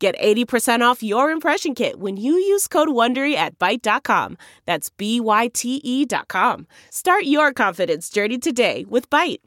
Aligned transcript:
Get 0.00 0.18
80% 0.18 0.80
off 0.80 1.02
your 1.02 1.30
impression 1.30 1.74
kit 1.74 1.98
when 2.00 2.16
you 2.16 2.32
use 2.32 2.66
code 2.66 2.88
WONDERY 2.88 3.34
at 3.34 3.58
Byte.com. 3.58 4.38
That's 4.64 4.88
B-Y-T-E 4.88 6.06
dot 6.06 6.26
com. 6.26 6.66
Start 6.88 7.24
your 7.24 7.52
confidence 7.52 8.08
journey 8.08 8.38
today 8.38 8.86
with 8.88 9.10
Byte. 9.10 9.40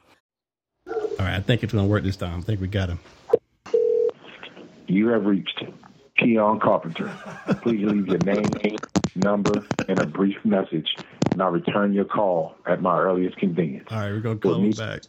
All 0.87 0.95
right, 1.17 1.33
I 1.37 1.39
think 1.39 1.63
it's 1.63 1.73
going 1.73 1.85
to 1.85 1.89
work 1.89 2.03
this 2.03 2.17
time. 2.17 2.37
I 2.37 2.41
think 2.43 2.61
we 2.61 2.67
got 2.67 2.89
him. 2.89 2.99
You 4.87 5.07
have 5.07 5.25
reached 5.25 5.63
Keion 6.19 6.61
Carpenter. 6.61 7.11
Please 7.63 7.83
leave 7.87 8.07
your 8.07 8.19
name, 8.19 8.77
number, 9.15 9.65
and 9.87 9.99
a 9.99 10.05
brief 10.05 10.37
message, 10.45 10.95
and 11.31 11.41
I'll 11.41 11.49
return 11.49 11.93
your 11.93 12.05
call 12.05 12.53
at 12.67 12.79
my 12.79 12.99
earliest 12.99 13.37
convenience. 13.37 13.87
All 13.89 13.97
right, 13.97 14.11
we're 14.11 14.19
going 14.19 14.39
to 14.39 14.47
call 14.47 14.61
him 14.61 14.69
back. 14.71 15.01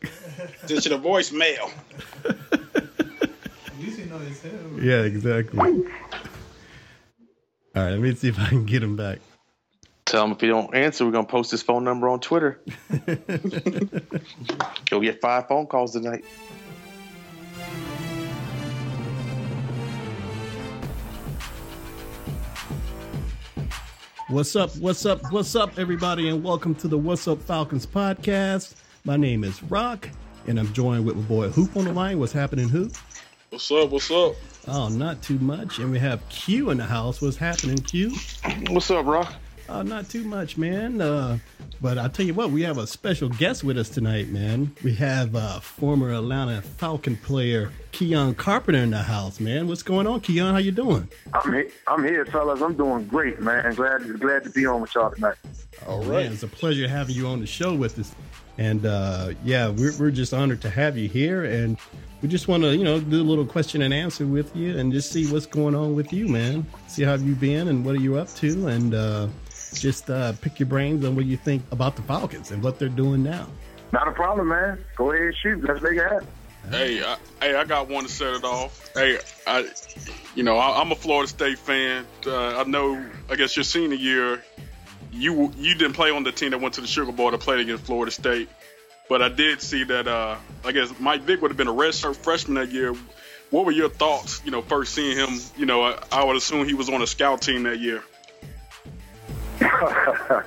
This 0.63 0.79
is 0.79 0.85
the 0.85 0.99
voicemail. 0.99 1.71
Yeah, 4.81 5.03
exactly. 5.03 5.59
All 5.59 5.73
right, 7.83 7.91
let 7.91 8.01
me 8.01 8.15
see 8.15 8.29
if 8.29 8.39
I 8.39 8.49
can 8.49 8.65
get 8.65 8.83
him 8.83 8.97
back. 8.97 9.19
Tell 10.05 10.25
him 10.25 10.33
if 10.33 10.41
he 10.41 10.47
don't 10.47 10.73
answer, 10.75 11.05
we're 11.05 11.13
gonna 11.13 11.27
post 11.27 11.51
his 11.51 11.63
phone 11.63 11.83
number 11.83 12.09
on 12.09 12.21
Twitter. 12.21 12.61
He'll 14.91 15.01
get 15.01 15.21
five 15.21 15.49
phone 15.49 15.67
calls 15.67 15.93
tonight. 15.93 16.25
What's 24.29 24.55
up? 24.57 24.77
What's 24.77 25.05
up? 25.07 25.21
What's 25.33 25.57
up, 25.57 25.79
everybody, 25.79 26.29
and 26.29 26.43
welcome 26.45 26.75
to 26.77 26.89
the 26.89 26.99
What's 26.99 27.27
Up 27.27 27.41
Falcons 27.43 27.87
podcast. 27.87 28.75
My 29.05 29.17
name 29.17 29.45
is 29.45 29.63
Rock, 29.65 30.09
and 30.47 30.59
I'm 30.59 30.73
joined 30.73 31.05
with 31.05 31.17
my 31.17 31.23
boy 31.23 31.49
Hoop 31.49 31.77
on 31.77 31.85
the 31.87 31.93
line. 31.93 32.19
What's 32.19 32.33
happening, 32.33 32.69
Hoop? 32.69 32.93
What's 33.55 33.71
up? 33.71 33.91
What's 33.91 34.11
up? 34.11 34.35
Oh, 34.67 34.89
not 34.89 35.23
too 35.23 35.39
much. 35.39 35.79
And 35.79 35.93
we 35.93 36.01
have 36.01 36.29
Q 36.29 36.71
in 36.71 36.79
the 36.79 36.85
house. 36.85 37.23
What's 37.23 37.37
happening, 37.37 37.79
Q? 37.79 38.13
What's 38.69 38.91
up, 38.91 39.05
bro? 39.05 39.23
Oh, 39.69 39.83
not 39.83 40.11
too 40.11 40.25
much, 40.25 40.59
man. 40.59 41.01
Uh, 41.01 41.39
but 41.81 41.97
I'll 41.97 42.11
tell 42.11 42.27
you 42.27 42.35
what, 42.35 42.51
we 42.51 42.63
have 42.63 42.79
a 42.79 42.87
special 42.89 43.29
guest 43.29 43.63
with 43.63 43.79
us 43.79 43.89
tonight, 43.91 44.27
man. 44.27 44.75
We 44.83 44.97
have 44.97 45.37
uh, 45.37 45.61
former 45.61 46.13
Atlanta 46.13 46.63
Falcon 46.63 47.17
player 47.17 47.71
Keion 47.93 48.37
Carpenter 48.37 48.81
in 48.81 48.91
the 48.91 49.05
house, 49.05 49.39
man. 49.39 49.69
What's 49.69 49.85
going 49.85 50.09
on, 50.09 50.21
Keion? 50.21 50.51
How 50.51 50.59
you 50.59 50.73
doing? 50.73 51.09
I'm 51.33 51.53
here, 51.53 51.71
I'm 51.87 52.03
here, 52.03 52.27
fellas. 52.27 52.61
I'm 52.61 52.75
doing 52.75 53.07
great, 53.07 53.39
man. 53.39 53.73
Glad 53.75 54.19
glad 54.19 54.43
to 54.43 54.51
be 54.51 54.67
on 54.67 54.81
with 54.81 54.93
y'all 54.97 55.13
tonight. 55.13 55.37
All 55.87 56.03
right. 56.03 56.27
it's 56.27 56.43
a 56.43 56.49
pleasure 56.49 56.89
having 56.89 57.15
you 57.15 57.29
on 57.29 57.39
the 57.39 57.47
show 57.47 57.73
with 57.73 58.01
us. 58.01 58.17
And 58.59 58.85
uh, 58.85 59.31
yeah, 59.45 59.69
we're, 59.69 59.97
we're 59.99 60.11
just 60.11 60.35
honored 60.35 60.61
to 60.63 60.71
have 60.71 60.97
you 60.97 61.09
here. 61.09 61.45
And 61.45 61.77
we 62.25 62.29
just 62.29 62.49
want 62.49 62.63
to, 62.63 62.75
you 62.75 62.85
know, 62.85 62.99
do 62.99 63.21
a 63.21 63.23
little 63.23 63.45
question 63.45 63.83
and 63.83 63.93
answer 63.93 64.27
with 64.27 64.57
you 64.57 64.79
and 64.79 64.91
just 64.91 65.13
see 65.13 65.31
what's 65.31 65.45
going 65.45 65.75
on 65.75 65.95
with 65.95 66.11
you, 66.11 66.27
man. 66.27 66.67
See 66.87 67.03
how 67.03 67.17
you 67.17 67.35
been 67.35 67.69
and 67.69 67.85
what 67.85 67.97
are 67.97 68.01
you 68.01 68.17
up 68.17 68.33
to. 68.37 68.69
And 68.69 68.95
uh, 68.95 69.29
just 69.75 70.09
uh, 70.09 70.33
pick 70.41 70.59
your 70.59 70.67
brains 70.67 71.05
on 71.05 71.17
what 71.17 71.27
you 71.27 71.37
think 71.37 71.63
about 71.71 71.97
the 71.97 72.03
Falcons 72.03 72.51
and 72.51 72.63
what 72.63 72.79
they're 72.79 72.89
doing 72.89 73.23
now. 73.23 73.47
Not 73.93 74.09
a 74.09 74.13
problem, 74.13 74.49
man. 74.49 74.83
Go 74.97 75.13
ahead, 75.13 75.35
shoot. 75.43 75.63
Let's 75.65 75.83
make 75.83 75.99
it 75.99 76.03
happen. 76.03 76.27
Hey, 76.71 77.05
I, 77.05 77.19
hey, 77.43 77.57
I 77.57 77.65
got 77.65 77.91
one 77.91 78.05
to 78.05 78.11
set 78.11 78.33
it 78.33 78.43
off. 78.43 78.91
Hey, 78.95 79.19
I, 79.47 79.69
you 80.35 80.45
know, 80.45 80.57
I, 80.57 80.81
I'm 80.81 80.93
a 80.93 80.97
Florida 80.97 81.29
State 81.29 81.59
fan. 81.59 82.07
Uh, 82.27 82.59
I 82.59 82.65
know. 82.65 83.05
I 83.29 83.37
guess 83.37 83.55
your 83.55 83.65
senior 83.65 83.99
year, 83.99 84.43
you 85.13 85.53
you 85.59 85.75
didn't 85.75 85.93
play 85.93 86.11
on 86.11 86.25
the 86.25 86.33
team 86.33 86.53
that 86.53 86.61
went 86.63 86.73
to 86.77 86.81
the 86.81 86.87
Sugar 86.87 87.13
Bowl 87.13 87.33
to 87.33 87.37
play 87.37 87.61
against 87.61 87.85
Florida 87.85 88.11
State, 88.11 88.49
but 89.09 89.23
I 89.23 89.29
did 89.29 89.61
see 89.61 89.85
that. 89.85 90.09
Uh, 90.09 90.37
I 90.65 90.73
guess 90.73 90.93
Mike 90.99 91.23
Vick 91.23 91.43
would 91.43 91.51
have 91.51 91.59
been 91.59 91.69
a 91.69 91.73
redshirt 91.73 92.17
freshman 92.17 92.55
that 92.55 92.73
year. 92.73 92.95
What 93.51 93.67
were 93.67 93.73
your 93.73 93.91
thoughts? 93.91 94.41
You 94.45 94.51
know, 94.51 94.63
first 94.63 94.95
seeing 94.95 95.17
him. 95.17 95.39
You 95.57 95.67
know, 95.67 95.83
I, 95.83 96.03
I 96.11 96.25
would 96.25 96.37
assume 96.37 96.67
he 96.67 96.75
was 96.75 96.89
on 96.89 97.03
a 97.03 97.07
scout 97.07 97.43
team 97.43 97.65
that 97.65 97.79
year. 97.81 98.03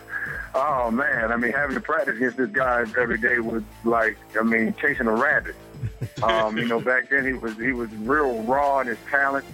oh 0.56 0.92
man, 0.92 1.32
I 1.32 1.38
mean, 1.38 1.54
having 1.54 1.76
to 1.76 1.82
practice 1.82 2.18
against 2.18 2.38
this 2.38 2.50
guy 2.50 2.86
every 2.98 3.18
day 3.18 3.40
was 3.40 3.64
like, 3.86 4.18
I 4.38 4.44
mean, 4.44 4.76
chasing 4.82 5.08
a 5.08 5.14
rabbit. 5.14 5.56
Um, 6.24 6.58
you 6.58 6.68
know, 6.68 6.80
back 6.80 7.10
then 7.10 7.26
he 7.26 7.34
was 7.34 7.56
he 7.58 7.72
was 7.72 7.90
real 7.96 8.42
raw 8.44 8.80
in 8.80 8.88
his 8.88 8.98
talent. 9.10 9.46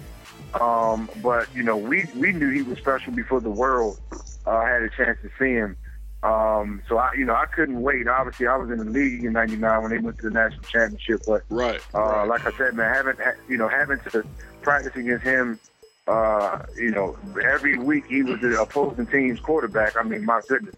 Um, 0.60 1.10
but 1.22 1.48
you 1.54 1.62
know, 1.62 1.76
we 1.76 2.06
we 2.16 2.32
knew 2.32 2.50
he 2.50 2.62
was 2.62 2.78
special 2.78 3.12
before 3.12 3.40
the 3.40 3.50
world 3.50 4.00
uh, 4.46 4.64
had 4.64 4.82
a 4.82 4.88
chance 4.88 5.18
to 5.22 5.30
see 5.38 5.52
him. 5.52 5.76
Um, 6.24 6.80
so 6.88 6.96
I, 6.96 7.10
you 7.18 7.26
know, 7.26 7.34
I 7.34 7.44
couldn't 7.54 7.82
wait. 7.82 8.08
Obviously, 8.08 8.46
I 8.46 8.56
was 8.56 8.70
in 8.70 8.78
the 8.78 8.84
league 8.84 9.24
in 9.24 9.34
'99 9.34 9.82
when 9.82 9.90
they 9.90 9.98
went 9.98 10.16
to 10.18 10.24
the 10.24 10.30
national 10.30 10.64
championship. 10.64 11.22
But 11.26 11.42
Right. 11.50 11.82
uh, 11.92 12.26
like 12.26 12.46
I 12.46 12.50
said, 12.56 12.74
man, 12.74 12.92
having 12.92 13.16
ha- 13.22 13.38
you 13.46 13.58
know 13.58 13.68
having 13.68 13.98
to 14.12 14.24
practice 14.62 14.92
against 14.96 15.22
him, 15.22 15.60
uh, 16.08 16.60
you 16.78 16.90
know, 16.90 17.14
every 17.44 17.78
week 17.78 18.04
he 18.08 18.22
was 18.22 18.40
the 18.40 18.58
opposing 18.58 19.06
team's 19.06 19.38
quarterback. 19.40 19.96
I 19.98 20.02
mean, 20.02 20.24
my 20.24 20.40
goodness, 20.48 20.74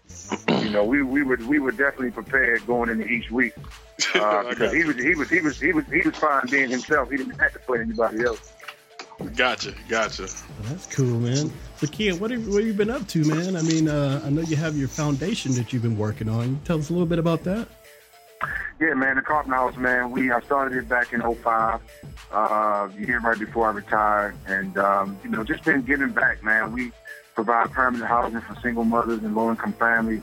you 0.61 0.69
know, 0.69 0.83
we 0.83 1.01
we 1.01 1.23
were 1.23 1.37
we 1.37 1.59
were 1.59 1.71
definitely 1.71 2.11
prepared 2.11 2.67
going 2.67 2.89
into 2.89 3.05
each 3.07 3.31
week 3.31 3.53
uh, 4.15 4.43
because 4.49 4.73
he 4.73 4.83
was 4.83 4.97
he 4.97 5.15
was 5.15 5.29
he 5.29 5.39
was 5.39 5.57
he 5.59 5.71
was 5.71 5.85
he 5.89 6.01
was 6.01 6.15
fine 6.15 6.47
being 6.49 6.69
himself. 6.69 7.09
He 7.09 7.15
didn't 7.15 7.39
have 7.39 7.53
to 7.53 7.59
play 7.59 7.79
anybody 7.79 8.25
else. 8.25 8.41
Gotcha, 9.35 9.73
gotcha. 9.87 10.23
Well, 10.23 10.69
that's 10.69 10.93
cool, 10.93 11.19
man. 11.19 11.51
Keion, 11.85 12.19
what 12.19 12.31
have, 12.31 12.47
what 12.47 12.57
have 12.57 12.65
you 12.65 12.73
been 12.73 12.89
up 12.89 13.07
to, 13.09 13.23
man? 13.23 13.55
I 13.55 13.61
mean, 13.61 13.87
uh, 13.87 14.21
I 14.25 14.29
know 14.29 14.41
you 14.41 14.55
have 14.55 14.75
your 14.75 14.87
foundation 14.87 15.53
that 15.53 15.71
you've 15.71 15.83
been 15.83 15.97
working 15.97 16.27
on. 16.27 16.59
Tell 16.65 16.79
us 16.79 16.89
a 16.89 16.93
little 16.93 17.07
bit 17.07 17.19
about 17.19 17.43
that. 17.43 17.67
Yeah, 18.79 18.93
man, 18.93 19.15
the 19.15 19.21
Carpenter 19.21 19.55
House, 19.55 19.75
man. 19.77 20.11
We 20.11 20.31
I 20.31 20.39
started 20.41 20.77
it 20.77 20.87
back 20.87 21.11
in 21.11 21.21
'05, 21.21 21.81
uh, 22.31 22.89
year 22.97 23.19
right 23.19 23.37
before 23.37 23.67
I 23.67 23.71
retired, 23.71 24.35
and 24.45 24.77
um, 24.77 25.17
you 25.23 25.29
know, 25.29 25.43
just 25.43 25.63
been 25.63 25.81
giving 25.81 26.11
back, 26.11 26.43
man. 26.43 26.71
We 26.71 26.91
provide 27.33 27.71
permanent 27.71 28.07
housing 28.07 28.41
for 28.41 28.55
single 28.61 28.83
mothers 28.83 29.23
and 29.23 29.35
low-income 29.35 29.73
families, 29.73 30.21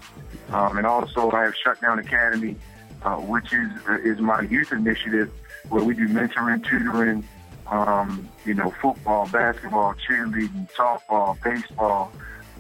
um, 0.51 0.79
and 0.79 0.87
also 0.87 1.31
I 1.33 1.45
have 1.45 1.55
Shut 1.57 1.81
Down 1.81 1.99
Academy, 1.99 2.57
uh, 3.03 3.17
which 3.17 3.53
is 3.53 3.71
is 4.05 4.21
my 4.21 4.43
youth 4.43 4.71
initiative 4.71 5.33
where 5.69 5.83
we 5.83 5.95
do 5.95 6.07
mentoring, 6.09 6.65
tutoring, 6.65 7.27
um, 7.67 8.29
you 8.45 8.55
know, 8.55 8.71
football, 8.83 9.29
basketball, 9.29 9.95
cheerleading, 10.09 10.71
softball, 10.73 11.43
baseball, 11.43 12.13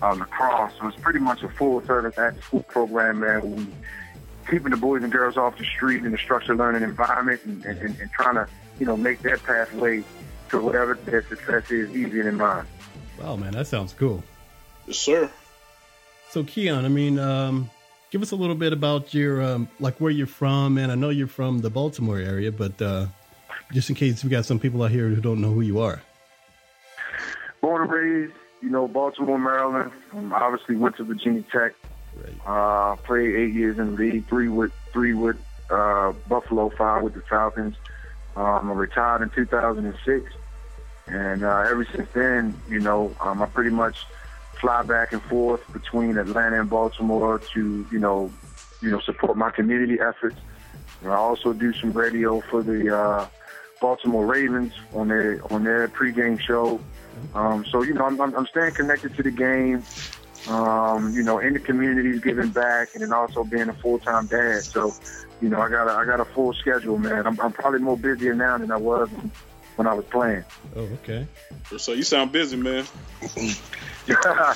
uh, 0.02 0.14
lacrosse. 0.14 0.72
So 0.80 0.88
it's 0.88 1.00
pretty 1.00 1.18
much 1.18 1.42
a 1.42 1.48
full-service 1.48 2.18
after-school 2.18 2.62
program, 2.64 3.20
man. 3.20 3.56
We 3.56 3.66
keeping 4.50 4.70
the 4.70 4.76
boys 4.76 5.02
and 5.02 5.10
girls 5.10 5.36
off 5.36 5.56
the 5.56 5.64
street 5.64 6.04
in 6.04 6.14
a 6.14 6.18
structured 6.18 6.58
learning 6.58 6.82
environment 6.82 7.40
and, 7.44 7.64
and, 7.64 7.78
and, 7.78 7.98
and 7.98 8.10
trying 8.12 8.34
to, 8.34 8.46
you 8.78 8.86
know, 8.86 8.96
make 8.96 9.20
their 9.22 9.38
pathway 9.38 10.04
to 10.50 10.60
whatever 10.60 10.98
their 11.06 11.22
success 11.28 11.70
is 11.70 11.90
easier 11.96 12.24
than 12.24 12.36
mine. 12.36 12.66
Wow, 13.18 13.36
man, 13.36 13.52
that 13.52 13.66
sounds 13.66 13.94
cool. 13.94 14.22
Yes, 14.86 14.98
sir. 14.98 15.30
So, 16.28 16.42
Keion, 16.42 16.84
I 16.84 16.88
mean, 16.88 17.18
um, 17.18 17.70
give 18.10 18.20
us 18.20 18.32
a 18.32 18.36
little 18.36 18.54
bit 18.54 18.72
about 18.72 19.14
your, 19.14 19.40
um, 19.40 19.68
like, 19.80 19.98
where 20.00 20.10
you're 20.10 20.26
from. 20.26 20.76
And 20.76 20.92
I 20.92 20.94
know 20.94 21.08
you're 21.08 21.26
from 21.26 21.60
the 21.60 21.70
Baltimore 21.70 22.18
area, 22.18 22.52
but 22.52 22.82
uh, 22.82 23.06
just 23.72 23.88
in 23.90 23.96
case 23.96 24.22
we 24.22 24.30
got 24.30 24.44
some 24.44 24.58
people 24.58 24.82
out 24.82 24.90
here 24.90 25.08
who 25.08 25.20
don't 25.20 25.40
know 25.40 25.52
who 25.52 25.60
you 25.60 25.80
are. 25.80 26.02
Born 27.60 27.82
and 27.82 27.90
raised, 27.90 28.34
you 28.60 28.70
know, 28.70 28.86
Baltimore, 28.86 29.38
Maryland. 29.38 29.90
Um, 30.12 30.32
obviously 30.32 30.76
went 30.76 30.96
to 30.96 31.04
Virginia 31.04 31.42
Tech. 31.50 31.72
Right. 32.16 32.34
Uh, 32.46 32.96
played 32.96 33.34
eight 33.34 33.54
years 33.54 33.78
in 33.78 33.96
the 33.96 34.02
league, 34.02 34.28
three 34.28 34.48
with 34.48 34.72
three 34.92 35.14
with 35.14 35.36
uh, 35.70 36.12
Buffalo, 36.28 36.70
five 36.70 37.02
with 37.02 37.14
the 37.14 37.22
Falcons. 37.22 37.76
Um, 38.36 38.70
I 38.70 38.74
retired 38.74 39.22
in 39.22 39.30
2006, 39.30 40.32
and 41.06 41.44
uh, 41.44 41.64
ever 41.68 41.86
since 41.92 42.08
then, 42.12 42.60
you 42.68 42.80
know, 42.80 43.14
um, 43.20 43.42
I 43.42 43.46
pretty 43.46 43.70
much 43.70 44.06
fly 44.60 44.82
back 44.82 45.12
and 45.12 45.22
forth 45.22 45.60
between 45.72 46.16
Atlanta 46.18 46.60
and 46.60 46.70
Baltimore 46.70 47.38
to, 47.38 47.86
you 47.90 47.98
know, 47.98 48.32
you 48.80 48.90
know, 48.90 49.00
support 49.00 49.36
my 49.36 49.50
community 49.50 49.98
efforts. 50.00 50.36
And 51.02 51.12
I 51.12 51.16
also 51.16 51.52
do 51.52 51.72
some 51.74 51.92
radio 51.92 52.40
for 52.40 52.62
the 52.62 52.96
uh, 52.96 53.26
Baltimore 53.84 54.24
Ravens 54.24 54.72
on 54.94 55.08
their 55.08 55.40
on 55.52 55.62
their 55.62 55.88
pregame 55.88 56.40
show. 56.40 56.80
Um, 57.34 57.66
so 57.70 57.82
you 57.82 57.92
know, 57.92 58.06
I'm, 58.06 58.18
I'm 58.18 58.34
I'm 58.34 58.46
staying 58.46 58.72
connected 58.72 59.14
to 59.16 59.22
the 59.22 59.30
game. 59.30 59.84
Um, 60.48 61.12
you 61.12 61.22
know, 61.22 61.38
in 61.38 61.52
the 61.52 61.58
communities, 61.60 62.22
giving 62.22 62.48
back, 62.48 62.94
and 62.94 63.02
then 63.02 63.12
also 63.12 63.44
being 63.44 63.68
a 63.68 63.74
full 63.74 63.98
time 63.98 64.26
dad. 64.26 64.64
So, 64.64 64.94
you 65.42 65.50
know, 65.50 65.60
I 65.60 65.68
got 65.68 65.86
a, 65.86 65.92
I 65.92 66.06
got 66.06 66.18
a 66.18 66.24
full 66.24 66.54
schedule, 66.54 66.96
man. 66.96 67.26
I'm, 67.26 67.38
I'm 67.40 67.52
probably 67.52 67.80
more 67.80 67.98
busier 67.98 68.34
now 68.34 68.56
than 68.56 68.70
I 68.70 68.78
was 68.78 69.10
when 69.76 69.86
I 69.86 69.92
was 69.92 70.06
playing. 70.06 70.44
Oh, 70.74 70.88
okay. 71.02 71.26
So 71.76 71.92
you 71.92 72.04
sound 72.04 72.32
busy, 72.32 72.56
man. 72.56 72.86
yeah, 74.06 74.54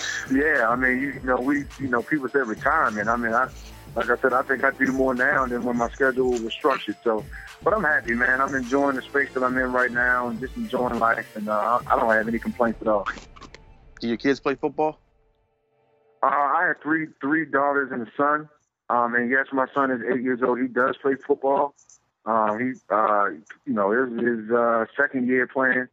I 0.69 0.77
mean, 0.77 1.01
you, 1.03 1.09
you 1.21 1.23
know, 1.25 1.37
we, 1.37 1.65
you 1.79 1.89
know, 1.89 2.03
people 2.03 2.31
say 2.31 2.39
retirement. 2.41 3.09
I 3.09 3.17
mean, 3.17 3.33
I, 3.35 3.49
like 3.95 4.09
I 4.11 4.17
said, 4.17 4.33
I 4.33 4.43
think 4.43 4.65
I 4.65 4.71
do 4.71 4.91
more 4.93 5.15
now 5.15 5.47
than 5.47 5.65
when 5.65 5.77
my 5.77 5.91
schedule 5.91 6.31
was 6.31 6.53
structured. 6.53 6.97
So, 7.05 7.25
but 7.63 7.75
I'm 7.75 7.85
happy, 7.85 8.15
man. 8.15 8.41
I'm 8.41 8.55
enjoying 8.55 8.97
the 8.97 9.03
space 9.03 9.31
that 9.35 9.43
I'm 9.43 9.57
in 9.59 9.73
right 9.73 9.91
now 9.91 10.29
and 10.29 10.41
just 10.41 10.57
enjoying 10.57 10.99
life, 10.99 11.37
and 11.37 11.49
uh, 11.49 11.81
I 11.87 11.97
don't 11.97 12.11
have 12.11 12.29
any 12.29 12.39
complaints 12.39 12.81
at 12.83 12.89
all. 12.89 13.07
Do 14.01 14.09
your 14.09 14.17
kids 14.17 14.41
play 14.41 14.55
football? 14.55 15.01
Uh, 16.23 16.27
I 16.27 16.67
have 16.69 16.83
three 16.83 17.09
three 17.21 17.45
daughters 17.45 17.91
and 17.93 18.03
a 18.07 18.11
son. 18.17 18.49
Um, 18.91 19.15
and 19.15 19.31
yes, 19.31 19.47
my 19.53 19.67
son 19.75 19.91
is 19.91 20.01
eight 20.13 20.23
years 20.23 20.41
old. 20.43 20.61
He 20.61 20.67
does 20.67 20.97
play 20.97 21.15
football. 21.15 21.75
Uh, 22.25 22.57
he, 22.57 22.73
uh, 22.91 23.29
you 23.67 23.75
know, 23.75 23.91
his, 23.91 24.19
his 24.19 24.51
uh, 24.51 24.87
second 24.97 25.29
year 25.29 25.47
playing. 25.47 25.89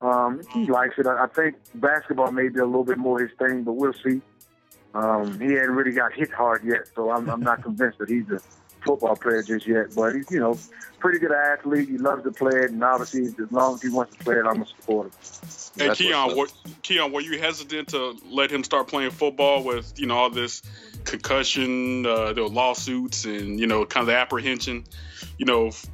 Um, 0.00 0.42
he 0.52 0.66
likes 0.66 0.98
it. 0.98 1.06
I, 1.06 1.24
I 1.24 1.26
think 1.26 1.56
basketball 1.74 2.32
may 2.32 2.48
be 2.48 2.60
a 2.60 2.66
little 2.66 2.84
bit 2.84 2.98
more 2.98 3.20
his 3.20 3.30
thing, 3.38 3.64
but 3.64 3.72
we'll 3.72 3.94
see. 3.94 4.20
Um, 4.94 5.40
he 5.40 5.52
hadn't 5.54 5.74
really 5.74 5.92
got 5.92 6.12
hit 6.12 6.30
hard 6.30 6.62
yet, 6.64 6.88
so 6.94 7.10
I'm, 7.10 7.28
I'm 7.28 7.40
not 7.40 7.62
convinced 7.62 7.98
that 7.98 8.08
he's 8.08 8.28
a 8.30 8.40
football 8.84 9.16
player 9.16 9.42
just 9.42 9.66
yet. 9.66 9.94
But 9.94 10.14
he's, 10.14 10.30
you 10.30 10.40
know, 10.40 10.58
pretty 10.98 11.18
good 11.18 11.32
athlete. 11.32 11.88
He 11.88 11.98
loves 11.98 12.22
to 12.24 12.30
play 12.30 12.60
it, 12.60 12.70
and 12.70 12.82
obviously, 12.82 13.26
as 13.26 13.52
long 13.52 13.74
as 13.74 13.82
he 13.82 13.88
wants 13.88 14.16
to 14.16 14.24
play 14.24 14.36
it, 14.36 14.46
I'm 14.46 14.62
a 14.62 14.66
supporter. 14.66 15.10
Hey, 15.76 15.88
That's 15.88 16.00
Keion, 16.00 16.36
what's 16.36 16.54
were, 16.64 16.70
Keion, 16.82 17.12
were 17.12 17.20
you 17.20 17.38
hesitant 17.38 17.88
to 17.88 18.16
let 18.30 18.50
him 18.50 18.62
start 18.62 18.88
playing 18.88 19.10
football 19.10 19.64
with 19.64 19.92
you 19.96 20.06
know 20.06 20.16
all 20.16 20.30
this 20.30 20.62
concussion, 21.04 22.06
uh, 22.06 22.32
the 22.32 22.42
lawsuits, 22.42 23.24
and 23.24 23.58
you 23.58 23.66
know 23.66 23.84
kind 23.84 24.02
of 24.02 24.08
the 24.08 24.16
apprehension, 24.16 24.84
you 25.38 25.46
know, 25.46 25.68
f- 25.68 25.86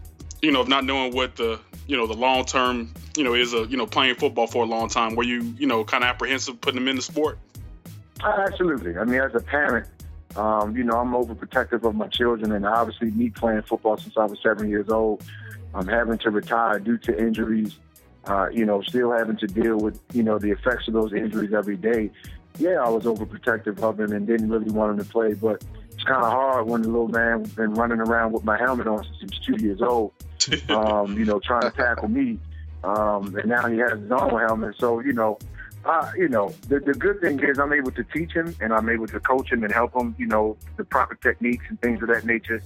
you 0.43 0.53
know, 0.53 0.61
of 0.61 0.69
not 0.69 0.85
knowing 0.85 1.15
what 1.15 1.37
the 1.37 1.59
you 1.87 1.97
know 1.97 2.07
the 2.07 2.15
long 2.15 2.45
term 2.45 2.93
you 3.17 3.25
know 3.25 3.35
is 3.35 3.53
a 3.55 3.67
you 3.67 3.77
know 3.77 3.87
playing 3.87 4.15
football 4.15 4.47
for 4.47 4.65
a 4.65 4.67
long 4.67 4.89
time. 4.89 5.17
Were 5.17 5.25
you 5.25 5.41
you 5.59 5.67
know 5.67 5.85
kind 5.85 6.05
of 6.05 6.09
apprehensive 6.09 6.61
putting 6.61 6.81
him 6.81 6.89
in 6.89 6.97
the 6.97 7.03
sport? 7.03 7.39
Uh, 8.23 8.47
Absolutely. 8.47 8.99
I 8.99 9.05
mean, 9.05 9.21
as 9.21 9.35
a 9.35 9.41
parent, 9.41 9.87
um, 10.37 10.77
you 10.77 10.85
know, 10.85 10.97
I'm 10.97 11.13
overprotective 11.13 11.85
of 11.85 11.95
my 11.95 12.09
children, 12.09 12.53
and 12.53 12.65
obviously, 12.65 13.11
me 13.11 13.31
playing 13.31 13.63
football 13.63 13.97
since 13.97 14.17
I 14.17 14.25
was 14.25 14.39
seven 14.43 14.69
years 14.69 14.89
old, 14.89 15.25
I'm 15.75 15.89
having 15.89 16.19
to 16.19 16.31
retire 16.31 16.79
due 16.79 16.99
to 16.99 17.19
injuries. 17.19 17.79
Uh, 18.27 18.49
you 18.53 18.67
know, 18.67 18.83
still 18.83 19.13
having 19.13 19.37
to 19.39 19.47
deal 19.47 19.79
with 19.79 19.99
you 20.13 20.23
know 20.23 20.39
the 20.39 20.51
effects 20.51 20.87
of 20.89 20.95
those 20.95 21.13
injuries 21.13 21.53
every 21.53 21.77
day. 21.77 22.11
Yeah, 22.59 22.83
I 22.85 22.89
was 22.89 23.05
overprotective 23.05 23.83
of 23.83 23.99
him 23.99 24.13
and 24.13 24.27
didn't 24.27 24.51
really 24.51 24.71
want 24.71 24.93
him 24.93 25.05
to 25.05 25.11
play, 25.11 25.35
but 25.35 25.65
it's 25.93 26.05
kind 26.05 26.23
of 26.23 26.31
hard 26.31 26.67
when 26.67 26.83
the 26.83 26.89
little 26.89 27.09
man 27.09 27.43
been 27.43 27.75
running 27.75 28.01
around 28.01 28.33
with 28.33 28.45
my 28.45 28.59
helmet 28.59 28.87
on 28.87 29.05
since 29.05 29.17
he 29.19 29.25
was 29.27 29.39
two 29.47 29.65
years 29.65 29.83
old. 29.83 30.13
um, 30.69 31.19
you 31.19 31.25
know, 31.25 31.39
trying 31.41 31.63
to 31.63 31.71
tackle 31.71 32.09
me. 32.09 32.39
Um, 32.83 33.37
and 33.37 33.47
now 33.47 33.69
he 33.69 33.79
has 33.79 33.93
his 33.93 34.11
own 34.11 34.31
helmet. 34.31 34.75
So, 34.79 35.01
you 35.01 35.13
know, 35.13 35.39
uh, 35.85 36.11
you 36.17 36.29
know, 36.29 36.53
the, 36.69 36.81
the 36.81 36.93
good 36.95 37.21
thing 37.21 37.41
is 37.41 37.59
I'm 37.59 37.73
able 37.73 37.91
to 37.93 38.05
teach 38.05 38.33
him 38.33 38.55
and 38.61 38.73
I'm 38.73 38.89
able 38.89 39.07
to 39.09 39.21
coach 39.21 39.51
him 39.51 39.65
and 39.65 39.73
help 39.73 39.95
him, 39.95 40.15
you 40.19 40.27
know, 40.27 40.57
the 40.77 40.85
proper 40.85 41.15
techniques 41.15 41.65
and 41.69 41.81
things 41.81 42.03
of 42.03 42.09
that 42.09 42.25
nature, 42.25 42.63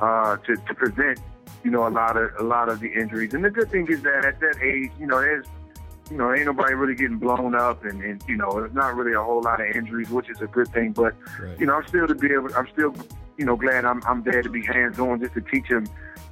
uh, 0.00 0.36
to, 0.36 0.56
to 0.56 0.74
prevent, 0.74 1.18
you 1.64 1.70
know, 1.70 1.86
a 1.86 1.90
lot 1.90 2.16
of, 2.16 2.30
a 2.38 2.42
lot 2.42 2.68
of 2.68 2.80
the 2.80 2.92
injuries. 2.92 3.32
And 3.34 3.44
the 3.44 3.50
good 3.50 3.70
thing 3.70 3.86
is 3.88 4.02
that 4.02 4.24
at 4.24 4.40
that 4.40 4.58
age, 4.62 4.90
you 5.00 5.06
know, 5.06 5.18
there's, 5.20 5.46
you 6.10 6.16
know, 6.16 6.32
ain't 6.32 6.46
nobody 6.46 6.74
really 6.74 6.94
getting 6.94 7.18
blown 7.18 7.54
up 7.54 7.84
and, 7.84 8.02
and, 8.02 8.22
you 8.28 8.36
know, 8.36 8.52
there's 8.52 8.74
not 8.74 8.94
really 8.94 9.12
a 9.12 9.22
whole 9.22 9.42
lot 9.42 9.60
of 9.60 9.66
injuries, 9.74 10.10
which 10.10 10.30
is 10.30 10.40
a 10.40 10.46
good 10.46 10.68
thing. 10.68 10.92
But, 10.92 11.14
Right. 11.40 11.58
you 11.58 11.66
know, 11.66 11.74
I'm 11.74 11.86
still 11.86 12.06
to 12.06 12.14
be 12.14 12.32
able, 12.32 12.54
I'm 12.54 12.68
still, 12.72 12.94
you 13.38 13.44
know, 13.44 13.56
glad 13.56 13.84
I'm, 13.84 14.02
I'm 14.04 14.22
there 14.22 14.42
to 14.42 14.50
be 14.50 14.62
hands 14.62 14.98
on 14.98 15.20
just 15.20 15.34
to 15.34 15.40
teach 15.40 15.66
him, 15.66 15.86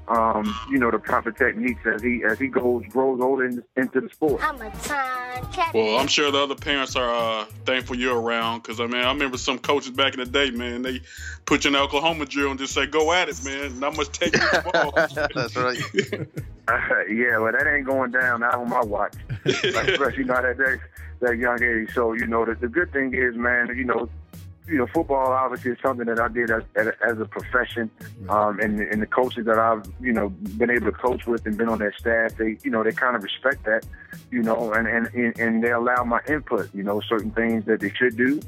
um, 0.08 0.54
you 0.70 0.78
know, 0.78 0.90
the 0.90 0.98
proper 0.98 1.32
techniques 1.32 1.80
as 1.86 2.02
he, 2.02 2.22
as 2.24 2.38
he 2.38 2.48
goes, 2.48 2.84
grows 2.90 3.20
older 3.20 3.46
in, 3.46 3.62
into 3.76 4.00
the 4.00 4.08
sport. 4.10 4.42
I'm 4.44 4.60
a 4.60 4.70
time 4.70 5.16
cat. 5.52 5.74
Well, 5.74 5.98
I'm 5.98 6.06
sure 6.06 6.30
the 6.30 6.38
other 6.38 6.54
parents 6.54 6.96
are 6.96 7.42
uh, 7.42 7.44
thankful 7.64 7.96
you're 7.96 8.20
around 8.20 8.62
because 8.62 8.80
I 8.80 8.86
mean 8.86 9.02
I 9.02 9.08
remember 9.08 9.38
some 9.38 9.58
coaches 9.58 9.90
back 9.90 10.14
in 10.14 10.20
the 10.20 10.26
day, 10.26 10.50
man. 10.50 10.82
They 10.82 11.00
put 11.44 11.64
you 11.64 11.68
in 11.68 11.72
the 11.74 11.80
Oklahoma 11.80 12.26
drill 12.26 12.50
and 12.50 12.58
just 12.58 12.74
say, 12.74 12.86
"Go 12.86 13.12
at 13.12 13.28
it, 13.28 13.42
man. 13.44 13.78
Not 13.80 13.96
much 13.96 14.08
taking 14.12 14.40
the 14.40 14.70
ball." 14.72 14.92
That's 15.34 15.56
right. 15.56 15.78
yeah, 17.10 17.38
well, 17.38 17.52
that 17.52 17.66
ain't 17.66 17.86
going 17.86 18.10
down 18.10 18.40
not 18.40 18.54
on 18.54 18.68
my 18.68 18.82
watch, 18.82 19.14
like, 19.44 19.88
especially 19.88 20.24
not 20.24 20.44
at 20.44 20.56
that 20.58 20.80
that 21.20 21.38
young 21.38 21.62
age. 21.62 21.94
So 21.94 22.12
you 22.12 22.26
know, 22.26 22.44
the, 22.44 22.54
the 22.54 22.68
good 22.68 22.92
thing 22.92 23.14
is, 23.14 23.36
man, 23.36 23.68
you 23.76 23.84
know, 23.84 24.08
you 24.68 24.78
know, 24.78 24.86
football 24.86 25.32
obviously 25.32 25.72
is 25.72 25.78
something 25.82 26.06
that 26.06 26.18
I 26.18 26.28
did 26.28 26.50
as, 26.50 26.62
as, 26.76 27.20
a 27.20 27.24
profession, 27.24 27.90
um, 28.28 28.58
and 28.60 28.80
and 28.80 29.00
the 29.00 29.06
coaches 29.06 29.46
that 29.46 29.58
I've 29.58 29.84
you 30.00 30.12
know 30.12 30.30
been 30.30 30.70
able 30.70 30.86
to 30.86 30.92
coach 30.92 31.26
with 31.26 31.46
and 31.46 31.56
been 31.56 31.68
on 31.68 31.78
their 31.78 31.94
staff, 31.96 32.36
they 32.36 32.56
you 32.62 32.70
know 32.70 32.82
they 32.82 32.92
kind 32.92 33.14
of 33.16 33.22
respect 33.22 33.64
that, 33.64 33.86
you 34.30 34.42
know, 34.42 34.72
and 34.72 34.88
and 34.88 35.06
and, 35.14 35.38
and 35.38 35.62
they 35.62 35.70
allow 35.70 36.02
my 36.04 36.20
input, 36.28 36.68
you 36.74 36.82
know, 36.82 37.00
certain 37.08 37.30
things 37.30 37.64
that 37.66 37.80
they 37.80 37.90
should 37.90 38.16
do, 38.16 38.40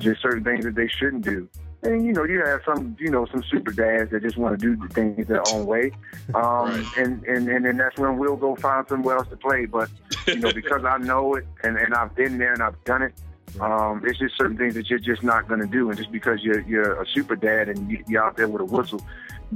just 0.00 0.20
certain 0.20 0.44
things 0.44 0.64
that 0.64 0.74
they 0.74 0.88
shouldn't 0.88 1.24
do. 1.24 1.48
And 1.82 2.04
you 2.04 2.12
know, 2.12 2.24
you 2.24 2.42
have 2.44 2.60
some, 2.64 2.96
you 2.98 3.10
know, 3.10 3.26
some 3.26 3.42
super 3.50 3.70
dads 3.70 4.10
that 4.10 4.22
just 4.22 4.38
want 4.38 4.58
to 4.58 4.66
do 4.66 4.76
the 4.76 4.92
things 4.92 5.26
their 5.28 5.46
own 5.48 5.66
way, 5.66 5.92
um, 6.34 6.42
Right. 6.42 6.86
and, 6.98 7.24
and 7.24 7.48
and 7.48 7.64
then 7.64 7.76
that's 7.76 7.98
when 7.98 8.18
we'll 8.18 8.36
go 8.36 8.56
find 8.56 8.86
somewhere 8.88 9.16
else 9.16 9.28
to 9.28 9.36
play. 9.36 9.66
But 9.66 9.90
you 10.26 10.40
know, 10.40 10.52
because 10.52 10.84
I 10.84 10.98
know 10.98 11.34
it 11.34 11.46
and, 11.62 11.76
and 11.78 11.94
I've 11.94 12.14
been 12.14 12.38
there 12.38 12.52
and 12.52 12.62
I've 12.62 12.82
done 12.84 13.02
it, 13.02 13.14
um, 13.60 14.02
it's 14.04 14.18
just 14.18 14.36
certain 14.36 14.56
things 14.56 14.74
that 14.74 14.88
you're 14.90 14.98
just 14.98 15.22
not 15.22 15.48
going 15.48 15.60
to 15.60 15.66
do. 15.66 15.88
And 15.90 15.98
just 15.98 16.10
because 16.12 16.42
you're 16.42 16.60
you're 16.60 17.00
a 17.02 17.06
super 17.08 17.36
dad 17.36 17.68
and 17.68 17.90
you- 17.90 18.04
you're 18.08 18.24
out 18.24 18.36
there 18.36 18.48
with 18.48 18.60
a 18.62 18.64
whistle, 18.64 19.00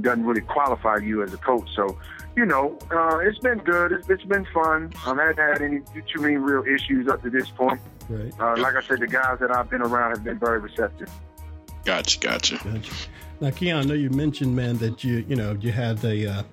doesn't 0.01 0.25
really 0.25 0.41
qualify 0.41 0.97
you 0.97 1.23
as 1.23 1.33
a 1.33 1.37
coach. 1.37 1.67
So, 1.75 1.97
you 2.35 2.45
know, 2.45 2.77
uh, 2.91 3.17
it's 3.19 3.39
been 3.39 3.57
good. 3.59 3.91
It's, 3.91 4.09
it's 4.09 4.23
been 4.23 4.45
fun. 4.53 4.93
I 5.05 5.09
haven't 5.09 5.37
had 5.37 5.61
any 5.61 5.79
too 6.13 6.21
many 6.21 6.37
real 6.37 6.63
issues 6.63 7.07
up 7.07 7.21
to 7.23 7.29
this 7.29 7.49
point. 7.49 7.81
Right. 8.07 8.33
Uh, 8.39 8.55
like 8.57 8.75
I 8.75 8.81
said, 8.81 8.99
the 9.01 9.07
guys 9.07 9.37
that 9.39 9.51
I've 9.55 9.69
been 9.69 9.81
around 9.81 10.11
have 10.11 10.23
been 10.23 10.39
very 10.39 10.59
receptive. 10.59 11.09
gotcha, 11.85 12.19
gotcha. 12.19 12.55
Gotcha. 12.63 12.93
Now, 13.41 13.49
Keion, 13.49 13.75
I 13.79 13.83
know 13.83 13.93
you 13.93 14.09
mentioned, 14.09 14.55
man, 14.55 14.77
that 14.77 15.03
you 15.03 15.23
you 15.27 15.35
know 15.35 15.57
you 15.61 15.71
had 15.71 16.03
a 16.03 16.27
uh, 16.29 16.43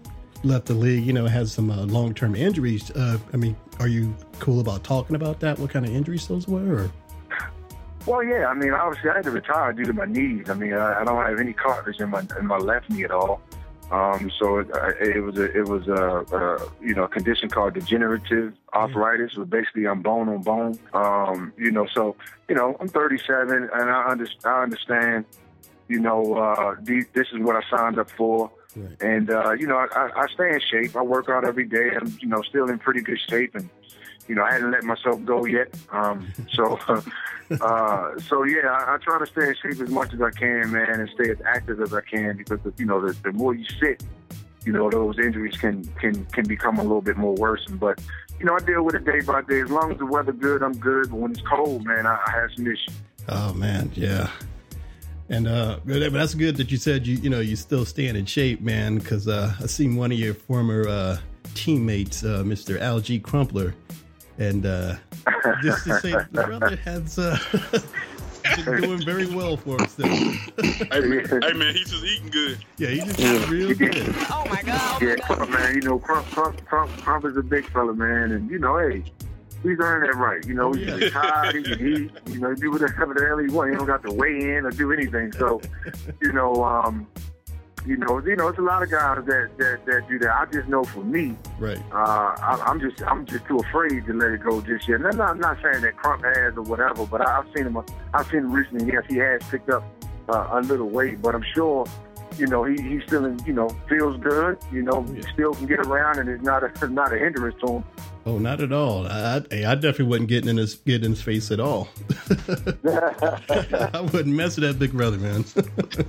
left 0.44 0.66
the 0.66 0.74
league. 0.74 1.04
You 1.04 1.12
know, 1.12 1.26
had 1.26 1.48
some 1.48 1.70
uh, 1.70 1.84
long 1.86 2.14
term 2.14 2.34
injuries. 2.34 2.90
Uh, 2.92 3.18
I 3.32 3.36
mean, 3.36 3.56
are 3.80 3.88
you 3.88 4.14
cool 4.38 4.60
about 4.60 4.84
talking 4.84 5.16
about 5.16 5.40
that? 5.40 5.58
What 5.58 5.70
kind 5.70 5.84
of 5.86 5.92
injuries 5.94 6.26
those 6.28 6.46
were? 6.46 6.74
Or? 6.84 6.90
Well, 8.06 8.22
yeah. 8.22 8.46
I 8.46 8.54
mean, 8.54 8.72
obviously, 8.72 9.10
I 9.10 9.16
had 9.16 9.24
to 9.24 9.30
retire 9.32 9.72
due 9.72 9.84
to 9.84 9.92
my 9.92 10.04
knees. 10.04 10.48
I 10.48 10.54
mean, 10.54 10.72
I, 10.72 11.00
I 11.00 11.04
don't 11.04 11.16
have 11.24 11.40
any 11.40 11.52
cartilage 11.52 12.00
in 12.00 12.10
my 12.10 12.22
in 12.38 12.46
my 12.46 12.58
left 12.58 12.88
knee 12.88 13.04
at 13.04 13.10
all. 13.10 13.40
Um, 13.90 14.32
so 14.36 14.58
it, 14.58 14.68
it 15.00 15.20
was 15.22 15.36
a 15.38 15.44
it 15.44 15.68
was 15.68 15.86
a, 15.86 16.24
a 16.36 16.84
you 16.84 16.94
know 16.94 17.04
a 17.04 17.08
condition 17.08 17.48
called 17.48 17.74
degenerative 17.74 18.52
arthritis. 18.74 19.32
So 19.34 19.44
basically, 19.44 19.86
I'm 19.86 20.02
bone 20.02 20.28
on 20.28 20.42
bone. 20.42 20.78
Um, 20.92 21.52
you 21.56 21.70
know, 21.70 21.86
so 21.94 22.16
you 22.48 22.54
know, 22.54 22.76
I'm 22.80 22.88
37, 22.88 23.70
and 23.72 23.72
I, 23.72 24.08
under, 24.08 24.28
I 24.44 24.62
understand. 24.62 25.24
You 25.88 26.00
know, 26.00 26.34
uh, 26.34 26.74
the, 26.82 27.04
this 27.12 27.28
is 27.32 27.38
what 27.38 27.54
I 27.54 27.62
signed 27.70 28.00
up 28.00 28.10
for. 28.10 28.50
Right. 28.74 29.00
And 29.00 29.30
uh, 29.30 29.52
you 29.52 29.68
know, 29.68 29.76
I, 29.76 29.86
I 29.94 30.22
I 30.22 30.26
stay 30.34 30.52
in 30.52 30.60
shape. 30.60 30.96
I 30.96 31.02
work 31.02 31.28
out 31.28 31.44
every 31.44 31.64
day. 31.64 31.90
I'm 32.00 32.18
you 32.20 32.26
know 32.26 32.42
still 32.42 32.68
in 32.68 32.80
pretty 32.80 33.02
good 33.02 33.20
shape, 33.28 33.54
and 33.54 33.70
you 34.28 34.34
know 34.34 34.42
I 34.42 34.52
hadn't 34.52 34.70
let 34.70 34.84
myself 34.84 35.24
go 35.24 35.44
yet. 35.44 35.74
Um, 35.90 36.26
so 36.52 36.78
uh, 37.60 38.18
so 38.20 38.44
yeah, 38.44 38.68
I, 38.68 38.94
I 38.94 38.98
try 38.98 39.18
to 39.18 39.26
stay 39.26 39.48
in 39.48 39.54
shape 39.54 39.80
as 39.82 39.90
much 39.90 40.12
as 40.12 40.20
I 40.20 40.30
can, 40.30 40.72
man, 40.72 41.00
and 41.00 41.08
stay 41.10 41.30
as 41.30 41.38
active 41.44 41.80
as 41.80 41.94
I 41.94 42.00
can 42.00 42.36
because 42.36 42.60
you 42.78 42.86
know 42.86 43.06
the, 43.06 43.16
the 43.22 43.32
more 43.32 43.54
you 43.54 43.64
sit, 43.80 44.02
you 44.64 44.72
know 44.72 44.90
those 44.90 45.18
injuries 45.18 45.56
can 45.56 45.84
can 46.00 46.24
can 46.26 46.46
become 46.46 46.78
a 46.78 46.82
little 46.82 47.02
bit 47.02 47.16
more 47.16 47.34
worrisome. 47.34 47.78
But 47.78 48.00
you 48.38 48.44
know 48.44 48.54
I 48.54 48.60
deal 48.60 48.82
with 48.82 48.94
it 48.94 49.04
day 49.04 49.20
by 49.20 49.42
day. 49.42 49.60
As 49.60 49.70
long 49.70 49.92
as 49.92 49.98
the 49.98 50.06
weather 50.06 50.32
good, 50.32 50.62
I'm 50.62 50.76
good. 50.76 51.10
But 51.10 51.16
when 51.16 51.30
it's 51.32 51.42
cold, 51.42 51.84
man, 51.84 52.06
I, 52.06 52.18
I 52.26 52.30
have 52.32 52.50
some 52.54 52.66
issues. 52.66 52.94
Oh 53.28 53.52
man, 53.54 53.90
yeah. 53.94 54.30
And 55.28 55.48
uh, 55.48 55.80
but 55.84 56.12
that's 56.12 56.34
good 56.34 56.56
that 56.56 56.70
you 56.70 56.76
said 56.76 57.06
you 57.06 57.16
you 57.16 57.30
know 57.30 57.40
you 57.40 57.56
still 57.56 57.84
staying 57.84 58.16
in 58.16 58.26
shape, 58.26 58.60
man. 58.60 58.98
Because 58.98 59.26
uh, 59.28 59.54
I 59.60 59.66
seen 59.66 59.96
one 59.96 60.12
of 60.12 60.18
your 60.18 60.34
former 60.34 60.88
uh, 60.88 61.18
teammates, 61.54 62.22
uh, 62.22 62.42
Mr. 62.44 62.80
Alge 62.80 63.22
Crumpler, 63.22 63.74
and 64.38 64.66
uh, 64.66 64.96
just 65.62 65.84
to 65.84 65.98
say 66.00 66.12
the 66.32 66.42
brother 66.44 66.76
has 66.76 67.18
uh, 67.18 67.38
been 68.64 68.80
doing 68.82 69.04
very 69.04 69.26
well 69.26 69.56
for 69.56 69.80
us. 69.80 69.92
Still. 69.92 70.06
Hey 70.92 71.00
man, 71.00 71.26
hey 71.42 71.52
man, 71.52 71.74
he's 71.74 71.90
just 71.90 72.04
eating 72.04 72.30
good. 72.30 72.58
yeah, 72.78 72.88
he 72.88 73.00
just 73.00 73.16
did 73.18 73.48
real 73.48 73.74
good. 73.74 74.14
Oh 74.30 74.44
my 74.48 74.62
God. 74.62 75.02
Yeah, 75.02 75.16
Crump, 75.16 75.50
man. 75.50 75.74
You 75.74 75.80
know, 75.82 75.98
Crump, 75.98 76.26
Crump, 76.28 76.64
Crump, 76.64 76.90
Crump 77.02 77.24
is 77.24 77.36
a 77.36 77.42
big 77.42 77.68
fella, 77.70 77.92
man, 77.92 78.32
and 78.32 78.48
you 78.50 78.58
know, 78.58 78.78
hey, 78.78 79.02
he's 79.62 79.78
earned 79.80 80.04
that 80.08 80.16
right. 80.16 80.44
You 80.46 80.54
know, 80.54 80.72
he 80.72 80.82
Yeah. 80.84 80.90
can 80.92 81.00
retire, 81.00 81.52
he 81.56 81.62
can 81.64 81.86
eat, 81.86 82.10
you 82.28 82.38
know, 82.38 82.54
do 82.54 82.70
whatever 82.70 83.14
the 83.14 83.26
hell 83.26 83.38
he 83.38 83.48
want. 83.48 83.70
He 83.70 83.76
don't 83.76 83.86
got 83.86 84.02
to 84.04 84.12
weigh 84.12 84.56
in 84.56 84.64
or 84.64 84.70
do 84.70 84.92
anything. 84.92 85.32
So, 85.32 85.60
you 86.22 86.32
know, 86.32 86.64
um, 86.64 87.06
you 87.86 87.96
know, 87.96 88.18
you 88.18 88.34
know, 88.36 88.48
it's 88.48 88.58
a 88.58 88.62
lot 88.62 88.82
of 88.82 88.90
guys 88.90 89.24
that 89.26 89.50
that 89.58 89.86
that 89.86 90.08
do 90.08 90.18
that. 90.18 90.30
I 90.40 90.44
just 90.52 90.68
know 90.68 90.82
for 90.84 91.04
me, 91.04 91.36
Right. 91.58 91.80
uh, 91.92 91.94
I, 91.96 92.62
I'm 92.66 92.80
just 92.80 93.00
I'm 93.02 93.24
just 93.26 93.46
too 93.46 93.58
afraid 93.58 94.04
to 94.06 94.12
let 94.12 94.32
it 94.32 94.42
go 94.42 94.60
just 94.60 94.88
yet. 94.88 94.96
And 95.00 95.06
I'm 95.08 95.16
not, 95.16 95.30
I'm 95.30 95.40
not 95.40 95.58
saying 95.62 95.82
that 95.82 95.96
Crump 95.96 96.24
has 96.24 96.54
or 96.56 96.62
whatever, 96.62 97.06
but 97.06 97.20
I, 97.20 97.38
I've 97.38 97.46
seen 97.54 97.66
him. 97.66 97.78
I've 98.12 98.26
seen 98.26 98.40
him 98.40 98.52
recently. 98.52 98.92
Yes, 98.92 99.04
he 99.08 99.16
has 99.16 99.42
picked 99.50 99.70
up 99.70 99.84
uh, 100.28 100.48
a 100.52 100.60
little 100.62 100.88
weight, 100.88 101.22
but 101.22 101.34
I'm 101.34 101.44
sure. 101.54 101.86
You 102.38 102.46
know, 102.48 102.64
he, 102.64 102.74
he 102.82 103.00
still, 103.06 103.24
in, 103.24 103.38
you 103.46 103.54
know, 103.54 103.70
feels 103.88 104.20
good. 104.20 104.58
You 104.70 104.82
know, 104.82 105.06
Yeah. 105.14 105.22
still 105.32 105.54
can 105.54 105.64
get 105.66 105.78
around, 105.78 106.18
and 106.18 106.28
it's 106.28 106.42
not 106.42 106.62
a 106.64 106.88
not 106.88 107.12
a 107.12 107.18
hindrance 107.18 107.54
to 107.64 107.74
him. 107.76 107.84
Oh, 108.26 108.38
not 108.38 108.60
at 108.60 108.72
all. 108.72 109.06
I, 109.06 109.36
I, 109.36 109.66
I 109.66 109.74
definitely 109.76 110.06
wouldn't 110.06 110.28
get 110.28 110.48
in 110.48 110.56
his 110.56 110.74
get 110.74 111.04
in 111.04 111.12
his 111.12 111.22
face 111.22 111.52
at 111.52 111.60
all. 111.60 111.88
I 112.28 114.08
wouldn't 114.12 114.34
mess 114.34 114.56
with 114.56 114.68
that 114.68 114.80
big 114.80 114.92
brother, 114.92 115.16
man. 115.16 115.42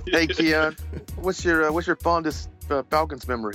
hey, 0.06 0.26
Keion, 0.26 0.76
what's 1.14 1.44
your 1.44 1.68
uh, 1.68 1.72
what's 1.72 1.86
your 1.86 1.94
fondest 1.94 2.50
uh, 2.70 2.82
Falcons 2.90 3.28
memory? 3.28 3.54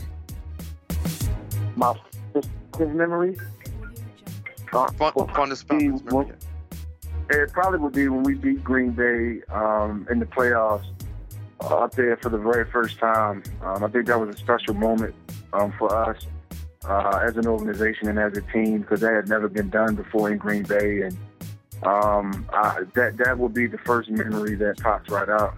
My 1.76 1.94
his 2.34 2.88
memory. 2.88 3.38
Fond, 4.72 4.98
fondest 4.98 5.68
Falcons 5.68 6.02
memory. 6.06 6.32
It 7.32 7.52
probably 7.52 7.80
would 7.80 7.94
be 7.94 8.08
when 8.08 8.24
we 8.24 8.36
beat 8.36 8.64
Green 8.64 8.92
Bay 8.92 9.42
um, 9.50 10.08
in 10.10 10.20
the 10.20 10.26
playoffs 10.26 10.86
uh, 11.60 11.80
up 11.80 11.96
there 11.96 12.16
for 12.16 12.30
the 12.30 12.38
very 12.38 12.66
first 12.72 12.98
time. 12.98 13.44
Um, 13.62 13.84
I 13.84 13.90
think 13.90 14.08
that 14.08 14.18
was 14.18 14.34
a 14.34 14.38
special 14.38 14.74
moment 14.74 15.14
um, 15.52 15.74
for 15.78 15.94
us 15.94 16.26
uh, 16.86 17.22
as 17.24 17.38
an 17.38 17.48
organization 17.48 18.08
and 18.10 18.20
as 18.20 18.38
a 18.38 18.42
team 18.54 18.82
because 18.82 19.02
that 19.02 19.14
had 19.14 19.28
never 19.30 19.48
been 19.48 19.70
done 19.70 19.96
before 19.96 20.32
in 20.32 20.38
Green 20.38 20.64
Bay, 20.64 21.02
and 21.02 21.18
um, 21.84 22.46
I, 22.54 22.82
that 22.94 23.18
that 23.18 23.38
would 23.38 23.54
be 23.54 23.68
the 23.68 23.78
first 23.80 24.10
memory 24.10 24.56
that 24.56 24.80
pops 24.82 25.10
right 25.10 25.30
out. 25.30 25.56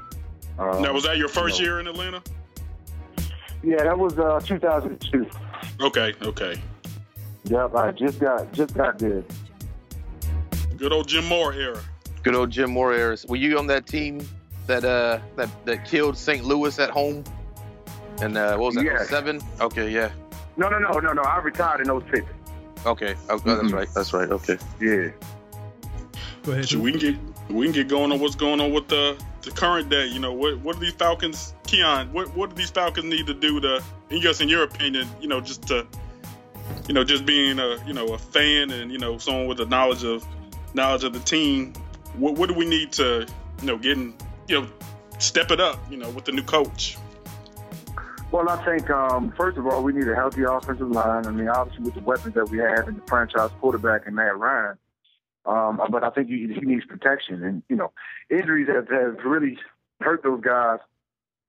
Um, 0.58 0.82
Now, 0.82 0.94
was 0.94 1.04
that 1.04 1.18
your 1.18 1.28
first 1.28 1.60
you 1.60 1.66
know. 1.66 1.72
year 1.72 1.80
in 1.82 1.88
Atlanta? 1.88 2.22
Yeah, 3.64 3.84
that 3.84 3.98
was 3.98 4.18
uh, 4.20 4.40
2002. 4.46 5.28
Okay, 5.82 6.14
okay. 6.22 6.62
Yep, 7.46 7.76
I 7.76 7.92
just 7.92 8.20
got 8.20 8.52
just 8.54 8.74
got 8.74 8.98
there. 9.00 9.24
Good 10.78 10.92
old 10.94 11.08
Jim 11.08 11.26
Mora 11.26 11.56
era. 11.56 11.82
Good 12.24 12.36
old 12.36 12.50
Jim 12.50 12.72
Mora 12.72 12.98
era. 12.98 13.18
Were 13.28 13.36
you 13.36 13.58
on 13.58 13.68
that 13.68 13.86
team 13.86 14.28
that 14.68 14.84
uh 14.84 15.20
that 15.36 15.50
that 15.66 15.86
killed 15.86 16.18
St. 16.18 16.44
Louis 16.44 16.78
at 16.80 16.90
home? 16.90 17.24
And 18.22 18.38
uh, 18.38 18.58
what 18.58 18.68
was 18.68 18.76
that? 18.76 18.86
Yes. 18.86 19.10
Seven. 19.10 19.42
Okay, 19.60 19.90
yeah. 19.92 20.10
No, 20.58 20.70
no, 20.70 20.80
no, 20.80 21.00
no, 21.00 21.14
no. 21.14 21.22
I 21.22 21.40
retired 21.40 21.82
in 21.82 21.90
06. 21.90 22.26
Okay, 22.86 23.16
oh, 23.30 23.38
that's 23.40 23.62
Mhm. 23.62 23.74
right. 23.74 23.90
That's 23.94 24.14
right. 24.14 24.30
Okay. 24.30 24.58
Yeah. 24.80 25.10
Go 26.44 26.52
ahead. 26.52 26.70
So 26.70 26.80
we 26.80 26.92
can 26.92 27.00
get 27.00 27.16
we 27.50 27.66
can 27.66 27.74
get 27.74 27.88
going 27.88 28.12
on 28.12 28.20
what's 28.20 28.36
going 28.36 28.62
on 28.62 28.72
with 28.72 28.88
the 28.88 29.18
the 29.42 29.52
current 29.52 29.90
day. 29.90 30.06
You 30.08 30.20
know, 30.20 30.34
what 30.34 30.60
what 30.60 30.76
do 30.76 30.86
these 30.86 30.94
Falcons, 30.94 31.54
Keion? 31.64 32.12
What 32.12 32.36
what 32.36 32.50
do 32.52 32.56
these 32.56 32.70
Falcons 32.70 33.06
need 33.06 33.26
to 33.28 33.34
do 33.34 33.60
to? 33.62 33.82
I 34.12 34.18
guess 34.20 34.40
in 34.42 34.50
your 34.50 34.64
opinion, 34.64 35.08
you 35.20 35.28
know, 35.28 35.42
just 35.42 35.68
to, 35.68 35.86
you 36.88 36.94
know, 36.94 37.04
just 37.04 37.26
being 37.26 37.58
a 37.60 37.84
you 37.88 37.94
know 37.94 38.06
a 38.14 38.18
fan 38.20 38.70
and 38.70 38.92
you 38.92 39.00
know 39.00 39.18
someone 39.18 39.48
with 39.48 39.58
the 39.58 39.66
knowledge 39.66 40.04
of 40.04 40.24
knowledge 40.76 41.04
of 41.04 41.14
the 41.14 41.20
team. 41.20 41.74
What 42.18 42.36
what 42.36 42.50
do 42.50 42.56
we 42.56 42.66
need 42.66 42.92
to 42.94 43.26
you 43.62 43.68
know 43.68 43.78
getting 43.78 44.14
you 44.48 44.62
know 44.62 44.68
step 45.18 45.50
it 45.52 45.60
up? 45.60 45.80
You 45.90 45.98
know, 45.98 46.10
with 46.12 46.26
the 46.26 46.32
new 46.32 46.44
coach. 46.44 46.98
Well, 48.36 48.50
I 48.50 48.66
think 48.66 48.90
um, 48.90 49.34
first 49.38 49.58
of 49.58 49.66
all 49.66 49.82
we 49.82 49.94
need 49.94 50.10
a 50.10 50.14
healthy 50.14 50.44
offensive 50.44 50.92
line. 50.92 51.26
I 51.26 51.32
mean, 51.32 51.48
obviously 51.48 51.86
with 51.86 51.94
the 51.94 52.02
weapons 52.02 52.36
that 52.36 52.50
we 52.50 52.58
have 52.58 52.86
and 52.86 52.98
the 52.98 53.02
franchise 53.08 53.50
quarterback 53.62 54.08
and 54.08 54.14
Matt 54.14 54.38
Ryan. 54.38 54.78
Um, 55.46 55.80
but 55.90 56.04
I 56.04 56.10
think 56.10 56.28
he, 56.28 56.54
he 56.54 56.60
needs 56.66 56.84
protection, 56.84 57.42
and 57.46 57.64
you 57.70 57.78
know, 57.78 57.94
injuries 58.30 58.68
have, 58.68 58.90
have 58.90 59.24
really 59.24 59.58
hurt 60.02 60.22
those 60.22 60.42
guys 60.42 60.80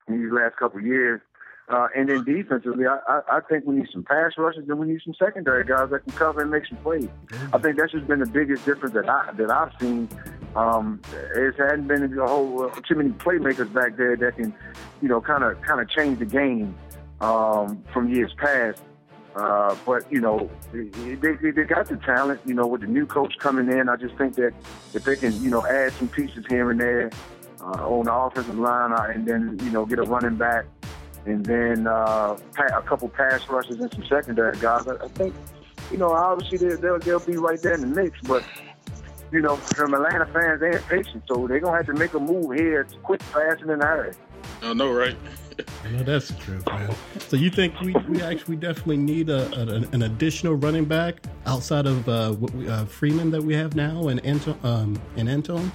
in 0.06 0.22
these 0.22 0.30
last 0.30 0.58
couple 0.58 0.78
of 0.78 0.86
years. 0.86 1.20
Uh, 1.68 1.88
and 1.96 2.08
then 2.08 2.22
defensively, 2.22 2.86
I, 2.86 2.98
I, 3.08 3.38
I 3.38 3.40
think 3.40 3.64
we 3.66 3.74
need 3.74 3.88
some 3.92 4.04
pass 4.04 4.34
rushes 4.38 4.68
and 4.68 4.78
we 4.78 4.86
need 4.86 5.00
some 5.04 5.14
secondary 5.18 5.64
guys 5.64 5.90
that 5.90 6.04
can 6.04 6.12
cover 6.12 6.40
and 6.40 6.52
make 6.52 6.66
some 6.66 6.78
plays. 6.78 7.08
I 7.52 7.58
think 7.58 7.78
that's 7.78 7.90
just 7.90 8.06
been 8.06 8.20
the 8.20 8.26
biggest 8.26 8.64
difference 8.64 8.94
that 8.94 9.08
I 9.08 9.32
that 9.32 9.50
I've 9.50 9.72
seen. 9.80 10.08
Um, 10.56 11.00
it 11.12 11.54
hadn't 11.56 11.86
been 11.86 12.18
a 12.18 12.26
whole 12.26 12.64
uh, 12.64 12.80
too 12.88 12.94
many 12.94 13.10
playmakers 13.10 13.72
back 13.72 13.96
there 13.96 14.16
that 14.16 14.36
can, 14.36 14.54
you 15.02 15.08
know, 15.08 15.20
kind 15.20 15.44
of 15.44 15.60
kind 15.60 15.80
of 15.80 15.88
change 15.90 16.18
the 16.18 16.24
game 16.24 16.74
um, 17.20 17.84
from 17.92 18.08
years 18.08 18.32
past. 18.38 18.80
Uh, 19.34 19.76
but 19.84 20.10
you 20.10 20.18
know, 20.18 20.48
they, 20.72 21.14
they 21.14 21.50
they 21.50 21.64
got 21.64 21.86
the 21.88 21.96
talent. 21.96 22.40
You 22.46 22.54
know, 22.54 22.66
with 22.66 22.80
the 22.80 22.86
new 22.86 23.04
coach 23.04 23.34
coming 23.38 23.70
in, 23.70 23.90
I 23.90 23.96
just 23.96 24.16
think 24.16 24.34
that 24.36 24.54
if 24.94 25.04
they 25.04 25.16
can, 25.16 25.42
you 25.42 25.50
know, 25.50 25.66
add 25.66 25.92
some 25.92 26.08
pieces 26.08 26.46
here 26.48 26.70
and 26.70 26.80
there 26.80 27.10
uh, 27.60 27.86
on 27.86 28.06
the 28.06 28.14
offensive 28.14 28.58
line, 28.58 28.92
uh, 28.92 29.12
and 29.12 29.26
then 29.26 29.58
you 29.62 29.70
know, 29.70 29.84
get 29.84 29.98
a 29.98 30.04
running 30.04 30.36
back, 30.36 30.64
and 31.26 31.44
then 31.44 31.86
uh, 31.86 32.34
a 32.74 32.82
couple 32.82 33.10
pass 33.10 33.46
rushes 33.50 33.78
and 33.78 33.92
some 33.92 34.06
secondary 34.06 34.56
guys, 34.58 34.88
I, 34.88 34.94
I 35.04 35.08
think, 35.08 35.34
you 35.90 35.98
know, 35.98 36.12
obviously 36.12 36.56
they, 36.56 36.76
they'll 36.76 36.98
they'll 36.98 37.20
be 37.20 37.36
right 37.36 37.60
there 37.60 37.74
in 37.74 37.82
the 37.82 37.88
mix. 37.88 38.18
But 38.22 38.42
you 39.36 39.42
know, 39.42 39.56
from 39.56 39.92
Atlanta 39.92 40.24
fans, 40.32 40.60
they 40.60 40.70
have 40.70 40.88
patience, 40.88 41.22
so 41.28 41.46
they're 41.46 41.60
gonna 41.60 41.76
have 41.76 41.84
to 41.86 41.92
make 41.92 42.14
a 42.14 42.18
move 42.18 42.56
here 42.56 42.84
to 42.84 42.96
quick, 43.00 43.22
fast, 43.22 43.60
and 43.60 43.70
in 43.70 43.82
a 43.82 43.84
hurry. 43.84 44.12
I 44.62 44.72
know, 44.72 44.90
right? 44.90 45.14
Well, 45.84 46.04
that's 46.04 46.28
the 46.28 46.34
truth, 46.34 46.66
man. 46.66 46.94
So 47.18 47.36
you 47.36 47.50
think 47.50 47.78
we, 47.82 47.94
we 48.08 48.22
actually 48.22 48.56
definitely 48.56 48.96
need 48.96 49.28
a, 49.28 49.46
a 49.54 49.86
an 49.92 50.02
additional 50.02 50.54
running 50.54 50.86
back 50.86 51.16
outside 51.44 51.86
of 51.86 52.08
uh, 52.08 52.32
what 52.32 52.50
we, 52.54 52.66
uh, 52.66 52.86
Freeman 52.86 53.30
that 53.32 53.42
we 53.42 53.54
have 53.54 53.76
now 53.76 54.08
and 54.08 54.24
Anto, 54.24 54.56
um 54.64 54.98
and 55.18 55.28
Antone? 55.28 55.70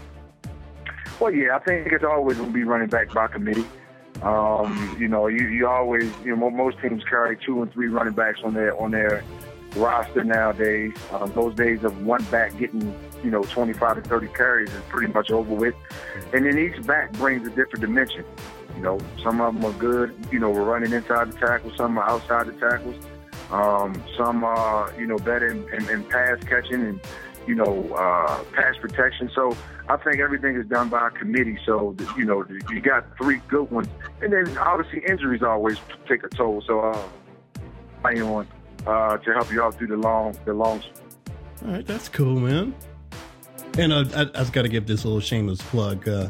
Well, 1.20 1.32
yeah, 1.32 1.56
I 1.56 1.60
think 1.60 1.92
it's 1.92 2.04
always 2.04 2.38
going 2.38 2.50
to 2.50 2.54
be 2.54 2.64
running 2.64 2.90
back 2.90 3.14
by 3.14 3.28
committee. 3.28 3.66
Um, 4.24 4.98
you 5.00 5.08
know, 5.08 5.28
you, 5.28 5.48
you 5.50 5.68
always, 5.68 6.12
you 6.26 6.36
know, 6.36 6.50
most 6.50 6.80
teams 6.80 7.04
carry 7.04 7.38
two 7.38 7.62
and 7.62 7.72
three 7.72 7.90
running 7.90 8.14
backs 8.14 8.40
on 8.44 8.56
their 8.56 8.76
on 8.82 8.90
their 8.90 9.24
roster 9.76 10.24
nowadays. 10.24 10.94
Um, 11.12 11.32
those 11.34 11.56
days 11.56 11.84
of 11.84 12.06
one 12.06 12.24
back 12.26 12.58
getting, 12.58 12.94
you 13.24 13.32
know, 13.32 13.44
25 13.44 14.04
to 14.04 14.10
30 14.10 14.28
carries 14.30 14.72
is 14.72 14.82
pretty 14.90 15.12
much 15.12 15.32
over 15.32 15.54
with. 15.54 15.76
And 16.34 16.46
then 16.46 16.58
each 16.58 16.86
back 16.86 17.12
brings 17.14 17.46
a 17.48 17.50
different 17.50 17.82
dimension. 17.82 18.26
You 18.76 18.82
know, 18.82 19.00
some 19.22 19.42
of 19.42 19.54
them 19.54 19.66
are 19.66 19.78
good, 19.78 20.14
you 20.32 20.40
know, 20.40 20.50
we're 20.50 20.64
running 20.64 20.92
inside 20.92 21.32
the 21.32 21.38
tackles, 21.38 21.76
some 21.76 21.98
are 21.98 22.10
outside 22.10 22.48
the 22.48 22.54
tackles. 22.54 22.96
Um, 23.52 24.02
some 24.18 24.44
are, 24.44 24.94
you 24.98 25.06
know, 25.06 25.18
better 25.18 25.48
in, 25.48 25.68
in, 25.74 25.90
in 25.90 26.04
pass 26.06 26.40
catching 26.46 26.86
and, 26.86 27.02
you 27.46 27.56
know, 27.56 27.94
uh, 27.94 28.44
pass 28.54 28.78
protection. 28.78 29.30
So 29.36 29.58
I 29.90 29.98
think 29.98 30.20
everything 30.20 30.56
is 30.56 30.66
done 30.68 30.88
by 30.88 31.08
a 31.08 31.12
committee. 31.12 31.58
So, 31.66 31.96
you 32.18 32.24
know, 32.24 32.46
you 32.70 32.80
got 32.80 33.06
three 33.18 33.42
good 33.50 33.70
ones. 33.70 33.90
And 34.22 34.32
then 34.32 34.58
obviously 34.58 35.04
injuries 35.06 35.44
always 35.44 35.78
take 36.08 36.24
a 36.24 36.30
toll. 36.30 36.64
So, 36.66 36.80
uh, 36.80 37.08
play 38.02 38.22
on 38.22 38.48
uh, 38.88 39.18
to 39.18 39.34
help 39.34 39.52
you 39.52 39.62
out 39.62 39.76
through 39.76 39.88
the 39.88 39.98
long, 39.98 40.36
the 40.46 40.54
long. 40.54 40.82
All 41.66 41.74
right, 41.74 41.86
that's 41.86 42.10
cool, 42.10 42.40
man. 42.40 42.74
And 43.78 43.94
uh, 43.94 44.06
I, 44.16 44.22
I 44.22 44.26
just 44.26 44.54
got 44.54 44.64
to 44.64 44.70
give 44.70 44.86
this 44.86 45.06
little 45.06 45.22
shameless 45.22 45.62
plug. 45.62 46.08
Uh, 46.08 46.30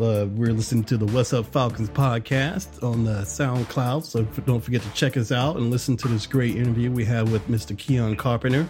uh, 0.00 0.26
we're 0.30 0.52
listening 0.52 0.84
to 0.84 0.96
the 0.96 1.04
What's 1.06 1.34
Up 1.34 1.44
Falcons 1.46 1.90
podcast 1.90 2.82
on 2.82 3.04
the 3.04 3.22
SoundCloud, 3.22 4.04
so 4.04 4.22
don't 4.22 4.60
forget 4.60 4.80
to 4.80 4.90
check 4.94 5.18
us 5.18 5.30
out 5.30 5.56
and 5.56 5.70
listen 5.70 5.98
to 5.98 6.08
this 6.08 6.26
great 6.26 6.56
interview 6.56 6.90
we 6.90 7.04
have 7.04 7.30
with 7.30 7.46
Mr. 7.48 7.76
Keion 7.76 8.16
Carpenter. 8.16 8.66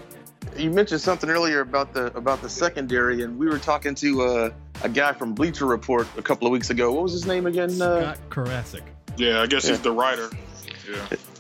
You 0.57 0.71
mentioned 0.71 1.01
something 1.01 1.31
earlier 1.31 1.61
about 1.61 1.95
the 1.95 2.07
about 2.17 2.43
the 2.43 2.49
secondary, 2.49 3.23
and 3.23 3.39
we 3.39 3.47
were 3.47 3.59
talking 3.61 3.95
to 3.97 4.23
uh, 4.23 4.51
a 4.83 4.89
guy 4.89 5.13
from 5.13 5.33
Bleacher 5.35 5.67
Report 5.67 6.09
a 6.17 6.23
couple 6.23 6.49
of 6.49 6.53
weeks 6.53 6.71
ago. 6.71 6.93
What 6.93 7.05
was 7.05 7.13
his 7.13 7.27
name 7.27 7.47
again? 7.47 7.71
Uh, 7.81 8.15
Scott 8.15 8.19
Carasik. 8.29 8.83
Yeah, 9.17 9.41
I 9.43 9.47
guess 9.47 9.69
he's 9.69 9.81
the 9.81 9.93
writer. 9.93 10.29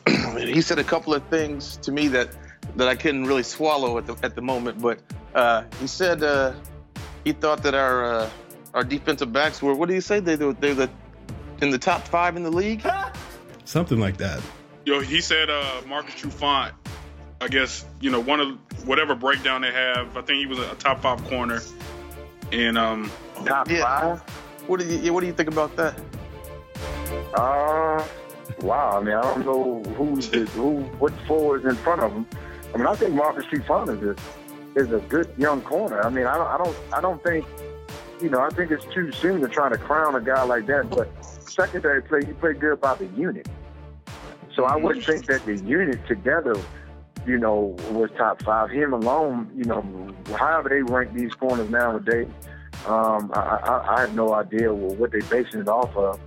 Yeah. 0.07 0.39
he 0.39 0.61
said 0.61 0.79
a 0.79 0.85
couple 0.85 1.13
of 1.15 1.25
things 1.25 1.77
to 1.79 1.91
me 1.91 2.07
that 2.09 2.29
that 2.77 2.87
I 2.87 2.95
couldn't 2.95 3.25
really 3.25 3.43
swallow 3.43 3.99
at 3.99 4.07
the 4.07 4.17
at 4.23 4.37
the 4.37 4.41
moment. 4.41 4.81
But 4.81 5.01
uh, 5.35 5.65
he 5.81 5.87
said 5.87 6.23
uh, 6.23 6.53
he 7.25 7.33
thought 7.33 7.63
that 7.63 7.75
our 7.75 8.05
uh, 8.05 8.31
our 8.75 8.85
defensive 8.85 9.33
backs 9.33 9.63
were 9.63 9.75
what 9.75 9.89
do 9.89 9.95
you 9.95 10.01
say? 10.01 10.21
They 10.21 10.37
they 10.37 10.53
they're 10.53 10.75
the 10.75 10.91
in 11.61 11.71
the 11.71 11.79
top 11.79 12.07
five 12.09 12.37
in 12.37 12.43
the 12.43 12.51
league. 12.51 12.87
Something 13.65 14.01
like 14.01 14.17
that. 14.19 14.41
Yo, 14.85 15.01
he 15.01 15.21
said 15.21 15.49
uh, 15.51 15.81
Marcus 15.87 16.15
Trufant. 16.15 16.73
I 17.41 17.49
guess 17.49 17.85
you 18.01 18.11
know 18.11 18.21
one 18.21 18.41
of 18.41 18.59
whatever 18.87 19.15
breakdown 19.15 19.63
they 19.63 19.73
have. 19.73 20.17
I 20.17 20.23
think 20.23 20.39
he 20.39 20.47
was 20.47 20.59
a 20.59 20.75
top 20.77 21.01
five 21.03 21.23
corner, 21.25 21.61
and 22.53 22.77
um, 22.79 23.11
Top 23.45 23.69
Yeah. 23.71 23.83
five? 23.83 24.21
What 24.69 24.81
do 24.81 24.87
you 24.87 25.13
what 25.13 25.21
do 25.21 25.27
you 25.27 25.33
think 25.33 25.49
about 25.49 25.75
that? 25.77 25.99
Uh, 27.35 28.05
wow. 28.61 28.99
I 28.99 29.03
mean, 29.03 29.15
I 29.15 29.23
don't 29.23 29.45
know 29.47 29.83
who's 29.95 30.27
who, 30.53 30.81
what 30.99 31.13
four 31.27 31.59
is 31.59 31.65
in 31.65 31.75
front 31.77 32.01
of 32.03 32.13
him. 32.13 32.27
I 32.75 32.79
mean, 32.79 32.87
I 32.87 32.95
think 32.95 33.15
Marcus 33.15 33.45
Trufant 33.47 33.89
is 34.03 34.03
a, 34.03 34.17
is 34.75 34.93
a 34.93 34.99
good 35.09 35.33
young 35.37 35.63
corner. 35.63 36.01
I 36.03 36.11
mean, 36.11 36.27
I 36.27 36.37
don't, 36.37 36.47
I 36.49 36.59
don't, 36.59 36.77
I 36.95 37.01
don't 37.01 37.23
think, 37.23 37.47
you 38.21 38.31
know, 38.31 38.41
I 38.41 38.49
think 38.51 38.71
it's 38.71 38.85
too 38.87 39.13
soon 39.13 39.41
to 39.41 39.49
try 39.49 39.69
to 39.69 39.77
crown 39.77 40.15
a 40.15 40.21
guy 40.21 40.43
like 40.45 40.67
that. 40.67 40.91
But 40.91 41.09
secondary 41.25 42.03
play, 42.03 42.21
he 42.25 42.33
played 42.33 42.61
good 42.61 42.81
by 42.81 42.95
the 42.95 43.07
unit. 43.07 43.49
So 44.55 44.65
I 44.65 44.77
wouldn't 44.77 45.05
think 45.05 45.27
that 45.27 45.45
the 45.47 45.57
unit 45.57 46.07
together, 46.07 46.55
you 47.27 47.39
know, 47.39 47.77
was 47.91 48.11
top 48.17 48.43
five. 48.43 48.71
Him 48.71 48.93
alone, 48.93 49.51
you 49.57 49.65
know, 49.65 50.15
however 50.37 50.69
they 50.69 50.83
rank 50.83 51.15
these 51.15 51.35
corners 51.35 51.71
nowadays, 51.71 52.29
um, 52.87 53.31
I, 53.35 53.41
I, 53.41 53.97
I 53.97 54.01
have 54.01 54.15
no 54.15 54.35
idea 54.35 54.73
what 54.73 55.13
they're 55.13 55.21
basing 55.23 55.61
it 55.61 55.69
off 55.69 55.97
of. 55.97 56.21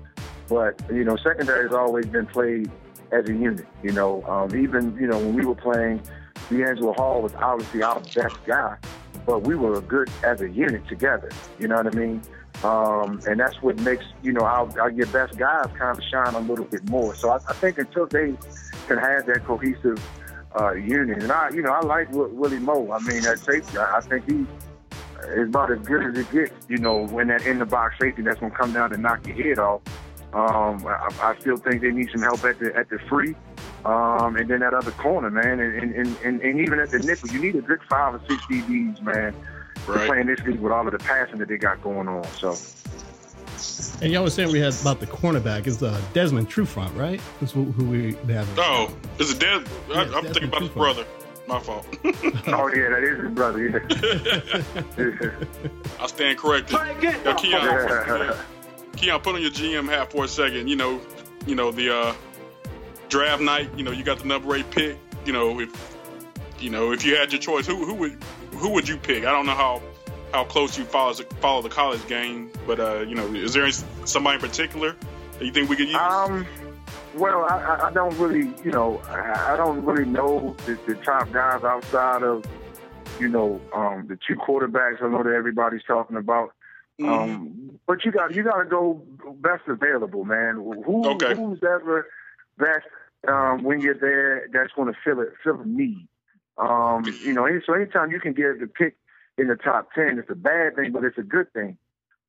But 0.48 0.80
you 0.92 1.04
know, 1.04 1.16
secondary 1.18 1.64
has 1.64 1.74
always 1.74 2.06
been 2.06 2.28
played 2.28 2.72
as 3.12 3.28
a 3.28 3.34
unit. 3.34 3.66
You 3.84 3.92
know, 3.92 4.24
um, 4.24 4.56
even 4.56 4.96
you 5.00 5.08
know 5.08 5.18
when 5.18 5.34
we 5.34 5.46
were 5.46 5.56
playing, 5.56 6.02
DeAngelo 6.50 6.96
Hall 6.96 7.22
was 7.22 7.34
obviously 7.36 7.84
our 7.84 8.00
best 8.00 8.38
guy, 8.46 8.78
but 9.26 9.44
we 9.44 9.56
were 9.56 9.80
good 9.82 10.10
as 10.24 10.42
a 10.42 10.50
unit 10.50 10.88
together. 10.88 11.30
You 11.60 11.68
know 11.68 11.76
what 11.76 11.88
I 11.88 11.98
mean? 11.98 12.22
Um, 12.64 13.20
and 13.28 13.40
that's 13.40 13.62
what 13.62 13.78
makes 13.82 14.06
you 14.24 14.32
know 14.32 14.42
our, 14.42 14.80
our 14.80 14.90
your 14.90 15.08
best 15.08 15.38
guys 15.38 15.68
kind 15.78 15.98
of 15.98 16.04
shine 16.04 16.34
a 16.34 16.40
little 16.40 16.66
bit 16.66 16.90
more. 16.90 17.14
So 17.16 17.30
I, 17.30 17.36
I 17.50 17.54
think 17.54 17.78
until 17.78 18.08
they 18.08 18.34
can 18.88 18.98
have 18.98 19.26
that 19.26 19.44
cohesive 19.46 20.02
uh, 20.60 20.74
unit. 20.74 21.22
And 21.22 21.32
I, 21.32 21.50
you 21.50 21.62
know, 21.62 21.72
I 21.72 21.82
like 21.82 22.08
Willie 22.12 22.60
Moe. 22.60 22.92
I 22.92 23.00
mean, 23.00 23.24
that 23.24 23.40
safety, 23.40 23.78
I, 23.78 23.98
I 23.98 24.02
think 24.02 24.30
he 24.30 24.46
is 25.36 25.50
about 25.50 25.72
as 25.72 25.80
good 25.80 26.06
as 26.06 26.18
it 26.18 26.32
gets. 26.32 26.54
You 26.70 26.78
know, 26.78 27.06
when 27.08 27.28
that 27.28 27.46
in 27.46 27.60
the 27.60 27.66
box 27.66 27.96
safety 28.00 28.22
that's 28.22 28.40
gonna 28.40 28.56
come 28.56 28.74
down 28.74 28.94
and 28.94 29.04
knock 29.04 29.26
your 29.28 29.36
head 29.36 29.60
off. 29.60 29.82
Um, 30.34 30.86
I, 30.86 31.10
I 31.22 31.36
still 31.40 31.56
think 31.56 31.82
they 31.82 31.92
need 31.92 32.10
some 32.12 32.22
help 32.22 32.44
at 32.44 32.60
the 32.60 32.76
at 32.76 32.90
the 32.90 33.00
free. 33.10 33.36
Um, 33.86 34.36
and 34.36 34.50
then 34.50 34.62
that 34.62 34.74
other 34.74 34.92
corner, 34.92 35.30
man, 35.30 35.60
and, 35.60 35.94
and, 35.94 36.18
and, 36.24 36.42
and 36.42 36.60
even 36.60 36.80
at 36.80 36.90
the 36.90 37.00
nickel, 37.00 37.30
you 37.30 37.40
need 37.40 37.56
a 37.56 37.62
good 37.62 37.82
five 37.88 38.16
or 38.16 38.22
six 38.28 38.44
DBs, 38.46 39.00
man, 39.04 39.36
right. 39.88 40.08
playing 40.08 40.26
this 40.26 40.40
league 40.42 40.60
with 40.60 40.72
all 40.72 40.88
of 40.88 40.92
the 40.92 40.98
passing 40.98 41.38
that 41.38 41.48
they 41.48 41.58
got 41.58 41.84
going 41.84 42.08
on. 42.08 42.24
So. 42.40 42.56
And 44.02 44.12
y'all 44.12 44.24
was 44.24 44.34
saying 44.34 44.52
we 44.52 44.60
had 44.60 44.74
about 44.82 45.00
the 45.00 45.06
cornerback 45.06 45.68
is 45.68 45.84
uh, 45.84 46.02
Desmond 46.14 46.50
Trufant, 46.50 46.96
right? 46.98 47.22
That's 47.40 47.52
who, 47.52 47.66
who 47.66 47.86
we 47.86 48.14
have. 48.34 48.50
Oh, 48.58 48.92
is 49.20 49.32
it 49.32 49.40
Des? 49.40 49.64
Yeah, 49.88 49.96
I, 49.96 50.02
am 50.04 50.24
thinking 50.24 50.46
about 50.46 50.62
Trufant. 50.62 50.62
his 50.62 50.70
brother. 50.70 51.06
My 51.48 51.60
fault. 51.60 51.86
oh 52.04 52.72
yeah, 52.74 52.90
that 52.90 53.04
is 53.04 53.24
his 53.24 53.32
brother. 53.32 53.70
Yeah. 53.70 55.30
I 56.04 56.08
stand 56.08 56.40
corrected. 56.40 56.72
Yo, 56.72 56.80
Keion, 57.36 58.36
Keion, 58.94 59.24
put 59.24 59.36
on 59.36 59.42
your 59.44 59.52
GM 59.52 59.88
hat 59.88 60.12
for 60.12 60.26
a 60.26 60.28
second. 60.28 60.68
You 60.68 60.76
know, 60.76 61.00
you 61.46 61.54
know 61.54 61.72
the 61.72 61.96
uh, 61.96 62.16
draft 63.10 63.42
night. 63.42 63.70
You 63.78 63.84
know, 63.84 63.92
you 63.92 64.04
got 64.04 64.20
the 64.20 64.28
number 64.28 64.56
eight 64.56 64.70
pick. 64.72 64.98
You 65.26 65.34
know, 65.34 65.60
if 65.60 65.98
you 66.60 66.70
know 66.70 66.92
if 66.92 67.06
you 67.06 67.16
had 67.16 67.32
your 67.32 67.42
choice, 67.42 67.66
who 67.66 67.86
who 67.86 67.94
would 67.96 68.18
who 68.52 68.72
would 68.72 68.88
you 68.88 68.98
pick? 68.98 69.26
I 69.26 69.32
don't 69.32 69.46
know 69.46 69.54
how 69.56 69.82
how 70.32 70.44
close 70.44 70.78
you 70.78 70.86
follow 70.86 71.14
follow 71.14 71.62
the 71.62 71.70
college 71.70 72.06
game, 72.08 72.52
but 72.68 72.80
uh, 72.80 73.06
you 73.08 73.16
know, 73.16 73.26
is 73.34 73.54
there 73.54 73.70
somebody 73.72 74.36
in 74.36 74.42
particular 74.42 74.96
that 75.38 75.46
you 75.46 75.52
think 75.52 75.70
we 75.70 75.76
could 75.76 75.88
use? 75.88 75.96
Um, 75.96 76.46
well, 77.16 77.46
I, 77.46 77.88
I 77.88 77.92
don't 77.94 78.18
really, 78.18 78.54
you 78.64 78.72
know, 78.72 79.02
I 79.08 79.56
don't 79.56 79.84
really 79.86 80.06
know 80.06 80.56
the, 80.66 80.78
the 80.86 80.96
top 80.96 81.32
guys 81.32 81.64
outside 81.64 82.24
of, 82.24 82.44
you 83.20 83.30
know, 83.30 83.62
um, 83.74 84.08
the 84.08 84.20
two 84.28 84.36
quarterbacks. 84.36 85.02
I 85.02 85.08
know 85.08 85.24
that 85.24 85.34
everybody's 85.34 85.84
talking 85.84 86.18
about. 86.18 86.52
Mm-hmm. 87.00 87.10
Um, 87.10 87.80
but 87.88 88.04
you 88.04 88.12
got 88.12 88.34
you 88.34 88.44
got 88.44 88.58
to 88.58 88.66
go 88.66 89.02
best 89.38 89.64
available, 89.68 90.26
man. 90.26 90.56
Who, 90.56 91.08
okay. 91.12 91.36
Who's 91.36 91.60
ever 91.64 92.08
best 92.58 92.86
um, 93.28 93.64
when 93.64 93.80
you're 93.82 93.98
there? 93.98 94.48
That's 94.52 94.72
going 94.74 94.92
to 94.92 95.00
fill 95.04 95.22
it, 95.22 95.30
fill 95.44 95.62
a 95.62 95.66
need. 95.66 96.08
Um, 96.58 97.04
you 97.24 97.34
know, 97.34 97.48
so 97.66 97.74
anytime 97.74 98.12
you 98.12 98.20
can 98.20 98.34
get 98.34 98.60
the 98.60 98.68
pick 98.68 98.96
in 99.38 99.48
the 99.48 99.56
top 99.56 99.90
ten, 99.94 100.20
it's 100.20 100.30
a 100.30 100.36
bad 100.36 100.76
thing, 100.76 100.92
but 100.92 101.04
it's 101.04 101.18
a 101.18 101.24
good 101.24 101.52
thing. 101.54 101.78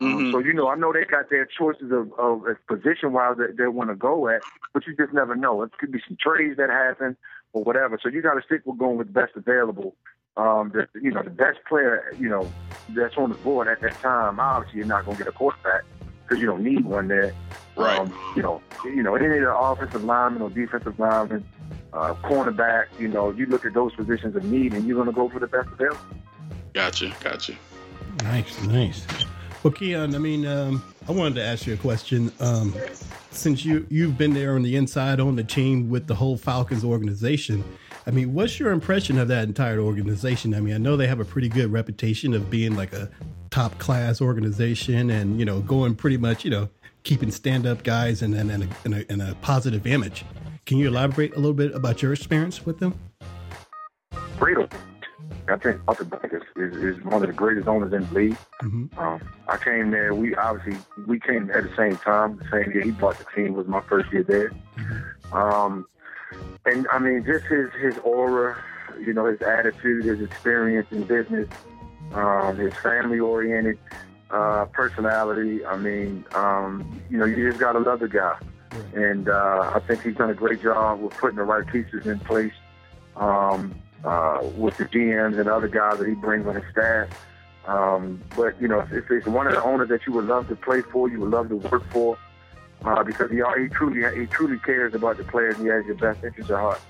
Um, 0.01 0.09
mm-hmm. 0.09 0.27
Um, 0.27 0.33
so 0.33 0.39
you 0.41 0.53
know, 0.53 0.69
I 0.69 0.75
know 0.75 0.93
they 0.93 1.05
got 1.05 1.31
their 1.31 1.47
choices 1.47 1.91
of, 1.93 2.13
of 2.19 2.45
position 2.69 3.13
wise 3.13 3.37
that 3.39 3.57
they 3.57 3.67
want 3.69 3.91
to 3.91 3.97
go 3.97 4.29
at, 4.29 4.43
but 4.75 4.87
you 4.87 4.95
just 4.97 5.13
never 5.13 5.35
know. 5.35 5.63
It 5.63 5.73
could 5.79 5.93
be 5.93 6.01
some 6.07 6.17
trades 6.21 6.57
that 6.59 6.71
happen 6.71 7.17
or 7.53 7.63
whatever. 7.63 7.99
So 8.03 8.09
you 8.09 8.21
got 8.21 8.35
to 8.35 8.43
stick 8.43 8.63
with 8.65 8.79
going 8.79 8.99
with 8.99 9.13
best 9.13 9.33
available. 9.37 9.95
Um, 10.37 10.71
the, 10.75 10.87
you 11.01 11.13
know, 11.13 11.23
the 11.23 11.31
best 11.31 11.61
player, 11.67 12.13
you 12.19 12.29
know, 12.29 12.53
that's 12.91 13.17
on 13.17 13.31
the 13.31 13.37
board 13.37 13.69
at 13.69 13.81
that 13.81 13.99
time. 14.01 14.39
Obviously, 14.39 14.79
you're 14.79 14.87
not 14.87 15.07
going 15.07 15.17
to 15.17 15.25
get 15.25 15.33
a 15.33 15.35
quarterback 15.35 15.85
because 16.23 16.41
you 16.41 16.47
don't 16.47 16.63
need 16.63 16.85
one 16.85 17.09
there. 17.09 17.33
Right. 17.77 17.99
Um, 17.99 18.15
you 18.35 18.43
know, 18.43 18.63
you 18.85 19.03
know, 19.03 19.15
any 19.15 19.27
of 19.27 19.41
the 19.41 19.57
offensive 19.57 20.05
lineman 20.05 20.43
or 20.43 20.51
defensive 20.51 20.99
lineman, 20.99 21.45
uh, 21.93 22.15
cornerback. 22.15 22.87
You 22.99 23.09
know, 23.09 23.31
you 23.31 23.47
look 23.47 23.65
at 23.65 23.75
those 23.75 23.95
positions 23.95 24.37
of 24.37 24.45
need, 24.45 24.73
and 24.75 24.87
you're 24.87 24.97
going 24.97 25.07
to 25.07 25.13
go 25.13 25.29
for 25.29 25.41
the 25.41 25.47
best 25.47 25.69
available. 25.73 26.01
Gotcha, 26.73 27.15
gotcha. 27.21 27.55
Nice, 28.23 28.63
nice. 28.65 29.07
Well, 29.63 29.73
Keion, 29.73 30.15
I 30.15 30.19
mean, 30.19 30.47
um, 30.47 30.83
I 31.09 31.13
wanted 31.13 31.37
to 31.37 31.43
ask 31.43 31.67
you 31.67 31.75
a 31.75 31.77
question. 31.77 32.33
Um, 32.41 32.75
since 33.31 33.65
you 33.65 33.87
you've 33.91 34.17
been 34.17 34.33
there 34.33 34.55
on 34.55 34.63
the 34.63 34.77
inside 34.77 35.21
on 35.21 35.37
the 35.37 35.45
team 35.45 35.91
with 35.91 36.07
the 36.07 36.15
whole 36.15 36.37
Falcons 36.37 36.85
organization, 36.85 37.65
I 38.07 38.11
mean, 38.11 38.33
what's 38.33 38.59
your 38.59 38.71
impression 38.71 39.19
of 39.19 39.29
that 39.29 39.45
entire 39.45 39.81
organization? 39.81 40.55
I 40.55 40.61
mean, 40.61 40.75
I 40.75 40.79
know 40.79 40.97
they 40.97 41.07
have 41.07 41.21
a 41.21 41.25
pretty 41.25 41.49
good 41.49 41.73
reputation 41.73 42.35
of 42.35 42.49
being 42.49 42.77
like 42.77 42.93
a 42.93 43.11
top 43.51 43.79
class 43.79 44.21
organization, 44.21 45.11
and 45.11 45.39
you 45.39 45.45
know, 45.45 45.61
going 45.61 45.95
pretty 45.95 46.17
much, 46.17 46.45
you 46.45 46.51
know, 46.51 46.69
keeping 47.07 47.31
stand 47.31 47.67
up 47.67 47.85
guys 47.85 48.21
and 48.21 48.35
a, 48.35 48.69
a, 48.85 49.31
a 49.31 49.35
positive 49.37 49.87
image. 49.87 50.25
Can 50.67 50.77
you 50.77 50.89
elaborate 50.89 51.33
a 51.35 51.37
little 51.37 51.55
bit 51.55 51.73
about 51.73 52.03
your 52.03 52.13
experience 52.13 52.67
with 52.67 52.81
them? 52.81 52.99
Freedom. 54.39 54.69
I 55.49 55.57
think 55.57 55.81
Arthur 55.87 56.05
Blank 56.05 56.33
is, 56.33 56.43
is, 56.57 56.97
is, 56.97 57.05
one 57.05 57.23
of 57.23 57.29
the 57.29 57.33
greatest 57.33 57.69
owners 57.69 57.93
in 57.93 58.05
the 58.09 58.15
league. 58.15 58.37
Mm-hmm. 58.63 58.99
Um, 58.99 59.21
I 59.47 59.57
came 59.57 59.93
there. 59.93 60.13
We 60.13 60.35
obviously 60.35 60.83
we 61.07 61.21
came 61.21 61.49
at 61.53 61.63
the 61.63 61.77
same 61.77 61.97
time, 61.99 62.39
the 62.39 62.49
same 62.51 62.73
year 62.73 62.83
he 62.83 62.91
bought 62.91 63.17
the 63.19 63.27
team. 63.33 63.55
Was 63.55 63.69
my 63.69 63.81
first 63.83 64.13
year 64.13 64.25
there, 64.25 64.51
mm-hmm. 64.77 65.37
um, 65.37 65.87
and 66.65 66.89
I 66.91 66.99
mean 66.99 67.25
just 67.25 67.45
his 67.45 67.71
his 67.81 67.97
aura, 67.99 68.59
you 68.99 69.15
know, 69.15 69.27
his 69.27 69.41
attitude, 69.41 70.05
his 70.05 70.21
experience 70.21 70.89
in 70.91 71.05
business, 71.05 71.49
um, 72.13 72.57
his 72.57 72.75
family 72.75 73.21
oriented 73.21 73.79
uh, 74.31 74.67
personality. 74.67 75.65
I 75.65 75.77
mean, 75.77 76.25
um, 76.35 77.01
you 77.11 77.19
know, 77.19 77.25
you 77.25 77.49
just 77.49 77.61
gotta 77.61 77.79
love 77.79 78.01
the 78.01 78.09
guy, 78.09 78.39
and 78.95 79.29
uh, 79.29 79.73
I 79.75 79.81
think 79.81 80.03
he's 80.03 80.17
done 80.17 80.31
a 80.31 80.35
great 80.35 80.63
job 80.63 81.01
with 81.01 81.15
putting 81.15 81.37
the 81.37 81.45
right 81.45 81.67
pieces 81.67 82.07
in 82.07 82.19
place. 82.21 82.53
Um, 83.17 83.75
uh, 84.05 84.39
with 84.57 84.77
the 84.77 84.85
GMs 84.85 85.39
and 85.39 85.49
other 85.49 85.69
guys 85.69 85.99
that 85.99 86.07
he 86.09 86.15
brings 86.15 86.47
on 86.47 86.55
his 86.55 86.65
staff. 86.71 87.09
Um, 87.67 88.23
but 88.37 88.61
you 88.61 88.69
know, 88.69 88.81
if, 88.93 89.11
it's 89.11 89.27
one 89.27 89.47
of 89.47 89.55
the 89.55 89.63
owners 89.63 89.89
that 89.89 90.07
you 90.07 90.13
would 90.13 90.27
love 90.27 90.49
to 90.49 90.57
play 90.57 90.83
for, 90.83 91.09
you 91.09 91.21
would 91.21 91.31
love 91.31 91.49
to 91.49 91.57
work 91.57 91.83
for, 91.91 92.17
uh, 92.85 93.03
because 93.03 93.31
he, 93.31 93.43
he 93.61 93.69
truly 93.69 94.19
he 94.19 94.27
truly 94.27 94.59
cares 94.61 94.95
about 94.95 95.17
the 95.17 95.25
players. 95.25 95.57
He 95.57 95.67
has 95.67 95.85
your 95.87 95.97
best 95.97 96.23
interest 96.23 96.51
at 96.51 96.57
heart. 96.57 96.81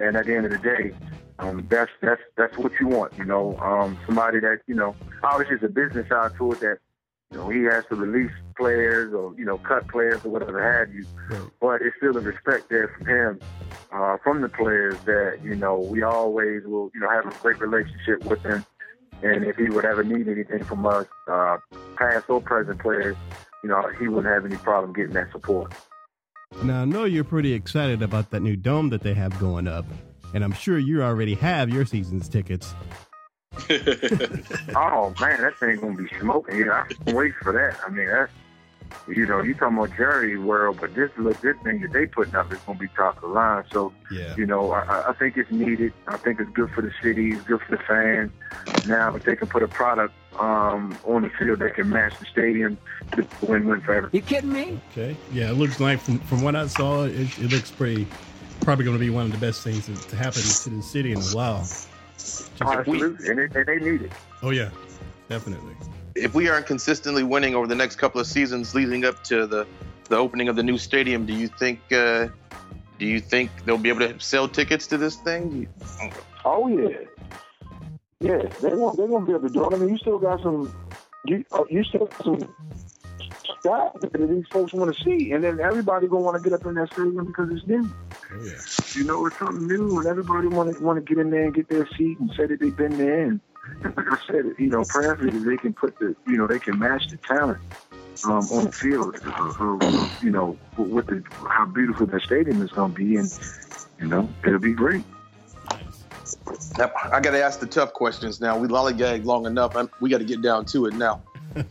And 0.00 0.16
at 0.16 0.26
the 0.26 0.34
end 0.34 0.46
of 0.46 0.52
the 0.52 0.58
day, 0.58 0.92
um, 1.38 1.66
that's 1.68 1.90
that's 2.00 2.22
that's 2.36 2.56
what 2.58 2.72
you 2.80 2.88
want. 2.88 3.16
You 3.18 3.24
know, 3.24 3.58
um, 3.58 3.98
somebody 4.06 4.40
that 4.40 4.60
you 4.66 4.74
know, 4.74 4.94
obviously, 5.22 5.56
it's 5.56 5.64
a 5.64 5.68
business 5.68 6.08
side 6.08 6.32
to 6.38 6.52
it 6.52 6.60
that 6.60 6.78
you 7.30 7.38
know, 7.38 7.48
he 7.48 7.62
has 7.64 7.84
to 7.86 7.96
release 7.96 8.30
players 8.56 9.12
or, 9.12 9.34
you 9.36 9.44
know, 9.44 9.58
cut 9.58 9.88
players 9.88 10.24
or 10.24 10.30
whatever 10.30 10.62
have 10.62 10.94
you. 10.94 11.04
Right. 11.28 11.50
But 11.60 11.82
it's 11.82 11.96
still 11.96 12.16
a 12.16 12.20
respect 12.20 12.68
there 12.68 12.88
from 12.88 13.06
him, 13.06 13.40
uh, 13.92 14.16
from 14.22 14.42
the 14.42 14.48
players 14.48 14.96
that, 15.00 15.40
you 15.42 15.56
know, 15.56 15.78
we 15.78 16.02
always 16.02 16.64
will, 16.64 16.90
you 16.94 17.00
know, 17.00 17.10
have 17.10 17.26
a 17.26 17.36
great 17.40 17.60
relationship 17.60 18.24
with 18.24 18.42
him. 18.42 18.64
And 19.22 19.44
if 19.44 19.56
he 19.56 19.64
would 19.64 19.84
ever 19.84 20.04
need 20.04 20.28
anything 20.28 20.62
from 20.62 20.86
us, 20.86 21.06
uh, 21.26 21.56
past 21.96 22.28
or 22.28 22.40
present 22.40 22.78
players, 22.80 23.16
you 23.64 23.70
know, 23.70 23.82
he 23.98 24.08
wouldn't 24.08 24.32
have 24.32 24.44
any 24.44 24.56
problem 24.56 24.92
getting 24.92 25.14
that 25.14 25.32
support. 25.32 25.72
Now, 26.62 26.82
I 26.82 26.84
know 26.84 27.04
you're 27.04 27.24
pretty 27.24 27.54
excited 27.54 28.02
about 28.02 28.30
that 28.30 28.40
new 28.40 28.56
dome 28.56 28.90
that 28.90 29.02
they 29.02 29.14
have 29.14 29.36
going 29.40 29.66
up, 29.66 29.84
and 30.34 30.44
I'm 30.44 30.52
sure 30.52 30.78
you 30.78 31.02
already 31.02 31.34
have 31.34 31.70
your 31.70 31.84
season's 31.84 32.28
tickets. 32.28 32.74
oh 33.70 35.14
man, 35.20 35.40
that 35.40 35.54
thing 35.58 35.76
gonna 35.76 35.96
be 35.96 36.08
smoking. 36.20 36.58
Yeah, 36.58 36.84
I 36.88 36.92
can't 36.92 37.16
wait 37.16 37.34
for 37.42 37.52
that. 37.52 37.78
I 37.86 37.90
mean, 37.90 38.06
that's 38.06 38.30
you 39.08 39.26
know, 39.26 39.40
you 39.40 39.54
talking 39.54 39.78
about 39.78 39.96
Jerry 39.96 40.36
World, 40.38 40.78
but 40.80 40.94
this 40.94 41.10
look 41.16 41.40
this 41.40 41.56
thing 41.62 41.80
that 41.80 41.92
they 41.92 42.06
putting 42.06 42.34
up 42.34 42.52
is 42.52 42.58
gonna 42.60 42.78
be 42.78 42.88
top 42.88 43.16
of 43.16 43.22
the 43.22 43.28
line. 43.28 43.64
So, 43.72 43.92
yeah. 44.10 44.34
you 44.36 44.46
know, 44.46 44.72
I, 44.72 45.10
I 45.10 45.12
think 45.12 45.36
it's 45.36 45.50
needed. 45.50 45.92
I 46.08 46.16
think 46.16 46.40
it's 46.40 46.50
good 46.50 46.70
for 46.70 46.82
the 46.82 46.92
city. 47.02 47.30
It's 47.32 47.42
good 47.42 47.60
for 47.62 47.76
the 47.76 47.82
fans. 47.82 48.32
Now, 48.86 49.14
if 49.14 49.24
they 49.24 49.36
can 49.36 49.48
put 49.48 49.62
a 49.62 49.68
product 49.68 50.14
um, 50.38 50.96
on 51.04 51.22
the 51.22 51.30
field 51.30 51.60
that 51.60 51.74
can 51.74 51.88
match 51.88 52.18
the 52.18 52.26
stadium, 52.26 52.78
it's 53.16 53.42
a 53.42 53.46
win-win 53.46 53.80
for 53.80 53.94
everyone. 53.94 54.10
You 54.12 54.22
kidding 54.22 54.52
me? 54.52 54.80
Okay. 54.92 55.16
Yeah, 55.32 55.50
it 55.50 55.54
looks 55.54 55.80
like 55.80 56.00
from 56.00 56.18
from 56.20 56.42
what 56.42 56.56
I 56.56 56.66
saw, 56.66 57.04
it, 57.04 57.38
it 57.38 57.52
looks 57.52 57.70
pretty. 57.70 58.06
Probably 58.66 58.84
going 58.84 58.98
to 58.98 59.00
be 59.00 59.10
one 59.10 59.26
of 59.26 59.30
the 59.30 59.38
best 59.38 59.62
things 59.62 59.86
to, 59.86 59.94
to 60.08 60.16
happen 60.16 60.42
to 60.42 60.70
the 60.70 60.82
city 60.82 61.12
in 61.12 61.18
a 61.18 61.24
while. 61.26 61.64
Absolutely, 62.60 63.28
and, 63.28 63.38
and 63.38 63.66
they 63.66 63.76
need 63.76 64.02
it. 64.02 64.12
Oh 64.42 64.50
yeah, 64.50 64.70
definitely. 65.28 65.76
If 66.16 66.34
we 66.34 66.48
aren't 66.48 66.66
consistently 66.66 67.22
winning 67.22 67.54
over 67.54 67.68
the 67.68 67.76
next 67.76 67.94
couple 67.94 68.20
of 68.20 68.26
seasons 68.26 68.74
leading 68.74 69.04
up 69.04 69.22
to 69.22 69.46
the 69.46 69.68
the 70.08 70.16
opening 70.16 70.48
of 70.48 70.56
the 70.56 70.64
new 70.64 70.78
stadium, 70.78 71.26
do 71.26 71.32
you 71.32 71.46
think 71.46 71.78
uh, 71.92 72.26
do 72.98 73.06
you 73.06 73.20
think 73.20 73.52
they'll 73.66 73.78
be 73.78 73.88
able 73.88 74.00
to 74.00 74.18
sell 74.18 74.48
tickets 74.48 74.88
to 74.88 74.98
this 74.98 75.14
thing? 75.14 75.68
Oh 76.44 76.66
yeah, 76.66 77.04
yeah, 78.18 78.48
they 78.60 78.74
won't. 78.74 78.96
They're 78.96 79.06
gonna 79.06 79.26
be 79.26 79.32
able 79.32 79.46
to 79.46 79.54
do 79.54 79.64
it. 79.64 79.74
I 79.74 79.76
mean, 79.76 79.90
you 79.90 79.98
still 79.98 80.18
got 80.18 80.42
some. 80.42 80.74
You 81.24 81.44
uh, 81.52 81.62
you 81.70 81.84
still 81.84 82.06
got 82.06 82.24
some 82.24 82.54
stuff 83.60 84.00
that 84.00 84.12
these 84.12 84.44
folks 84.50 84.72
want 84.72 84.92
to 84.92 85.04
see, 85.04 85.30
and 85.30 85.44
then 85.44 85.60
everybody 85.60 86.08
gonna 86.08 86.24
want 86.24 86.42
to 86.42 86.42
get 86.42 86.58
up 86.58 86.66
in 86.66 86.74
that 86.74 86.92
stadium 86.92 87.26
because 87.26 87.48
it's 87.52 87.64
new. 87.68 87.88
Oh, 88.32 88.44
yeah. 88.44 88.52
You 88.94 89.04
know, 89.04 89.26
it's 89.26 89.38
something 89.38 89.66
new, 89.66 89.98
and 89.98 90.06
everybody 90.06 90.48
want 90.48 90.76
to 90.76 90.82
want 90.82 91.04
to 91.04 91.14
get 91.14 91.20
in 91.20 91.30
there 91.30 91.44
and 91.44 91.54
get 91.54 91.68
their 91.68 91.88
seat 91.96 92.18
and 92.18 92.30
say 92.36 92.46
that 92.46 92.60
they've 92.60 92.76
been 92.76 92.96
there. 92.96 93.24
And, 93.24 93.40
and 93.82 93.96
like 93.96 94.06
I 94.10 94.18
said, 94.26 94.44
you 94.58 94.68
know, 94.68 94.84
prayerfully 94.84 95.30
they 95.30 95.56
can 95.56 95.72
put 95.72 95.98
the, 95.98 96.16
you 96.26 96.36
know, 96.36 96.46
they 96.46 96.58
can 96.58 96.78
match 96.78 97.08
the 97.08 97.16
talent 97.18 97.58
um, 98.24 98.46
on 98.50 98.64
the 98.64 98.72
field. 98.72 99.16
Uh, 99.24 99.76
uh, 99.80 100.08
you 100.22 100.30
know, 100.30 100.58
with 100.76 101.06
the 101.06 101.22
how 101.48 101.66
beautiful 101.66 102.06
the 102.06 102.20
stadium 102.20 102.62
is 102.62 102.70
going 102.72 102.92
to 102.92 102.96
be, 102.96 103.16
and 103.16 103.32
you 104.00 104.06
know, 104.06 104.28
it'll 104.44 104.58
be 104.58 104.72
great. 104.72 105.04
Now, 106.78 106.90
I 107.12 107.20
got 107.20 107.30
to 107.30 107.42
ask 107.42 107.60
the 107.60 107.66
tough 107.66 107.92
questions 107.92 108.40
now. 108.40 108.58
We 108.58 108.68
lollygagged 108.68 109.24
long 109.24 109.46
enough. 109.46 109.76
I'm, 109.76 109.88
we 110.00 110.10
got 110.10 110.18
to 110.18 110.24
get 110.24 110.42
down 110.42 110.64
to 110.66 110.86
it 110.86 110.94
now. 110.94 111.22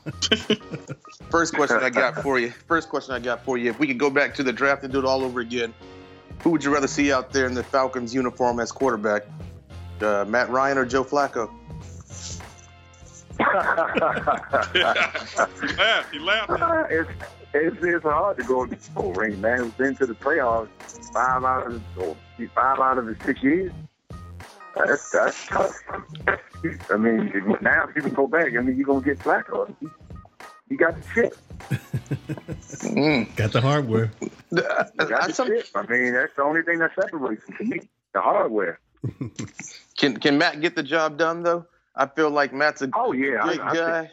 First 1.30 1.54
question 1.54 1.80
I 1.82 1.90
got 1.90 2.22
for 2.22 2.40
you. 2.40 2.52
First 2.68 2.90
question 2.90 3.14
I 3.14 3.20
got 3.20 3.44
for 3.44 3.58
you. 3.58 3.70
If 3.70 3.80
we 3.80 3.88
could 3.88 4.00
go 4.00 4.10
back 4.10 4.34
to 4.36 4.44
the 4.44 4.54
draft 4.54 4.84
and 4.84 4.94
do 4.94 5.00
it 5.00 5.06
all 5.06 5.24
over 5.24 5.42
again, 5.42 5.74
who 6.40 6.50
would 6.52 6.64
you 6.64 6.74
rather 6.74 6.88
see 6.88 7.12
out 7.12 7.32
there 7.32 7.46
in 7.48 7.54
the 7.54 7.64
Falcons 7.64 8.14
uniform 8.14 8.60
as 8.60 8.72
quarterback, 8.72 9.24
uh, 10.02 10.26
Matt 10.28 10.50
Ryan 10.50 10.78
or 10.78 10.86
Joe 10.86 11.04
Flacco? 11.04 11.50
he 14.72 14.80
laughed. 15.76 16.14
He 16.14 16.20
laughed. 16.20 16.52
it's, 16.92 17.10
it's 17.54 17.78
it's 17.82 18.04
hard 18.04 18.38
to 18.38 18.44
go 18.44 18.64
in 18.64 18.70
the 18.70 18.80
Super 18.80 19.02
Bowl 19.02 19.14
ring, 19.14 19.42
man. 19.42 19.64
We've 19.64 19.78
been 19.78 19.96
to 19.98 20.06
the 20.06 20.14
playoffs 20.14 20.70
five 21.12 21.44
out 21.44 21.68
of 21.68 21.82
the 21.94 22.48
five 22.48 22.80
out 22.80 22.98
of 22.98 23.08
the 23.08 23.18
six 23.26 23.44
years. 23.44 23.74
That's 24.76 25.10
that's 25.10 25.48
tough. 25.48 25.76
I 26.90 26.98
mean, 26.98 27.58
now 27.62 27.88
if 27.88 27.96
you 27.96 28.02
can 28.02 28.14
go 28.14 28.28
back, 28.28 28.56
I 28.58 28.62
mean, 28.62 28.78
you're 28.78 28.86
gonna 28.86 29.02
get 29.02 29.20
Flacco. 29.20 29.74
He, 30.68 30.74
he 30.74 30.78
got 30.78 30.96
the 30.96 31.04
chip. 31.14 31.36
Mm. 32.50 33.36
Got 33.36 33.52
the 33.52 33.62
hardware. 33.62 34.12
He 34.20 34.28
got 34.56 34.96
the 35.28 35.34
some- 35.34 35.48
chip. 35.48 35.68
I 35.76 35.86
mean, 35.88 36.14
that's 36.14 36.36
the 36.36 36.44
only 36.44 36.62
thing 36.64 36.80
that 36.80 36.92
separates 37.00 37.44
him 37.48 37.56
to 37.58 37.64
me. 37.66 37.82
The 38.14 38.22
hardware. 38.22 38.80
Can 39.98 40.18
can 40.18 40.38
Matt 40.38 40.60
get 40.62 40.76
the 40.76 40.84
job 40.84 41.18
done 41.18 41.42
though? 41.44 41.66
I 41.96 42.06
feel 42.08 42.30
like 42.30 42.52
Matt's 42.54 42.82
a 42.82 42.90
Oh 42.94 43.14
yeah, 43.14 43.40
I- 43.44 43.54
good 43.56 43.62
I 43.62 43.74
guy. 43.76 44.12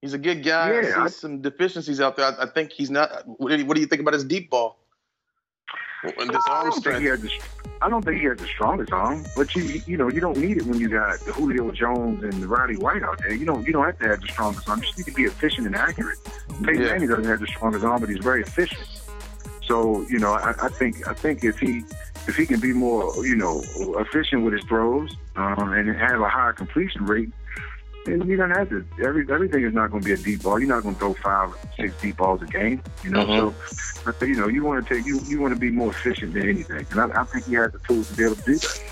he's 0.00 0.14
a 0.14 0.18
good 0.18 0.42
guy. 0.42 0.72
Yeah, 0.72 0.78
I 0.78 0.82
see 0.84 0.92
I- 0.94 1.06
some 1.08 1.42
deficiencies 1.42 2.00
out 2.00 2.16
there. 2.16 2.24
I, 2.26 2.44
I 2.44 2.46
think 2.46 2.72
he's 2.72 2.90
not. 2.90 3.24
What 3.26 3.50
do, 3.50 3.56
you, 3.58 3.66
what 3.66 3.74
do 3.74 3.80
you 3.82 3.86
think 3.86 4.00
about 4.00 4.14
his 4.14 4.24
deep 4.24 4.48
ball? 4.48 4.78
This 6.02 6.14
I 6.18 6.50
arm 6.50 6.70
don't 6.70 6.72
think 6.72 6.80
strength. 6.80 7.00
he 7.00 7.06
has 7.06 7.20
the. 7.22 7.30
I 7.80 7.88
don't 7.88 8.04
think 8.04 8.20
he 8.20 8.26
has 8.26 8.38
the 8.38 8.46
strongest 8.46 8.92
arm, 8.92 9.24
but 9.36 9.54
you 9.54 9.62
you 9.86 9.96
know 9.96 10.08
you 10.10 10.20
don't 10.20 10.36
need 10.36 10.56
it 10.56 10.64
when 10.64 10.78
you 10.80 10.88
got 10.88 11.20
the 11.20 11.32
Julio 11.32 11.70
Jones 11.70 12.22
and 12.24 12.44
Roddy 12.46 12.76
White 12.76 13.02
out 13.02 13.18
there. 13.18 13.32
You 13.32 13.44
don't 13.46 13.66
you 13.66 13.72
don't 13.72 13.84
have 13.84 13.98
to 14.00 14.08
have 14.08 14.20
the 14.20 14.28
strongest 14.28 14.68
arm. 14.68 14.80
You 14.80 14.86
just 14.86 14.98
need 14.98 15.06
to 15.06 15.12
be 15.12 15.24
efficient 15.24 15.66
and 15.66 15.76
accurate. 15.76 16.18
Peyton 16.64 16.82
Yeah. 16.82 16.92
Manning 16.92 17.08
doesn't 17.08 17.24
have 17.24 17.40
the 17.40 17.46
strongest 17.46 17.84
arm, 17.84 18.00
but 18.00 18.08
he's 18.10 18.18
very 18.18 18.42
efficient. 18.42 18.86
So 19.62 20.02
you 20.08 20.18
know 20.18 20.32
I, 20.32 20.54
I 20.62 20.68
think 20.68 21.06
I 21.06 21.14
think 21.14 21.44
if 21.44 21.58
he 21.58 21.82
if 22.26 22.36
he 22.36 22.46
can 22.46 22.58
be 22.60 22.72
more 22.72 23.12
you 23.24 23.36
know 23.36 23.62
efficient 23.98 24.42
with 24.44 24.54
his 24.54 24.64
throws 24.64 25.14
um, 25.36 25.72
and 25.72 25.88
have 25.96 26.20
a 26.20 26.28
higher 26.28 26.52
completion 26.52 27.06
rate, 27.06 27.30
then 28.08 28.28
you 28.28 28.36
don't 28.36 28.50
have 28.50 28.68
to. 28.70 28.84
Every 29.04 29.26
everything 29.30 29.64
is 29.64 29.72
not 29.74 29.90
going 29.90 30.02
to 30.02 30.06
be 30.06 30.12
a 30.14 30.16
deep 30.16 30.42
ball. 30.42 30.58
You're 30.58 30.68
not 30.68 30.82
going 30.82 30.94
to 30.94 30.98
throw 31.00 31.14
five 31.14 31.50
six 31.76 31.94
deep 32.00 32.16
balls 32.16 32.42
a 32.42 32.46
game. 32.46 32.82
You 33.04 33.10
know 33.10 33.24
Mhm. 33.26 33.54
so. 34.20 34.26
You 34.26 34.36
know, 34.36 34.48
you 34.48 34.64
want 34.64 34.86
to 34.86 34.94
take 34.94 35.04
you 35.06 35.20
you 35.26 35.40
want 35.40 35.54
to 35.54 35.60
be 35.60 35.70
more 35.70 35.90
efficient 35.90 36.34
than 36.34 36.48
anything, 36.48 36.86
and 36.90 37.00
I, 37.00 37.20
I 37.20 37.24
think 37.24 37.46
he 37.46 37.54
has 37.54 37.72
the 37.72 37.78
tools 37.80 38.08
to 38.10 38.16
be 38.16 38.24
able 38.24 38.36
to 38.36 38.42
do 38.42 38.54
that. 38.56 38.82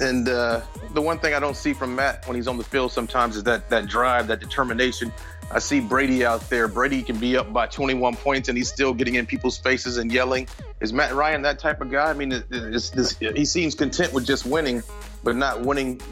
And 0.00 0.28
uh, 0.28 0.60
the 0.94 1.00
one 1.02 1.18
thing 1.18 1.34
I 1.34 1.40
don't 1.40 1.56
see 1.56 1.72
from 1.72 1.94
Matt 1.94 2.26
when 2.26 2.36
he's 2.36 2.48
on 2.48 2.56
the 2.58 2.64
field 2.64 2.92
sometimes 2.92 3.36
is 3.36 3.44
that 3.44 3.68
that 3.70 3.86
drive, 3.86 4.26
that 4.28 4.40
determination. 4.40 5.12
I 5.50 5.60
see 5.60 5.80
Brady 5.80 6.26
out 6.26 6.46
there. 6.50 6.68
Brady 6.68 7.02
can 7.02 7.16
be 7.18 7.34
up 7.38 7.50
by 7.54 7.66
21 7.68 8.16
points 8.16 8.50
and 8.50 8.58
he's 8.58 8.68
still 8.68 8.92
getting 8.92 9.14
in 9.14 9.24
people's 9.24 9.56
faces 9.56 9.96
and 9.96 10.12
yelling. 10.12 10.46
Is 10.80 10.92
Matt 10.92 11.14
Ryan 11.14 11.40
that 11.42 11.58
type 11.58 11.80
of 11.80 11.90
guy? 11.90 12.10
I 12.10 12.12
mean, 12.12 12.32
it- 12.32 12.44
it's, 12.50 12.92
it's, 12.94 13.16
he 13.18 13.46
seems 13.46 13.74
content 13.74 14.12
with 14.12 14.26
just 14.26 14.44
winning, 14.44 14.82
but 15.24 15.36
not 15.36 15.62
winning 15.62 16.02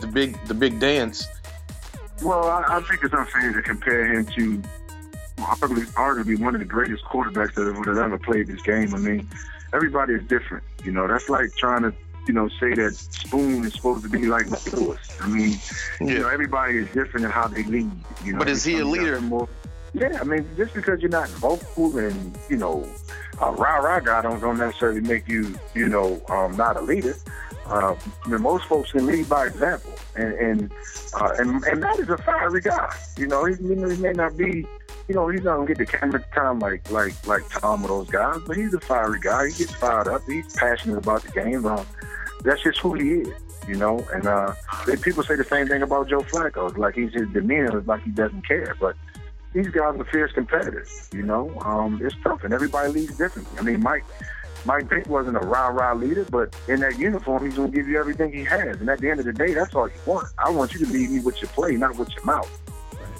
the 0.00 0.06
big 0.06 0.38
the 0.46 0.54
big 0.54 0.80
dance. 0.80 1.26
Well, 2.22 2.44
I, 2.44 2.64
I 2.68 2.80
think 2.82 3.02
it's 3.02 3.14
unfair 3.14 3.52
to 3.52 3.62
compare 3.62 4.06
him 4.06 4.26
to 4.36 4.62
probably 5.36 5.82
arguably 5.82 6.38
one 6.40 6.54
of 6.54 6.60
the 6.60 6.66
greatest 6.66 7.04
quarterbacks 7.04 7.54
that 7.54 7.66
have, 7.66 7.84
that 7.84 8.02
ever 8.02 8.18
played 8.18 8.46
this 8.46 8.62
game. 8.62 8.94
I 8.94 8.98
mean, 8.98 9.28
everybody 9.72 10.14
is 10.14 10.26
different. 10.26 10.64
You 10.84 10.92
know, 10.92 11.06
that's 11.06 11.28
like 11.28 11.54
trying 11.56 11.82
to 11.82 11.92
you 12.26 12.34
know 12.34 12.48
say 12.60 12.74
that 12.74 12.94
Spoon 12.94 13.64
is 13.64 13.74
supposed 13.74 14.02
to 14.04 14.08
be 14.08 14.26
like 14.26 14.46
Lewis. 14.72 14.98
I 15.20 15.28
mean, 15.28 15.58
you 16.00 16.18
know, 16.20 16.28
everybody 16.28 16.78
is 16.78 16.86
different 16.88 17.26
in 17.26 17.30
how 17.30 17.48
they 17.48 17.64
lead. 17.64 17.90
You 18.24 18.32
know, 18.32 18.38
But 18.38 18.48
is 18.48 18.64
he 18.64 18.78
a 18.78 18.84
leader? 18.84 19.20
More, 19.20 19.48
yeah, 19.92 20.18
I 20.20 20.24
mean, 20.24 20.46
just 20.56 20.74
because 20.74 21.00
you're 21.00 21.10
not 21.10 21.28
vocal 21.30 21.96
and 21.98 22.36
you 22.48 22.56
know, 22.56 22.88
a 23.40 23.50
rah 23.52 23.76
rah 23.76 24.00
guy 24.00 24.22
don't 24.22 24.40
don't 24.40 24.58
necessarily 24.58 25.00
make 25.00 25.28
you 25.28 25.54
you 25.74 25.88
know 25.88 26.20
um, 26.28 26.56
not 26.56 26.76
a 26.76 26.80
leader. 26.80 27.16
Uh, 27.68 27.96
I 28.24 28.28
mean, 28.28 28.42
most 28.42 28.64
folks 28.66 28.92
can 28.92 29.06
lead 29.06 29.28
by 29.28 29.46
example, 29.46 29.92
and 30.14 30.34
and 30.34 30.72
uh, 31.14 31.34
and 31.38 31.64
and 31.64 31.80
Matt 31.80 31.98
is 31.98 32.08
a 32.08 32.18
fiery 32.18 32.60
guy. 32.60 32.94
You 33.16 33.26
know, 33.26 33.44
he, 33.44 33.54
you 33.62 33.74
know, 33.74 33.88
he 33.88 33.96
may 34.00 34.12
not 34.12 34.36
be, 34.36 34.66
you 35.08 35.14
know, 35.14 35.28
he's 35.28 35.42
not 35.42 35.56
gonna 35.56 35.66
get 35.66 35.78
the 35.78 35.86
camera 35.86 36.24
time 36.32 36.60
like 36.60 36.88
like 36.90 37.26
like 37.26 37.48
Tom 37.50 37.84
or 37.84 37.88
those 37.88 38.10
guys, 38.10 38.40
but 38.46 38.56
he's 38.56 38.72
a 38.72 38.80
fiery 38.80 39.18
guy. 39.20 39.48
He 39.48 39.52
gets 39.54 39.74
fired 39.74 40.06
up. 40.06 40.22
He's 40.26 40.54
passionate 40.54 40.98
about 40.98 41.22
the 41.22 41.32
game. 41.32 41.66
Uh, 41.66 41.84
that's 42.44 42.62
just 42.62 42.78
who 42.78 42.94
he 42.94 43.20
is. 43.20 43.34
You 43.66 43.74
know, 43.74 44.06
and 44.14 44.26
uh, 44.28 44.54
people 45.02 45.24
say 45.24 45.34
the 45.34 45.42
same 45.42 45.66
thing 45.66 45.82
about 45.82 46.08
Joe 46.08 46.20
Flacco. 46.20 46.68
It's 46.68 46.78
like 46.78 46.94
he's 46.94 47.12
his 47.12 47.28
demeanor 47.30 47.80
is 47.80 47.86
like 47.88 48.04
he 48.04 48.10
doesn't 48.10 48.46
care, 48.46 48.76
but 48.78 48.94
these 49.52 49.66
guys 49.68 49.98
are 49.98 50.04
fierce 50.04 50.30
competitors. 50.30 51.08
You 51.12 51.22
know, 51.22 51.50
um, 51.62 52.00
it's 52.00 52.14
tough, 52.22 52.44
and 52.44 52.54
everybody 52.54 52.92
leads 52.92 53.18
differently. 53.18 53.58
I 53.58 53.62
mean, 53.62 53.82
Mike. 53.82 54.04
Mike 54.66 54.88
Vick 54.88 55.06
wasn't 55.06 55.36
a 55.36 55.40
rah 55.40 55.68
rah 55.68 55.92
leader, 55.94 56.26
but 56.30 56.54
in 56.66 56.80
that 56.80 56.98
uniform, 56.98 57.44
he's 57.44 57.54
going 57.54 57.70
to 57.70 57.76
give 57.76 57.88
you 57.88 57.98
everything 57.98 58.32
he 58.32 58.42
has. 58.44 58.80
And 58.80 58.90
at 58.90 59.00
the 59.00 59.08
end 59.08 59.20
of 59.20 59.26
the 59.26 59.32
day, 59.32 59.54
that's 59.54 59.74
all 59.74 59.86
you 59.86 59.94
want. 60.04 60.28
I 60.38 60.50
want 60.50 60.74
you 60.74 60.84
to 60.84 60.92
lead 60.92 61.10
me 61.10 61.20
with 61.20 61.40
your 61.40 61.48
play, 61.50 61.76
not 61.76 61.96
with 61.96 62.10
your 62.14 62.24
mouth. 62.24 62.50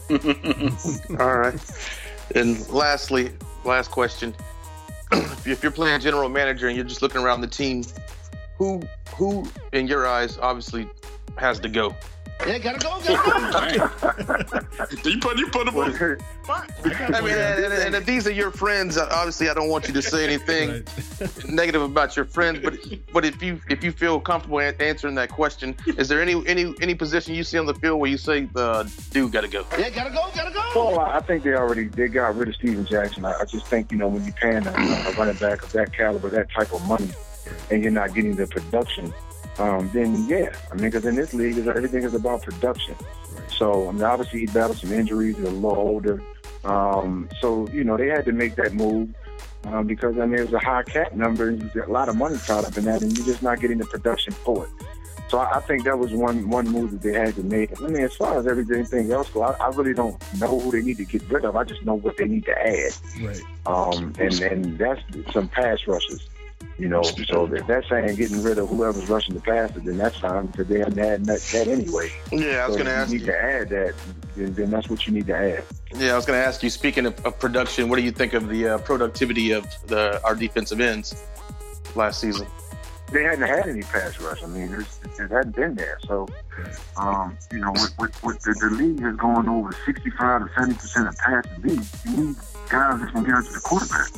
All 1.20 1.38
right. 1.38 1.60
And 2.34 2.68
lastly, 2.68 3.32
last 3.64 3.90
question: 3.90 4.34
If 5.12 5.62
you're 5.62 5.72
playing 5.72 6.00
general 6.00 6.28
manager 6.28 6.66
and 6.66 6.76
you're 6.76 6.84
just 6.84 7.02
looking 7.02 7.22
around 7.22 7.40
the 7.40 7.46
team, 7.46 7.84
who 8.58 8.82
who 9.16 9.46
in 9.72 9.86
your 9.86 10.06
eyes 10.06 10.38
obviously 10.38 10.88
has 11.38 11.60
to 11.60 11.68
go? 11.68 11.94
Yeah, 12.46 12.58
gotta 12.58 12.78
go, 12.78 13.00
gotta 13.02 13.78
go. 13.78 14.86
You 15.10 15.18
put 15.20 15.38
you 15.38 15.48
put 15.48 15.66
him 15.68 15.76
on. 15.76 15.90
I 16.48 17.20
mean, 17.20 17.32
and, 17.34 17.64
and- 17.64 17.72
and 17.72 17.94
if 17.94 18.04
these 18.04 18.26
are 18.26 18.32
your 18.32 18.50
friends, 18.50 18.96
uh, 18.98 19.08
obviously 19.10 19.48
I 19.48 19.54
don't 19.54 19.68
want 19.68 19.88
you 19.88 19.94
to 19.94 20.02
say 20.02 20.24
anything 20.24 20.68
Right. 20.70 21.44
negative 21.48 21.82
about 21.82 22.14
your 22.14 22.24
friends. 22.26 22.60
But 22.62 22.74
but 23.12 23.24
if 23.24 23.42
you 23.42 23.60
if 23.70 23.82
you 23.82 23.90
feel 23.90 24.20
comfortable 24.20 24.58
an- 24.60 24.74
answering 24.80 25.14
that 25.16 25.30
question, 25.30 25.74
is 25.96 26.08
there 26.08 26.20
any 26.20 26.46
any 26.46 26.74
any 26.82 26.94
position 26.94 27.34
you 27.34 27.42
see 27.42 27.58
on 27.58 27.66
the 27.66 27.74
field 27.74 28.00
where 28.00 28.10
you 28.10 28.18
say 28.18 28.44
the 28.52 28.90
dude 29.12 29.32
got 29.32 29.40
to 29.42 29.48
go? 29.48 29.64
Yeah, 29.78 29.88
gotta 29.90 30.10
go, 30.10 30.26
gotta 30.34 30.52
go. 30.52 30.62
Well, 30.74 31.00
I 31.00 31.16
I 31.16 31.20
think 31.20 31.42
they 31.42 31.54
already 31.54 31.84
they 31.88 32.08
got 32.08 32.36
rid 32.36 32.48
of 32.48 32.54
Steven 32.56 32.84
Jackson. 32.84 33.24
I, 33.24 33.32
I 33.40 33.44
just 33.46 33.66
think 33.66 33.90
you 33.90 33.98
know 33.98 34.08
when 34.08 34.24
you're 34.24 34.34
paying 34.34 34.66
a, 34.66 34.70
a 34.72 35.12
running 35.16 35.36
back 35.36 35.62
of 35.62 35.72
that 35.72 35.92
caliber, 35.94 36.28
that 36.30 36.50
type 36.52 36.72
of 36.74 36.86
money, 36.86 37.08
and 37.70 37.82
you're 37.82 37.92
not 37.92 38.14
getting 38.14 38.36
the 38.36 38.46
production, 38.46 39.12
um, 39.58 39.90
then 39.92 40.26
yeah, 40.28 40.54
I 40.70 40.74
mean, 40.74 40.84
because 40.84 41.04
in 41.06 41.14
this 41.16 41.32
league, 41.34 41.58
everything 41.66 42.02
is 42.02 42.14
about 42.14 42.42
production. 42.42 42.94
So 43.56 43.88
I 43.88 43.92
mean, 43.92 44.02
obviously 44.02 44.40
he 44.40 44.46
battled 44.46 44.78
some 44.78 44.92
injuries. 44.92 45.36
He's 45.36 45.46
a 45.46 45.50
little 45.50 45.76
older, 45.78 46.22
um, 46.64 47.28
so 47.40 47.66
you 47.68 47.84
know 47.84 47.96
they 47.96 48.08
had 48.08 48.24
to 48.26 48.32
make 48.32 48.54
that 48.56 48.74
move. 48.74 49.14
Um, 49.64 49.84
because 49.86 50.16
I 50.18 50.26
mean 50.26 50.38
it 50.38 50.42
was 50.44 50.52
a 50.52 50.58
high 50.60 50.84
cap 50.84 51.12
number 51.14 51.48
and 51.48 51.74
a 51.74 51.90
lot 51.90 52.08
of 52.08 52.16
money 52.16 52.36
tied 52.46 52.64
up 52.64 52.78
in 52.78 52.84
that 52.84 53.02
and 53.02 53.16
you're 53.18 53.26
just 53.26 53.42
not 53.42 53.58
getting 53.60 53.78
the 53.78 53.84
production 53.86 54.32
for 54.32 54.64
it. 54.64 54.70
So 55.28 55.38
I, 55.38 55.56
I 55.56 55.60
think 55.60 55.82
that 55.84 55.98
was 55.98 56.12
one 56.12 56.48
one 56.48 56.68
move 56.68 56.92
that 56.92 57.02
they 57.02 57.12
had 57.14 57.34
to 57.34 57.42
make. 57.42 57.80
I 57.82 57.86
mean, 57.88 58.04
as 58.04 58.14
far 58.14 58.38
as 58.38 58.46
everything 58.46 59.10
else 59.10 59.28
I, 59.34 59.40
I 59.40 59.68
really 59.70 59.92
don't 59.92 60.14
know 60.38 60.60
who 60.60 60.70
they 60.70 60.82
need 60.82 60.98
to 60.98 61.04
get 61.04 61.28
rid 61.28 61.44
of. 61.44 61.56
I 61.56 61.64
just 61.64 61.84
know 61.84 61.94
what 61.94 62.16
they 62.16 62.26
need 62.26 62.44
to 62.44 62.56
add, 62.56 62.92
Right. 63.20 63.40
um, 63.66 64.12
and 64.20 64.40
and 64.40 64.78
that's 64.78 65.00
some 65.32 65.48
pass 65.48 65.84
rushes. 65.88 66.28
You 66.78 66.88
know, 66.88 67.02
so 67.02 67.46
if 67.46 67.66
that's 67.66 67.88
saying 67.88 68.16
getting 68.16 68.42
rid 68.42 68.58
of 68.58 68.68
whoever's 68.68 69.08
rushing 69.08 69.34
the 69.34 69.40
passes, 69.40 69.82
then 69.82 69.96
that's 69.96 70.18
fine 70.18 70.46
because 70.46 70.66
they 70.68 70.80
hadn't 70.80 70.98
had 70.98 71.24
that, 71.24 71.40
that 71.40 71.68
anyway. 71.68 72.12
Yeah, 72.30 72.64
I 72.64 72.68
was 72.68 72.76
So 72.76 72.84
going 72.84 72.86
to 72.86 72.92
ask 72.92 73.12
you 73.12 73.18
need 73.18 73.26
to 73.26 73.42
add 73.42 73.68
that, 73.70 73.94
then, 74.36 74.54
then 74.54 74.70
that's 74.70 74.90
what 74.90 75.06
you 75.06 75.14
need 75.14 75.26
to 75.28 75.36
add. 75.36 75.64
Yeah, 75.94 76.12
I 76.12 76.16
was 76.16 76.26
going 76.26 76.38
to 76.38 76.46
ask 76.46 76.62
you. 76.62 76.68
Speaking 76.68 77.06
of, 77.06 77.24
of 77.24 77.38
production, 77.38 77.88
what 77.88 77.96
do 77.96 78.02
you 78.02 78.10
think 78.10 78.34
of 78.34 78.50
the 78.50 78.68
uh, 78.68 78.78
productivity 78.78 79.52
of 79.52 79.66
the 79.86 80.22
our 80.22 80.34
defensive 80.34 80.80
ends 80.80 81.24
last 81.94 82.20
season? 82.20 82.46
they 83.12 83.22
hadn't 83.22 83.46
had 83.46 83.68
any 83.68 83.82
pass 83.82 84.20
rush. 84.20 84.42
I 84.42 84.46
mean, 84.46 84.70
there's, 84.70 84.98
it 85.04 85.30
hadn't 85.30 85.54
been 85.54 85.74
there. 85.74 85.98
So, 86.06 86.26
um, 86.96 87.36
you 87.52 87.58
know, 87.58 87.72
with, 87.72 87.94
with, 87.98 88.24
with 88.24 88.40
the, 88.42 88.52
the 88.54 88.74
league 88.74 89.02
is 89.02 89.16
going 89.16 89.48
over 89.48 89.72
65 89.84 90.42
to 90.42 90.54
70 90.54 90.74
percent 90.74 91.08
of 91.08 91.16
passes. 91.18 92.04
You 92.04 92.16
need 92.16 92.36
guys 92.68 93.00
that 93.00 93.12
can 93.12 93.24
get 93.24 93.34
out 93.34 93.44
to 93.44 93.52
the 93.52 93.60
quarterback. 93.60 94.10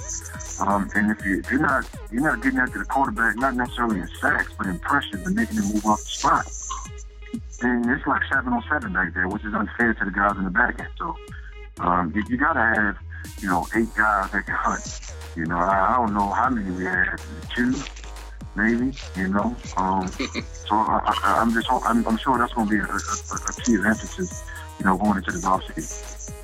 Um, 0.61 0.91
and 0.95 1.11
if, 1.13 1.25
you, 1.25 1.43
you're 1.51 1.61
not 1.61 1.89
you're 2.11 2.23
not 2.23 2.43
getting 2.43 2.59
out 2.59 2.73
to 2.73 2.79
the 2.79 2.85
quarterback, 2.85 3.37
not 3.37 3.55
necessarily 3.55 4.01
in 4.01 4.09
sacks, 4.21 4.53
but 4.59 4.67
in 4.67 4.79
pressures 4.81 5.25
and 5.27 5.37
making 5.37 5.57
him 5.57 5.65
move 5.73 5.87
off 5.87 6.03
the 6.03 6.09
spot, 6.09 6.47
then 7.61 7.89
it's 7.89 8.07
like 8.07 8.23
seven 8.33 8.53
on 8.53 8.63
seven 8.69 8.93
back 8.93 9.15
there, 9.15 9.29
which 9.29 9.45
is 9.45 9.55
unfair 9.55 9.95
to 9.95 10.05
the 10.05 10.11
guys 10.11 10.37
in 10.37 10.45
the 10.45 10.51
back 10.51 10.81
end. 10.81 10.89
So, 10.99 11.17
um, 11.79 12.13
you, 12.15 12.25
you 12.29 12.37
got 12.37 12.55
to 12.55 12.61
have 12.61 12.99
you 13.41 13.49
know 13.49 13.67
eight 13.77 13.95
guys 13.95 14.31
that 14.33 14.47
can 14.47 14.55
hunt. 14.55 15.13
You 15.37 15.47
know, 15.47 15.59
I, 15.59 15.95
I 15.95 15.97
don't 15.99 16.15
know 16.15 16.31
how 16.31 16.51
many 16.51 16.71
we 16.73 16.85
had, 16.85 17.21
two 17.55 17.75
maybe, 18.59 18.93
you 19.17 19.29
know. 19.29 19.57
Um, 19.77 20.09
so 20.53 20.75
I, 20.75 21.15
I, 21.23 21.39
I'm 21.41 21.53
just, 21.53 21.69
I'm, 21.71 22.07
I'm 22.07 22.19
sure 22.19 22.37
that's 22.39 22.53
going 22.53 22.69
to 22.69 22.75
be 22.75 22.81
a, 22.81 22.85
a, 22.85 23.37
a 23.37 23.53
key 23.63 23.77
of 23.77 23.87
emphasis, 23.87 24.43
you 24.79 24.85
know, 24.85 24.99
going 24.99 25.19
into 25.19 25.33
the 25.33 25.39
offseason. 25.39 26.35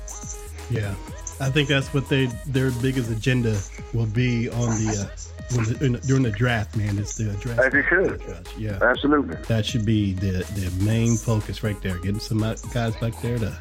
Yeah, 0.71 0.95
I 1.39 1.49
think 1.49 1.67
that's 1.67 1.93
what 1.93 2.07
they 2.09 2.27
their 2.47 2.71
biggest 2.71 3.09
agenda 3.11 3.59
will 3.93 4.05
be 4.05 4.49
on 4.49 4.69
the, 4.69 5.09
uh, 5.11 5.55
the 5.63 5.85
in, 5.85 5.93
during 6.07 6.23
the 6.23 6.31
draft. 6.31 6.75
Man, 6.77 6.97
it's 6.97 7.15
the 7.15 7.25
draft. 7.33 7.59
As 7.59 7.73
it 7.73 7.85
should. 7.89 8.21
Yeah, 8.57 8.79
Absolutely. 8.81 9.35
that 9.47 9.65
should 9.65 9.85
be 9.85 10.13
the 10.13 10.43
the 10.55 10.71
main 10.83 11.17
focus 11.17 11.61
right 11.63 11.79
there. 11.81 11.97
Getting 11.97 12.19
some 12.19 12.39
guys 12.39 12.95
back 12.97 13.19
there 13.21 13.37
to 13.39 13.59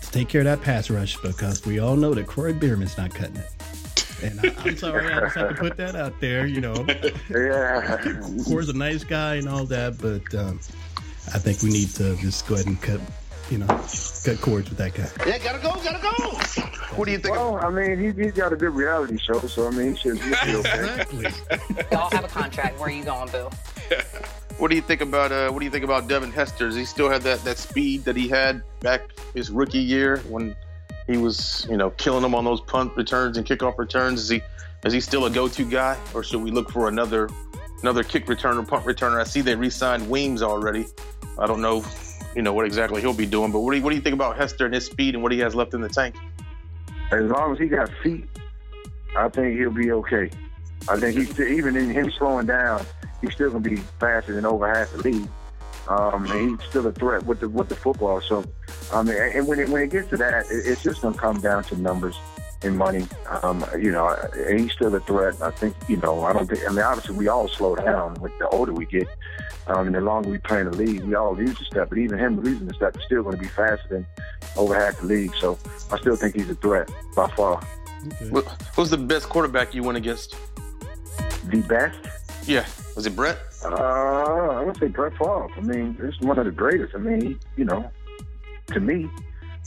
to 0.00 0.10
take 0.10 0.28
care 0.28 0.40
of 0.40 0.46
that 0.46 0.60
pass 0.62 0.90
rush 0.90 1.16
because 1.18 1.64
we 1.64 1.78
all 1.78 1.96
know 1.96 2.14
that 2.14 2.26
Kroy 2.26 2.52
Biermann's 2.52 2.98
not 2.98 3.14
cutting 3.14 3.36
it. 3.36 3.50
And 4.22 4.40
I, 4.40 4.54
I'm 4.64 4.76
sorry, 4.76 5.12
I 5.12 5.20
just 5.20 5.36
have 5.36 5.50
to 5.50 5.54
put 5.54 5.76
that 5.76 5.94
out 5.94 6.18
there. 6.20 6.46
You 6.46 6.60
know, 6.62 6.74
Yeah. 7.30 7.98
Core's 8.46 8.68
a 8.70 8.72
nice 8.72 9.04
guy 9.04 9.34
and 9.36 9.48
all 9.48 9.66
that, 9.66 9.98
but 9.98 10.34
um, 10.38 10.58
I 11.34 11.38
think 11.38 11.62
we 11.62 11.70
need 11.70 11.88
to 11.96 12.16
just 12.16 12.46
go 12.46 12.54
ahead 12.54 12.66
and 12.66 12.80
cut, 12.80 13.00
you 13.50 13.58
know, 13.58 13.66
cut 13.66 14.40
cords 14.40 14.68
with 14.68 14.78
that 14.78 14.94
guy. 14.94 15.08
Yeah, 15.26 15.38
gotta 15.38 15.58
go, 15.58 15.74
gotta 15.82 16.02
go. 16.02 16.66
What 16.96 17.04
do 17.04 17.12
you 17.12 17.18
think? 17.18 17.36
Well, 17.36 17.56
I 17.56 17.70
mean, 17.70 17.98
he, 17.98 18.22
he's 18.22 18.32
got 18.32 18.52
a 18.52 18.56
good 18.56 18.74
reality 18.74 19.18
show, 19.18 19.38
so 19.40 19.68
I 19.68 19.70
mean, 19.70 19.94
he 19.94 19.96
should, 19.96 20.18
he 20.18 20.34
should 20.34 20.46
be 20.46 20.56
okay. 20.56 20.80
Exactly. 20.80 21.26
Y'all 21.92 22.10
have 22.10 22.24
a 22.24 22.28
contract. 22.28 22.78
Where 22.78 22.88
are 22.88 22.92
you 22.92 23.04
going, 23.04 23.30
Boo? 23.30 23.50
What 24.58 24.70
do 24.70 24.76
you 24.76 24.82
think 24.82 25.02
about 25.02 25.32
uh, 25.32 25.50
what 25.50 25.58
do 25.58 25.66
you 25.66 25.70
think 25.70 25.84
about 25.84 26.08
Devin 26.08 26.32
Hester? 26.32 26.66
Does 26.66 26.76
he 26.76 26.86
still 26.86 27.10
have 27.10 27.22
that, 27.24 27.44
that 27.44 27.58
speed 27.58 28.04
that 28.04 28.16
he 28.16 28.26
had 28.26 28.62
back 28.80 29.02
his 29.34 29.50
rookie 29.50 29.78
year 29.78 30.18
when 30.28 30.56
he 31.06 31.18
was 31.18 31.66
you 31.68 31.76
know 31.76 31.90
killing 31.90 32.22
them 32.22 32.34
on 32.34 32.44
those 32.44 32.62
punt 32.62 32.96
returns 32.96 33.36
and 33.36 33.46
kickoff 33.46 33.76
returns? 33.76 34.22
Is 34.22 34.28
he 34.30 34.42
is 34.86 34.94
he 34.94 35.00
still 35.00 35.26
a 35.26 35.30
go 35.30 35.46
to 35.48 35.64
guy, 35.68 35.98
or 36.14 36.24
should 36.24 36.42
we 36.42 36.50
look 36.50 36.70
for 36.70 36.88
another 36.88 37.28
another 37.82 38.02
kick 38.02 38.26
returner, 38.26 38.66
punt 38.66 38.86
returner? 38.86 39.20
I 39.20 39.24
see 39.24 39.42
they 39.42 39.54
re-signed 39.54 40.08
Weems 40.08 40.42
already. 40.42 40.86
I 41.38 41.46
don't 41.46 41.60
know, 41.60 41.84
you 42.36 42.42
know 42.42 42.52
what 42.52 42.66
exactly 42.66 43.00
he'll 43.00 43.14
be 43.14 43.26
doing, 43.26 43.50
but 43.50 43.60
what 43.60 43.72
do 43.72 43.78
you, 43.78 43.82
what 43.82 43.90
do 43.90 43.96
you 43.96 44.02
think 44.02 44.14
about 44.14 44.36
Hester 44.36 44.66
and 44.66 44.74
his 44.74 44.84
speed 44.84 45.14
and 45.14 45.22
what 45.22 45.32
he 45.32 45.38
has 45.38 45.54
left 45.54 45.72
in 45.72 45.80
the 45.80 45.88
tank? 45.88 46.14
As 47.10 47.24
long 47.24 47.52
as 47.52 47.58
he 47.58 47.66
got 47.66 47.90
feet, 48.02 48.28
I 49.16 49.28
think 49.30 49.58
he'll 49.58 49.70
be 49.70 49.90
okay. 49.90 50.30
I 50.88 51.00
think 51.00 51.16
he's 51.16 51.30
still, 51.30 51.48
even 51.48 51.76
in 51.76 51.90
him 51.90 52.10
slowing 52.10 52.46
down, 52.46 52.84
he's 53.22 53.32
still 53.32 53.50
gonna 53.50 53.60
be 53.60 53.76
faster 53.98 54.34
than 54.34 54.44
over 54.44 54.72
half 54.72 54.92
the 54.92 54.98
league. 54.98 55.28
Um, 55.88 56.26
and 56.30 56.60
he's 56.60 56.68
still 56.68 56.86
a 56.86 56.92
threat 56.92 57.24
with 57.24 57.40
the 57.40 57.48
with 57.48 57.68
the 57.68 57.76
football. 57.76 58.20
So, 58.20 58.44
I 58.92 59.02
mean, 59.02 59.16
and 59.16 59.46
when 59.46 59.58
it 59.58 59.68
when 59.68 59.82
it 59.82 59.90
gets 59.90 60.10
to 60.10 60.16
that, 60.18 60.46
it, 60.50 60.66
it's 60.66 60.82
just 60.82 61.00
gonna 61.00 61.16
come 61.16 61.40
down 61.40 61.64
to 61.64 61.80
numbers 61.80 62.18
and 62.62 62.76
money. 62.76 63.06
Um, 63.42 63.64
you 63.78 63.92
know, 63.92 64.08
and 64.08 64.60
he's 64.60 64.72
still 64.72 64.94
a 64.94 65.00
threat. 65.00 65.40
I 65.40 65.52
think 65.52 65.76
you 65.88 65.96
know. 65.98 66.24
I 66.24 66.32
don't 66.32 66.48
think. 66.48 66.68
I 66.68 66.70
mean, 66.70 66.80
obviously, 66.80 67.16
we 67.16 67.28
all 67.28 67.48
slow 67.48 67.76
down 67.76 68.14
with 68.14 68.36
the 68.38 68.48
older 68.48 68.72
we 68.72 68.84
get. 68.86 69.08
Um, 69.68 69.86
and 69.86 69.96
the 69.96 70.00
longer 70.00 70.30
we 70.30 70.38
play 70.38 70.60
in 70.60 70.70
the 70.70 70.76
league, 70.76 71.02
we 71.02 71.14
all 71.14 71.34
lose 71.34 71.60
a 71.60 71.64
step. 71.64 71.88
But 71.88 71.98
even 71.98 72.18
him 72.18 72.40
losing 72.40 72.70
a 72.70 72.74
step 72.74 72.96
is 72.96 73.02
still 73.04 73.22
going 73.22 73.36
to 73.36 73.42
be 73.42 73.48
faster 73.48 73.86
than 73.88 74.06
over 74.56 74.74
half 74.74 75.00
the 75.00 75.06
league. 75.06 75.32
So 75.40 75.58
I 75.90 75.98
still 75.98 76.16
think 76.16 76.36
he's 76.36 76.48
a 76.50 76.54
threat 76.54 76.90
by 77.14 77.28
far. 77.30 77.62
Okay. 78.06 78.30
What, 78.30 78.44
who's 78.74 78.90
the 78.90 78.98
best 78.98 79.28
quarterback 79.28 79.74
you 79.74 79.82
went 79.82 79.98
against? 79.98 80.36
The 81.50 81.62
best. 81.68 81.98
Yeah, 82.46 82.64
was 82.94 83.06
it 83.06 83.16
Brett? 83.16 83.38
Uh, 83.64 83.68
I 83.68 84.62
would 84.62 84.76
say 84.78 84.86
Brett 84.86 85.12
Favre. 85.18 85.48
I 85.56 85.60
mean, 85.62 85.96
it's 86.00 86.20
one 86.20 86.38
of 86.38 86.44
the 86.44 86.52
greatest. 86.52 86.94
I 86.94 86.98
mean, 86.98 87.20
he, 87.20 87.38
you 87.56 87.64
know, 87.64 87.90
to 88.68 88.78
me, 88.78 89.10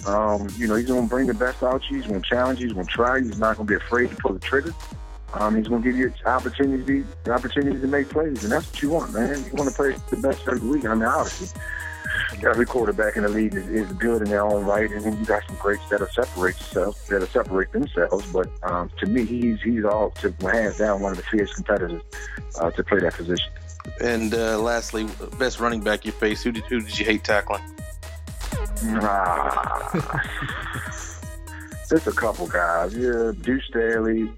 um, 0.08 0.48
you 0.56 0.68
know, 0.68 0.76
he's 0.76 0.88
going 0.88 1.04
to 1.04 1.10
bring 1.10 1.28
the 1.28 1.34
best 1.34 1.62
out 1.62 1.76
of 1.76 1.82
you. 1.90 1.98
He's 1.98 2.08
going 2.08 2.22
to 2.22 2.28
challenge 2.28 2.60
you. 2.60 2.68
He's 2.68 2.74
going 2.74 2.86
to 2.86 2.92
try. 2.92 3.18
you. 3.18 3.26
He's 3.26 3.40
not 3.40 3.58
going 3.58 3.68
to 3.68 3.72
be 3.72 3.76
afraid 3.76 4.10
to 4.12 4.16
pull 4.16 4.34
the 4.34 4.40
trigger. 4.40 4.74
Um, 5.34 5.56
he's 5.56 5.68
going 5.68 5.84
to 5.84 5.92
give 5.92 5.98
you 5.98 6.14
opportunities, 6.26 7.06
opportunities 7.28 7.82
to 7.82 7.88
make 7.88 8.10
plays, 8.10 8.44
and 8.44 8.52
that's 8.52 8.68
what 8.72 8.82
you 8.82 8.90
want, 8.90 9.14
man. 9.14 9.44
You 9.46 9.52
want 9.54 9.70
to 9.70 9.76
play 9.76 9.96
the 10.10 10.18
best 10.18 10.48
every 10.48 10.60
week. 10.60 10.84
league. 10.84 10.86
I 10.88 10.96
mean, 10.96 11.04
obviously, 11.04 11.60
every 12.44 12.66
quarterback 12.66 13.16
in 13.16 13.24
the 13.24 13.30
league 13.30 13.54
is, 13.54 13.68
is 13.68 13.92
good 13.94 14.22
in 14.22 14.30
their 14.30 14.44
own 14.44 14.66
right, 14.66 14.90
and 14.90 15.04
then 15.04 15.20
you 15.20 15.26
got 15.26 15.44
some 15.48 15.56
greats 15.58 15.88
that'll 15.90 16.08
separate 16.08 16.56
themselves, 16.58 17.08
that'll 17.08 17.28
separate 17.28 17.72
themselves. 17.72 18.32
But 18.32 18.50
um, 18.64 18.90
to 19.00 19.06
me, 19.06 19.26
he's 19.26 19.62
he's 19.62 19.86
all 19.86 20.12
to 20.22 20.34
hands 20.42 20.78
down 20.78 21.02
one 21.02 21.12
of 21.12 21.18
the 21.18 21.24
fierce 21.24 21.54
competitors 21.54 22.02
uh, 22.60 22.72
to 22.72 22.84
play 22.84 23.00
that 23.00 23.14
position. 23.14 23.52
And 24.02 24.34
uh, 24.34 24.60
lastly, 24.60 25.08
best 25.38 25.60
running 25.60 25.82
back 25.82 26.06
you 26.06 26.12
faced. 26.12 26.44
Who 26.44 26.52
did 26.52 26.64
who 26.66 26.82
did 26.82 26.98
you 26.98 27.06
hate 27.06 27.24
tackling? 27.24 27.64
Ah. 28.84 29.90
There's 31.90 32.08
a 32.08 32.12
couple 32.12 32.48
guys. 32.48 32.96
Yeah, 32.96 33.32
Deuce 33.42 33.66
Staley, 33.70 34.32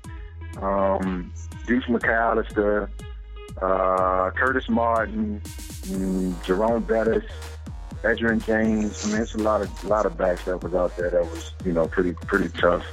um, 0.58 1.32
Deuce 1.68 1.86
McAllister, 1.86 2.90
uh, 3.62 4.32
Curtis 4.32 4.70
Martin, 4.70 5.42
mm, 5.42 6.44
Jerome 6.44 6.84
Bettis, 6.84 7.24
Edgerrin 8.04 8.44
James. 8.46 9.06
I 9.06 9.14
mean, 9.14 9.22
it's 9.22 9.36
a 9.36 9.40
lot 9.40 9.62
of 9.62 9.84
a 9.84 9.88
lot 9.88 10.06
of 10.06 10.18
backs 10.18 10.46
that 10.46 10.64
was 10.64 10.74
out 10.74 10.96
there 10.98 11.10
that 11.10 11.24
was 11.24 11.54
you 11.64 11.74
know 11.74 11.88
pretty 11.88 12.14
pretty 12.14 12.50
tough. 12.50 12.86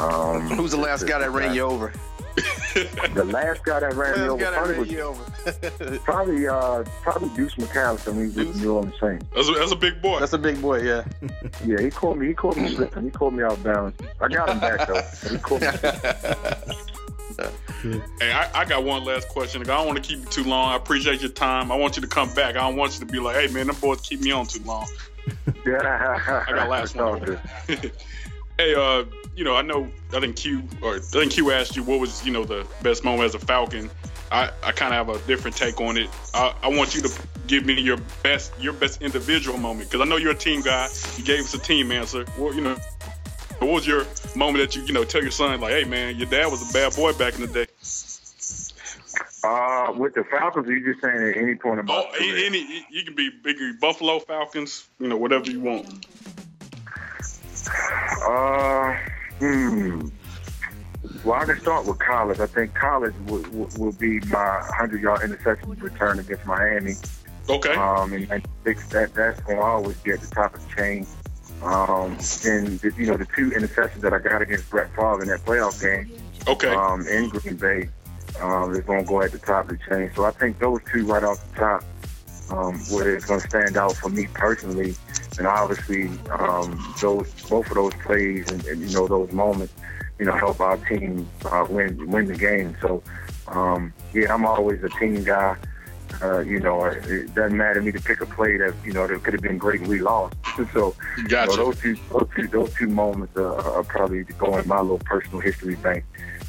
Um, 0.00 0.48
Who's 0.48 0.72
the 0.72 0.78
last 0.78 1.06
guy 1.06 1.18
that 1.18 1.30
ran 1.30 1.54
you 1.54 1.62
over? 1.62 1.92
The 3.14 3.24
last 3.24 3.64
guy 3.64 3.80
that 3.80 3.94
ran 3.94 4.20
me 4.20 4.28
over 4.28 4.42
guy 4.42 4.52
probably 4.52 4.72
ran 4.72 4.80
was 4.80 4.90
you 4.90 5.00
over. 5.00 5.98
probably 6.04 6.48
uh, 6.48 6.84
probably 7.02 7.28
Deuce 7.36 7.54
McAllister 7.56 8.14
when 8.14 8.30
he 8.30 8.44
was 8.44 8.60
New 8.60 8.74
Orleans 8.74 8.94
Saints. 9.00 9.26
That's 9.34 9.48
a, 9.48 9.52
that's 9.52 9.72
a 9.72 9.76
big 9.76 10.00
boy. 10.00 10.20
That's 10.20 10.32
a 10.32 10.38
big 10.38 10.60
boy, 10.62 10.82
yeah. 10.82 11.04
Yeah, 11.64 11.80
he 11.80 11.90
called 11.90 12.18
me. 12.18 12.28
He 12.28 12.34
called 12.34 12.56
me 12.56 12.74
slipping. 12.74 13.04
He 13.04 13.10
called 13.10 13.34
me 13.34 13.44
out 13.44 13.62
balance. 13.62 13.96
I 14.20 14.28
got 14.28 14.48
him 14.48 14.58
back 14.58 14.88
though. 14.88 15.02
He 15.28 15.38
called 15.38 15.60
me. 15.60 15.68
Hey, 18.20 18.32
I, 18.32 18.60
I 18.60 18.64
got 18.64 18.84
one 18.84 19.04
last 19.04 19.28
question. 19.28 19.60
I 19.62 19.64
don't 19.64 19.86
want 19.86 20.02
to 20.02 20.08
keep 20.08 20.20
you 20.20 20.26
too 20.26 20.44
long. 20.44 20.72
I 20.72 20.76
appreciate 20.76 21.20
your 21.20 21.30
time. 21.30 21.72
I 21.72 21.76
want 21.76 21.96
you 21.96 22.02
to 22.02 22.08
come 22.08 22.32
back. 22.34 22.56
I 22.56 22.60
don't 22.60 22.76
want 22.76 22.94
you 22.94 23.00
to 23.06 23.12
be 23.12 23.18
like, 23.18 23.36
hey, 23.36 23.52
man, 23.52 23.66
them 23.66 23.76
boys 23.80 24.00
keep 24.00 24.20
me 24.20 24.30
on 24.30 24.46
too 24.46 24.62
long. 24.64 24.86
Yeah, 25.66 26.44
I 26.46 26.52
got 26.52 26.68
last 26.68 26.96
one. 26.96 27.38
Hey, 28.62 28.74
uh, 28.74 29.04
you 29.34 29.44
know, 29.44 29.56
I 29.56 29.62
know, 29.62 29.90
I 30.12 30.20
think 30.20 30.36
Q, 30.36 30.62
or 30.82 30.96
I 30.96 30.98
think 31.00 31.32
Q 31.32 31.50
asked 31.50 31.74
you 31.74 31.82
what 31.82 31.98
was, 31.98 32.24
you 32.24 32.32
know, 32.32 32.44
the 32.44 32.66
best 32.82 33.04
moment 33.04 33.24
as 33.24 33.34
a 33.34 33.38
Falcon. 33.38 33.90
I, 34.30 34.50
I 34.62 34.72
kind 34.72 34.94
of 34.94 35.06
have 35.06 35.22
a 35.22 35.26
different 35.26 35.56
take 35.56 35.80
on 35.80 35.96
it. 35.96 36.08
I, 36.32 36.54
I 36.62 36.68
want 36.68 36.94
you 36.94 37.02
to 37.02 37.10
give 37.46 37.66
me 37.66 37.80
your 37.80 37.98
best, 38.22 38.52
your 38.60 38.72
best 38.72 39.02
individual 39.02 39.58
moment 39.58 39.90
because 39.90 40.06
I 40.06 40.08
know 40.08 40.16
you're 40.16 40.32
a 40.32 40.36
team 40.36 40.62
guy. 40.62 40.88
You 41.16 41.24
gave 41.24 41.40
us 41.40 41.54
a 41.54 41.58
team 41.58 41.90
answer. 41.92 42.24
Well, 42.38 42.54
you 42.54 42.60
know, 42.60 42.76
what 43.58 43.70
was 43.70 43.86
your 43.86 44.06
moment 44.36 44.64
that 44.64 44.76
you, 44.76 44.82
you 44.84 44.92
know, 44.92 45.04
tell 45.04 45.22
your 45.22 45.30
son 45.30 45.60
like, 45.60 45.72
hey, 45.72 45.84
man, 45.84 46.16
your 46.16 46.28
dad 46.28 46.50
was 46.50 46.68
a 46.68 46.72
bad 46.72 46.94
boy 46.94 47.12
back 47.12 47.34
in 47.34 47.42
the 47.42 47.46
day. 47.48 47.66
Uh, 49.44 49.92
with 49.96 50.14
the 50.14 50.24
Falcons, 50.24 50.68
are 50.68 50.72
you 50.72 50.84
just 50.84 51.02
saying 51.02 51.16
at 51.16 51.36
any 51.36 51.56
point 51.56 51.80
about 51.80 52.06
Oh, 52.08 52.16
any, 52.16 52.86
you 52.90 53.04
can 53.04 53.14
be 53.14 53.28
bigger 53.28 53.72
Buffalo 53.80 54.20
Falcons, 54.20 54.88
you 55.00 55.08
know, 55.08 55.16
whatever 55.16 55.50
you 55.50 55.60
want. 55.60 56.06
Uh, 58.26 58.96
hmm. 59.38 60.08
Well, 61.24 61.40
I 61.40 61.44
can 61.44 61.60
start 61.60 61.86
with 61.86 61.98
college. 61.98 62.40
I 62.40 62.46
think 62.46 62.74
college 62.74 63.14
will, 63.26 63.42
will, 63.50 63.68
will 63.78 63.92
be 63.92 64.20
my 64.20 64.58
100 64.68 65.00
yard 65.00 65.22
interception 65.22 65.70
return 65.70 66.18
against 66.18 66.44
Miami. 66.46 66.94
Okay. 67.48 67.74
Um, 67.74 68.12
and 68.12 68.30
I 68.32 68.40
think 68.64 68.88
that 68.90 69.14
that's 69.14 69.40
going 69.40 69.56
to 69.58 69.62
always 69.62 69.96
be 69.98 70.12
at 70.12 70.20
the 70.20 70.28
top 70.28 70.54
of 70.54 70.68
the 70.68 70.74
chain. 70.76 71.06
Um, 71.62 72.12
and 72.44 72.80
the, 72.80 72.92
you 72.96 73.06
know 73.06 73.16
the 73.16 73.26
two 73.36 73.50
interceptions 73.50 74.00
that 74.00 74.12
I 74.12 74.18
got 74.18 74.42
against 74.42 74.68
Brett 74.68 74.90
Favre 74.96 75.22
in 75.22 75.28
that 75.28 75.44
playoff 75.44 75.80
game 75.80 76.10
Okay. 76.48 76.74
um, 76.74 77.06
in 77.06 77.28
Green 77.28 77.56
Bay 77.56 77.88
um, 78.40 78.72
is 78.72 78.80
going 78.80 79.04
to 79.04 79.08
go 79.08 79.22
at 79.22 79.30
the 79.30 79.38
top 79.38 79.70
of 79.70 79.78
the 79.78 79.84
chain. 79.88 80.10
So 80.16 80.24
I 80.24 80.32
think 80.32 80.58
those 80.58 80.80
two 80.92 81.06
right 81.06 81.22
off 81.22 81.38
the 81.52 81.60
top, 81.60 81.84
um, 82.50 82.78
where 82.90 83.14
it's 83.14 83.26
going 83.26 83.40
to 83.40 83.48
stand 83.48 83.76
out 83.76 83.94
for 83.94 84.08
me 84.08 84.26
personally, 84.34 84.96
and 85.38 85.46
obviously 85.46 86.08
um, 86.30 86.94
those 87.00 87.32
both 87.48 87.68
of 87.68 87.74
those 87.74 87.94
plays 87.94 88.50
and, 88.50 88.64
and 88.66 88.80
you 88.80 88.96
know 88.96 89.06
those 89.06 89.32
moments, 89.32 89.72
you 90.18 90.26
know, 90.26 90.32
help 90.32 90.60
our 90.60 90.76
team 90.78 91.28
uh, 91.46 91.66
win 91.68 92.10
win 92.10 92.26
the 92.26 92.36
game. 92.36 92.76
So 92.80 93.02
um, 93.48 93.92
yeah, 94.12 94.32
I'm 94.32 94.44
always 94.44 94.82
a 94.82 94.88
team 94.88 95.24
guy. 95.24 95.56
Uh, 96.20 96.40
you 96.40 96.60
know, 96.60 96.84
it 96.84 97.34
doesn't 97.34 97.56
matter 97.56 97.74
to 97.74 97.80
me 97.80 97.90
to 97.90 98.00
pick 98.00 98.20
a 98.20 98.26
play 98.26 98.56
that 98.58 98.74
you 98.84 98.92
know 98.92 99.06
that 99.06 99.22
could 99.22 99.32
have 99.32 99.42
been 99.42 99.58
great 99.58 99.80
and 99.80 99.88
we 99.88 100.00
lost. 100.00 100.36
so 100.72 100.94
Gotcha. 101.26 101.56
those 101.56 101.80
two, 101.80 101.96
those 102.10 102.28
two, 102.36 102.48
those 102.48 102.74
two 102.74 102.86
moments 102.86 103.36
uh, 103.36 103.54
are 103.54 103.82
probably 103.82 104.22
going 104.24 104.62
in 104.62 104.68
my 104.68 104.80
little 104.80 104.98
personal 104.98 105.40
history 105.40 105.76
bank. 105.76 106.04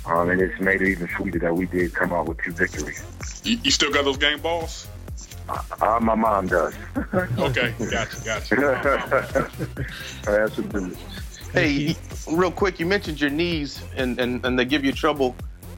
Um, 0.05 0.29
and 0.29 0.41
it's 0.41 0.59
made 0.59 0.81
it 0.81 0.89
even 0.89 1.07
sweeter 1.15 1.39
that 1.39 1.55
we 1.55 1.65
did 1.65 1.93
come 1.93 2.11
out 2.11 2.27
with 2.27 2.37
two 2.43 2.51
victories. 2.51 3.01
You, 3.45 3.57
you 3.63 3.71
still 3.71 3.89
got 3.89 4.03
those 4.03 4.17
game 4.17 4.41
balls? 4.41 4.87
Uh, 5.49 5.99
my 6.01 6.15
mom 6.15 6.47
does. 6.47 6.73
Okay. 7.37 7.73
Gotcha. 7.91 8.21
Gotcha. 8.23 9.49
Absolutely. 10.27 10.97
Hey, 11.51 11.95
real 12.31 12.51
quick, 12.51 12.79
you 12.79 12.85
mentioned 12.85 13.19
your 13.21 13.29
knees 13.29 13.83
and, 13.95 14.19
and, 14.19 14.43
and 14.45 14.57
they 14.57 14.65
give 14.65 14.83
you 14.83 14.91
trouble, 14.91 15.35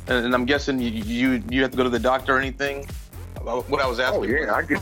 and, 0.08 0.26
and 0.28 0.34
I'm 0.34 0.46
guessing 0.46 0.80
you, 0.80 0.90
you 0.90 1.44
you 1.50 1.62
have 1.64 1.72
to 1.72 1.78
go 1.78 1.84
to 1.84 1.90
the 1.90 2.00
doctor 2.00 2.36
or 2.36 2.40
anything. 2.40 2.86
What 3.42 3.82
I 3.82 3.88
was 3.88 4.00
asking. 4.00 4.20
Oh 4.22 4.24
yeah, 4.24 4.54
I 4.56 4.62
get 4.62 4.82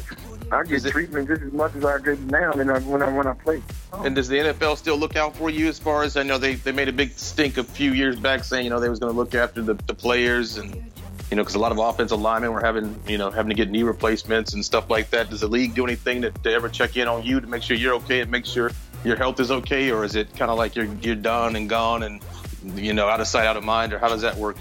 I 0.52 0.62
Is 0.62 0.69
get 0.69 0.86
it- 0.86 0.91
treatment 0.91 1.28
just 1.28 1.41
as 1.41 1.52
much 1.52 1.74
as 1.76 1.84
I 1.86 1.98
get 2.00 2.19
now 2.22 2.52
when 2.54 2.69
I 2.69 2.80
when 2.80 3.02
I 3.02 3.10
when 3.10 3.26
I 3.28 3.34
play. 3.34 3.62
And 3.93 4.15
does 4.15 4.28
the 4.28 4.38
NFL 4.38 4.78
still 4.78 4.98
look 4.98 5.15
out 5.15 5.36
for 5.36 5.50
you 5.50 5.67
as 5.67 5.80
far 5.80 6.04
as 6.04 6.15
I 6.17 6.24
know 6.24 6.38
they, 6.38 6.56
they 6.56 6.72
made 6.72 6.88
a 6.89 6.93
big 6.93 7.12
stink 7.12 7.58
a 7.58 7.63
few 7.63 7.91
years 7.93 8.15
back 8.19 8.43
saying 8.43 8.63
you 8.65 8.69
know 8.69 8.80
they 8.80 8.89
was 8.89 9.00
going 9.00 9.12
to 9.12 9.17
look 9.17 9.34
after 9.36 9.62
the, 9.62 9.74
the 9.74 9.93
players 9.96 10.58
and 10.58 10.91
you 11.34 11.36
know 11.36 11.41
because 11.41 11.56
a 11.56 11.60
lot 11.60 11.72
of 11.72 11.80
offensive 11.80 12.22
linemen 12.22 12.54
were 12.54 12.62
having 12.62 12.96
you 13.08 13.17
know 13.17 13.32
having 13.32 13.50
to 13.50 13.56
get 13.56 13.72
knee 13.72 13.82
replacements 13.82 14.54
and 14.54 14.63
stuff 14.63 14.88
like 14.88 15.10
that. 15.10 15.32
Does 15.32 15.39
the 15.39 15.48
league 15.48 15.74
do 15.74 15.84
anything 15.84 16.22
to, 16.22 16.30
to 16.30 16.54
ever 16.54 16.69
check 16.69 16.96
in 16.96 17.08
on 17.08 17.24
you 17.24 17.41
to 17.41 17.48
make 17.48 17.63
sure 17.63 17.76
you're 17.76 17.96
okay 17.96 18.22
and 18.22 18.30
make 18.30 18.46
sure 18.46 18.69
your 19.04 19.15
health 19.15 19.39
is 19.39 19.50
okay, 19.50 19.89
or 19.89 20.04
is 20.04 20.15
it 20.15 20.32
kind 20.36 20.52
of 20.52 20.60
like 20.60 20.76
you're 20.76 20.86
you're 21.02 21.15
done 21.15 21.56
and 21.56 21.67
gone 21.67 22.04
and 22.04 22.24
you 22.76 22.93
know 22.93 23.08
out 23.08 23.19
of 23.19 23.26
sight 23.26 23.48
out 23.48 23.58
of 23.58 23.63
mind, 23.63 23.93
or 23.93 23.98
how 23.98 24.10
does 24.10 24.22
that 24.22 24.38
work? 24.38 24.58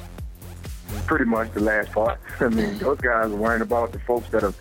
Pretty 1.05 1.27
much 1.27 1.53
the 1.53 1.61
last 1.61 1.93
part. 1.93 2.19
I 2.41 2.49
mean, 2.49 2.79
those 2.79 2.99
guys 3.03 3.31
are 3.31 3.37
worrying 3.37 3.61
about 3.61 3.93
the 3.93 3.99
folks 3.99 4.31
that 4.31 4.43
are 4.43 4.55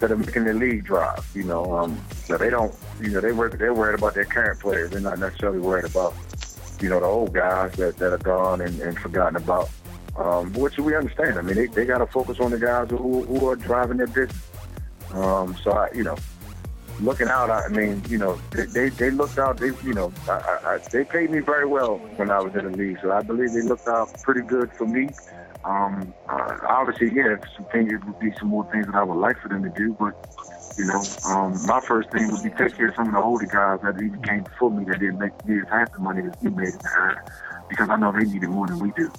that 0.00 0.10
are 0.10 0.16
making 0.16 0.42
the 0.42 0.54
league 0.54 0.82
drive. 0.82 1.24
You 1.32 1.44
know, 1.44 1.72
um, 1.78 1.96
so 2.24 2.36
they 2.36 2.50
don't. 2.50 2.74
You 3.00 3.10
know, 3.10 3.20
they 3.20 3.30
work. 3.30 3.56
They're 3.56 3.72
worried 3.72 4.00
about 4.00 4.14
their 4.14 4.24
current 4.24 4.58
players. 4.58 4.90
They're 4.90 5.00
not 5.00 5.20
necessarily 5.20 5.60
worried 5.60 5.84
about 5.84 6.12
you 6.82 6.88
know, 6.88 6.98
the 6.98 7.06
old 7.06 7.32
guys 7.32 7.72
that, 7.74 7.96
that 7.98 8.12
are 8.12 8.18
gone 8.18 8.60
and, 8.60 8.80
and 8.80 8.98
forgotten 8.98 9.36
about. 9.36 9.70
Um, 10.14 10.52
which 10.52 10.76
we 10.76 10.94
understand. 10.94 11.38
I 11.38 11.42
mean, 11.42 11.56
they, 11.56 11.66
they 11.68 11.86
got 11.86 11.98
to 11.98 12.06
focus 12.06 12.38
on 12.38 12.50
the 12.50 12.58
guys 12.58 12.90
who, 12.90 13.24
who 13.24 13.48
are 13.48 13.56
driving 13.56 13.96
their 13.96 14.06
business. 14.06 14.46
Um, 15.14 15.56
so, 15.62 15.72
I, 15.72 15.88
you 15.94 16.04
know, 16.04 16.16
looking 17.00 17.28
out, 17.28 17.50
I 17.50 17.68
mean, 17.68 18.02
you 18.08 18.18
know, 18.18 18.38
they, 18.50 18.66
they, 18.66 18.88
they 18.90 19.10
looked 19.10 19.38
out, 19.38 19.56
they, 19.56 19.70
you 19.82 19.94
know, 19.94 20.12
I, 20.28 20.32
I, 20.64 20.78
they 20.90 21.04
paid 21.04 21.30
me 21.30 21.38
very 21.40 21.66
well 21.66 21.96
when 22.16 22.30
I 22.30 22.40
was 22.40 22.54
in 22.54 22.70
the 22.70 22.76
league. 22.76 22.98
So 23.00 23.10
I 23.10 23.22
believe 23.22 23.52
they 23.52 23.62
looked 23.62 23.88
out 23.88 24.22
pretty 24.22 24.42
good 24.42 24.70
for 24.72 24.86
me. 24.86 25.08
Um, 25.64 26.12
uh, 26.28 26.58
obviously, 26.68 27.14
yeah, 27.14 27.36
some 27.56 27.66
things 27.66 27.92
it 27.92 28.04
would 28.04 28.18
be 28.18 28.32
some 28.38 28.48
more 28.48 28.70
things 28.72 28.86
that 28.86 28.96
I 28.96 29.02
would 29.02 29.18
like 29.18 29.38
for 29.40 29.48
them 29.48 29.62
to 29.62 29.70
do, 29.70 29.96
but 29.98 30.14
you 30.76 30.86
know, 30.86 31.02
um, 31.28 31.54
my 31.66 31.80
first 31.80 32.10
thing 32.10 32.30
would 32.32 32.42
be 32.42 32.50
take 32.50 32.76
care 32.76 32.88
of 32.88 32.94
some 32.96 33.08
of 33.08 33.14
the 33.14 33.22
older 33.22 33.46
guys 33.46 33.78
that 33.82 34.02
even 34.02 34.20
came 34.22 34.42
before 34.42 34.70
me 34.70 34.84
that 34.86 34.98
didn't 34.98 35.18
make 35.18 35.32
near 35.46 35.64
half 35.66 35.92
the 35.92 36.00
money 36.00 36.22
that 36.22 36.42
we 36.42 36.50
made 36.50 36.74
because 37.72 37.88
I 37.88 37.96
know 37.96 38.12
they 38.12 38.24
need 38.24 38.42
it 38.42 38.48
more 38.48 38.66
than 38.66 38.78
we 38.78 38.90
do. 38.92 39.10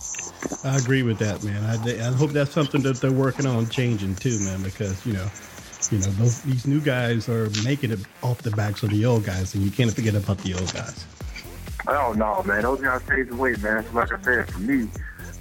I 0.63 0.77
agree 0.77 1.03
with 1.03 1.17
that, 1.19 1.43
man. 1.43 1.63
I, 1.63 2.07
I 2.07 2.11
hope 2.11 2.31
that's 2.31 2.51
something 2.51 2.81
that 2.83 2.97
they're 3.01 3.11
working 3.11 3.45
on 3.45 3.67
changing 3.69 4.15
too, 4.15 4.39
man. 4.41 4.61
Because 4.61 5.03
you 5.05 5.13
know, 5.13 5.27
you 5.91 5.97
know, 5.97 6.11
those, 6.13 6.41
these 6.43 6.67
new 6.67 6.79
guys 6.79 7.27
are 7.27 7.49
making 7.63 7.91
it 7.91 7.99
off 8.21 8.41
the 8.43 8.51
backs 8.51 8.83
of 8.83 8.91
the 8.91 9.05
old 9.05 9.25
guys, 9.25 9.55
and 9.55 9.63
you 9.63 9.71
can't 9.71 9.91
forget 9.91 10.15
about 10.15 10.37
the 10.39 10.53
old 10.53 10.71
guys. 10.73 11.05
Oh 11.87 12.13
no, 12.13 12.43
man, 12.43 12.61
those 12.61 12.81
guys 12.81 13.01
paved 13.03 13.31
the 13.31 13.35
way, 13.35 13.55
man. 13.61 13.83
So 13.85 13.91
like 13.93 14.13
I 14.13 14.21
said, 14.21 14.51
for 14.51 14.59
me, 14.59 14.87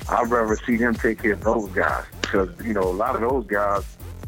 I'd 0.09 0.29
rather 0.29 0.57
see 0.57 0.77
them 0.77 0.95
take 0.95 1.23
care 1.23 1.35
of 1.35 1.45
those 1.45 1.69
guys 1.71 2.05
because 2.23 2.49
you 2.65 2.73
know 2.73 2.83
a 2.83 2.91
lot 2.91 3.15
of 3.15 3.21
those 3.21 3.47
guys 3.47 3.85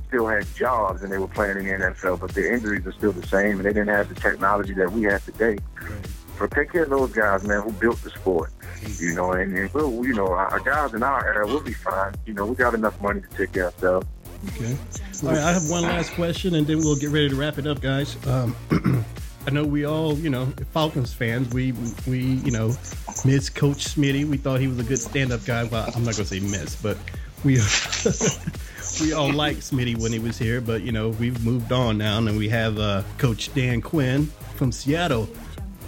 still 0.09 0.29
had 0.29 0.47
jobs 0.55 1.03
and 1.03 1.11
they 1.11 1.19
were 1.19 1.27
playing 1.27 1.59
in 1.59 1.65
the 1.65 1.73
NFL, 1.73 2.21
but 2.21 2.33
their 2.35 2.55
injuries 2.55 2.87
are 2.87 2.93
still 2.93 3.13
the 3.13 3.27
same, 3.27 3.57
and 3.57 3.65
they 3.65 3.73
didn't 3.73 3.89
have 3.89 4.09
the 4.09 4.15
technology 4.15 4.75
that 4.75 4.93
we 4.93 5.03
have 5.03 5.25
today. 5.25 5.59
Right. 5.81 6.07
So 6.39 6.47
take 6.47 6.73
care 6.73 6.85
of 6.85 6.91
those 6.91 7.13
guys, 7.13 7.47
man, 7.47 7.63
who 7.63 7.73
built 7.73 8.03
the 8.03 8.11
sport. 8.11 8.51
You 8.99 9.15
know, 9.15 9.33
and, 9.33 9.57
and 9.57 9.73
we'll, 9.73 10.05
you 10.05 10.15
know, 10.15 10.29
our 10.29 10.61
guys 10.61 10.93
in 10.95 11.03
our 11.03 11.27
era, 11.27 11.47
we'll 11.47 11.61
be 11.61 11.73
fine. 11.73 12.15
You 12.27 12.35
know, 12.35 12.47
we 12.47 12.55
got 12.55 12.75
enough 12.75 13.01
money 13.01 13.21
to 13.21 13.29
take 13.37 13.53
care 13.53 13.69
of 13.69 13.75
ourselves. 13.75 14.07
Okay. 14.49 14.77
All 15.23 15.31
right, 15.31 15.39
I 15.39 15.53
have 15.53 15.71
one 15.71 15.83
last 15.83 16.13
question, 16.13 16.55
and 16.55 16.67
then 16.67 16.79
we'll 16.79 16.97
get 16.97 17.11
ready 17.11 17.31
to 17.31 17.37
wrap 17.37 17.59
it 17.59 17.67
up, 17.67 17.81
guys. 17.81 18.17
Um, 18.27 18.55
I 19.47 19.51
know 19.51 19.65
we 19.65 19.85
all, 19.85 20.15
you 20.15 20.31
know, 20.31 20.47
Falcons 20.73 21.13
fans, 21.13 21.53
we 21.53 21.73
we 22.07 22.21
you 22.21 22.51
know 22.51 22.69
miss 23.25 23.51
Coach 23.51 23.95
Smitty. 23.95 24.27
We 24.27 24.37
thought 24.37 24.61
he 24.61 24.69
was 24.69 24.79
a 24.79 24.83
good 24.83 24.99
stand-up 24.99 25.45
guy. 25.45 25.65
Well, 25.65 25.91
I'm 25.95 26.05
not 26.05 26.15
gonna 26.17 26.25
say 26.27 26.41
miss, 26.41 26.77
but 26.77 26.97
we 27.45 27.55
we 29.01 29.13
all 29.13 29.33
liked 29.33 29.61
Smitty 29.61 29.99
when 29.99 30.13
he 30.13 30.19
was 30.19 30.39
here. 30.39 30.61
But 30.61 30.83
you 30.83 30.93
know, 30.93 31.11
we've 31.11 31.45
moved 31.45 31.73
on 31.73 31.99
now, 31.99 32.19
and 32.19 32.37
we 32.39 32.49
have 32.49 32.79
uh, 32.79 33.03
Coach 33.19 33.55
Dan 33.55 33.83
Quinn 33.83 34.27
from 34.57 34.73
Seattle. 34.73 35.29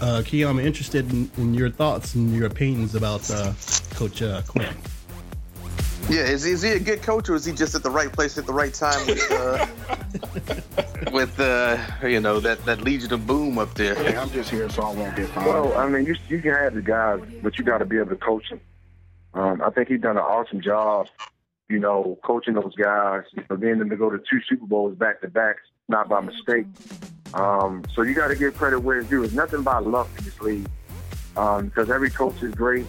Uh, 0.00 0.20
Keion, 0.22 0.50
I'm 0.50 0.58
interested 0.58 1.10
in, 1.10 1.30
in, 1.38 1.54
your 1.54 1.70
thoughts 1.70 2.14
and 2.14 2.34
your 2.34 2.46
opinions 2.46 2.94
about 2.94 3.30
uh, 3.30 3.54
Coach 3.94 4.20
uh, 4.20 4.42
Quinn. 4.46 4.76
Yeah, 6.10 6.20
is 6.20 6.44
he, 6.44 6.52
is 6.52 6.62
he 6.62 6.70
a 6.72 6.78
good 6.78 7.02
coach 7.02 7.30
or 7.30 7.34
is 7.34 7.46
he 7.46 7.52
just 7.52 7.74
at 7.74 7.82
the 7.82 7.90
right 7.90 8.12
place 8.12 8.36
at 8.36 8.46
the 8.46 8.52
right 8.52 8.72
time 8.72 9.04
with, 9.06 9.32
uh, 9.32 9.66
with 11.12 11.40
uh, 11.40 11.78
you 12.02 12.20
know, 12.20 12.40
that, 12.40 12.64
that 12.66 12.82
Legion 12.82 13.12
of 13.14 13.26
Boom 13.26 13.58
up 13.58 13.74
there? 13.74 13.94
Hey, 13.94 14.16
I'm 14.16 14.30
just 14.30 14.50
here 14.50 14.68
so 14.68 14.82
I 14.82 14.92
won't 14.92 15.16
get 15.16 15.28
fined. 15.30 15.46
Well, 15.46 15.76
I 15.76 15.88
mean, 15.88 16.04
you, 16.04 16.14
you 16.28 16.40
can 16.40 16.52
have 16.52 16.74
the 16.74 16.82
guys, 16.82 17.20
but 17.42 17.58
you 17.58 17.64
got 17.64 17.78
to 17.78 17.86
be 17.86 17.96
able 17.96 18.10
to 18.10 18.16
coach 18.16 18.50
them. 18.50 18.60
Um, 19.32 19.62
I 19.62 19.70
think 19.70 19.88
he's 19.88 20.00
done 20.00 20.16
an 20.16 20.22
awesome 20.22 20.60
job, 20.60 21.08
you 21.68 21.78
know, 21.78 22.18
coaching 22.22 22.54
those 22.54 22.74
guys. 22.74 23.24
You 23.32 23.44
know, 23.50 23.56
being 23.56 23.78
them 23.78 23.90
to 23.90 23.96
go 23.96 24.10
to 24.10 24.18
two 24.18 24.40
Super 24.48 24.66
Bowls 24.66 24.96
back 24.96 25.22
to 25.22 25.28
back, 25.28 25.56
not 25.88 26.08
by 26.08 26.20
mistake. 26.20 26.66
Um, 27.34 27.82
so 27.94 28.02
you 28.02 28.14
got 28.14 28.28
to 28.28 28.36
give 28.36 28.56
credit 28.56 28.80
where 28.80 29.00
it's 29.00 29.08
due. 29.08 29.22
It's 29.24 29.32
nothing 29.32 29.62
by 29.62 29.78
luck 29.78 30.08
in 30.18 30.24
this 30.24 30.40
league 30.40 30.66
um, 31.36 31.66
because 31.66 31.90
every 31.90 32.10
coach 32.10 32.42
is 32.42 32.54
great, 32.54 32.86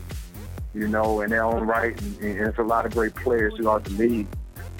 you 0.73 0.87
know, 0.87 1.21
in 1.21 1.29
their 1.29 1.43
own 1.43 1.65
right, 1.65 1.99
and, 2.01 2.17
and 2.21 2.47
it's 2.47 2.57
a 2.59 2.63
lot 2.63 2.85
of 2.85 2.93
great 2.93 3.15
players 3.15 3.55
throughout 3.55 3.83
the 3.83 3.91
league. 3.91 4.27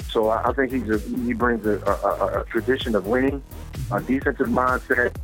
So 0.09 0.29
I, 0.29 0.49
I 0.49 0.53
think 0.53 0.71
he's 0.71 0.89
a, 0.89 0.99
he 0.99 1.33
brings 1.33 1.65
a, 1.65 1.79
a, 1.85 2.41
a, 2.41 2.45
tradition 2.45 2.95
of 2.95 3.07
winning, 3.07 3.43
a 3.91 4.01
defensive 4.01 4.47
mindset, 4.47 5.15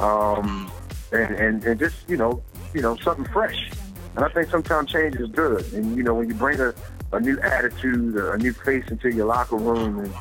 um, 0.00 0.70
and, 1.12 1.34
and 1.34 1.64
and 1.64 1.78
just 1.78 1.96
you 2.08 2.16
know 2.16 2.42
you 2.74 2.82
know 2.82 2.96
something 2.96 3.24
fresh. 3.26 3.70
And 4.16 4.24
I 4.24 4.28
think 4.28 4.50
sometimes 4.50 4.90
change 4.90 5.16
is 5.16 5.30
good. 5.30 5.72
And 5.72 5.96
you 5.96 6.02
know 6.02 6.14
when 6.14 6.28
you 6.28 6.34
bring 6.34 6.60
a, 6.60 6.74
a 7.12 7.20
new 7.20 7.38
attitude, 7.40 8.16
a 8.16 8.36
new 8.36 8.52
face 8.52 8.84
into 8.88 9.10
your 9.10 9.26
locker 9.26 9.56
room, 9.56 10.00
and 10.00 10.12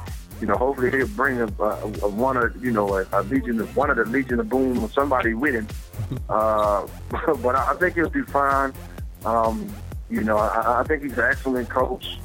you 0.42 0.48
know, 0.48 0.56
hopefully 0.56 0.90
he'll 0.90 1.08
bring 1.10 1.40
a, 1.40 1.46
a, 1.46 1.84
a 2.02 2.10
one 2.10 2.36
of 2.36 2.66
you 2.66 2.72
know 2.72 2.98
a, 2.98 3.06
a 3.14 3.22
legion 3.24 3.62
of 3.62 3.76
one 3.78 3.92
of 3.92 3.98
the 3.98 4.06
Legion 4.06 4.40
of 4.40 4.50
Boom 4.50 4.84
or 4.84 4.90
somebody 4.90 5.34
with 5.34 5.56
him. 5.56 5.68
Uh, 6.28 6.86
but 7.42 7.56
I 7.56 7.74
think 7.76 7.96
he'll 7.96 8.10
be 8.10 8.24
fine. 8.24 8.74
Um, 9.24 9.74
you 10.10 10.22
know, 10.22 10.38
I, 10.38 10.82
I 10.82 10.84
think 10.84 11.04
he's 11.04 11.18
an 11.18 11.24
excellent 11.24 11.70
coach. 11.70 12.18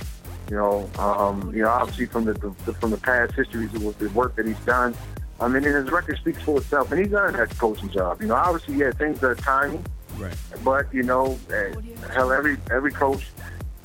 You 0.50 0.56
know, 0.56 0.90
um, 0.98 1.52
you 1.54 1.62
know, 1.62 1.68
obviously 1.68 2.06
from 2.06 2.24
the, 2.24 2.32
the 2.64 2.72
from 2.74 2.90
the 2.90 2.96
past 2.96 3.34
histories 3.34 3.70
with 3.72 3.98
the 3.98 4.08
work 4.10 4.34
that 4.36 4.46
he's 4.46 4.58
done. 4.60 4.94
I 5.40 5.46
mean, 5.48 5.62
his 5.62 5.90
record 5.90 6.16
speaks 6.18 6.42
for 6.42 6.58
itself, 6.58 6.90
and 6.90 7.00
he's 7.00 7.10
done 7.10 7.34
that 7.34 7.56
coaching 7.58 7.90
job. 7.90 8.22
You 8.22 8.28
know, 8.28 8.34
obviously, 8.34 8.76
yeah, 8.76 8.90
things 8.92 9.22
are 9.22 9.34
timing, 9.34 9.84
right? 10.16 10.34
But 10.64 10.92
you 10.92 11.02
know, 11.02 11.38
eh, 11.52 11.74
hell, 12.12 12.32
every 12.32 12.56
every 12.70 12.92
coach, 12.92 13.26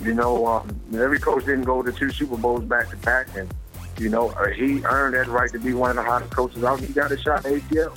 you 0.02 0.14
know, 0.14 0.48
um, 0.48 0.80
every 0.94 1.20
coach 1.20 1.46
didn't 1.46 1.64
go 1.66 1.84
to 1.84 1.92
two 1.92 2.10
Super 2.10 2.38
Bowls 2.38 2.64
back 2.64 2.90
to 2.90 2.98
back, 2.98 3.28
and 3.36 3.54
you 4.02 4.10
know, 4.10 4.30
uh, 4.32 4.48
he 4.50 4.84
earned 4.84 5.14
that 5.14 5.28
right 5.28 5.52
to 5.52 5.60
be 5.60 5.74
one 5.74 5.92
of 5.92 5.96
the 5.98 6.04
hottest 6.04 6.32
coaches 6.32 6.64
out. 6.64 6.80
He 6.80 6.88
got 6.88 7.12
a 7.12 7.18
shot 7.18 7.46
at 7.46 7.54
ATL. 7.54 7.96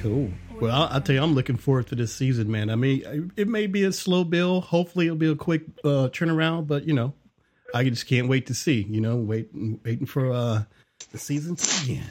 Cool. 0.00 0.30
Well, 0.60 0.74
I'll, 0.74 0.88
I'll, 0.88 1.00
tell 1.00 1.16
you, 1.16 1.22
I'm 1.22 1.34
looking 1.34 1.56
forward 1.56 1.88
to 1.88 1.96
this 1.96 2.14
season, 2.14 2.50
man. 2.50 2.70
I 2.70 2.76
mean, 2.76 3.32
it 3.36 3.48
may 3.48 3.66
be 3.66 3.84
a 3.84 3.92
slow 3.92 4.24
build. 4.24 4.64
Hopefully, 4.64 5.06
it'll 5.06 5.16
be 5.16 5.30
a 5.30 5.36
quick 5.36 5.62
uh, 5.84 6.08
turnaround. 6.10 6.68
But 6.68 6.86
you 6.86 6.94
know, 6.94 7.12
I 7.74 7.84
just 7.84 8.06
can't 8.06 8.28
wait 8.28 8.46
to 8.46 8.54
see. 8.54 8.86
You 8.88 9.00
know, 9.00 9.16
waiting, 9.16 9.80
waiting 9.84 10.06
for 10.06 10.32
uh, 10.32 10.64
the 11.10 11.18
season 11.18 11.56
to 11.56 11.80
begin. 11.80 12.04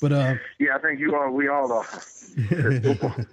But 0.00 0.12
uh, 0.12 0.34
yeah, 0.58 0.76
I 0.76 0.78
think 0.78 0.98
you 0.98 1.14
all, 1.14 1.30
we 1.30 1.48
all 1.48 1.72
are. 1.72 1.86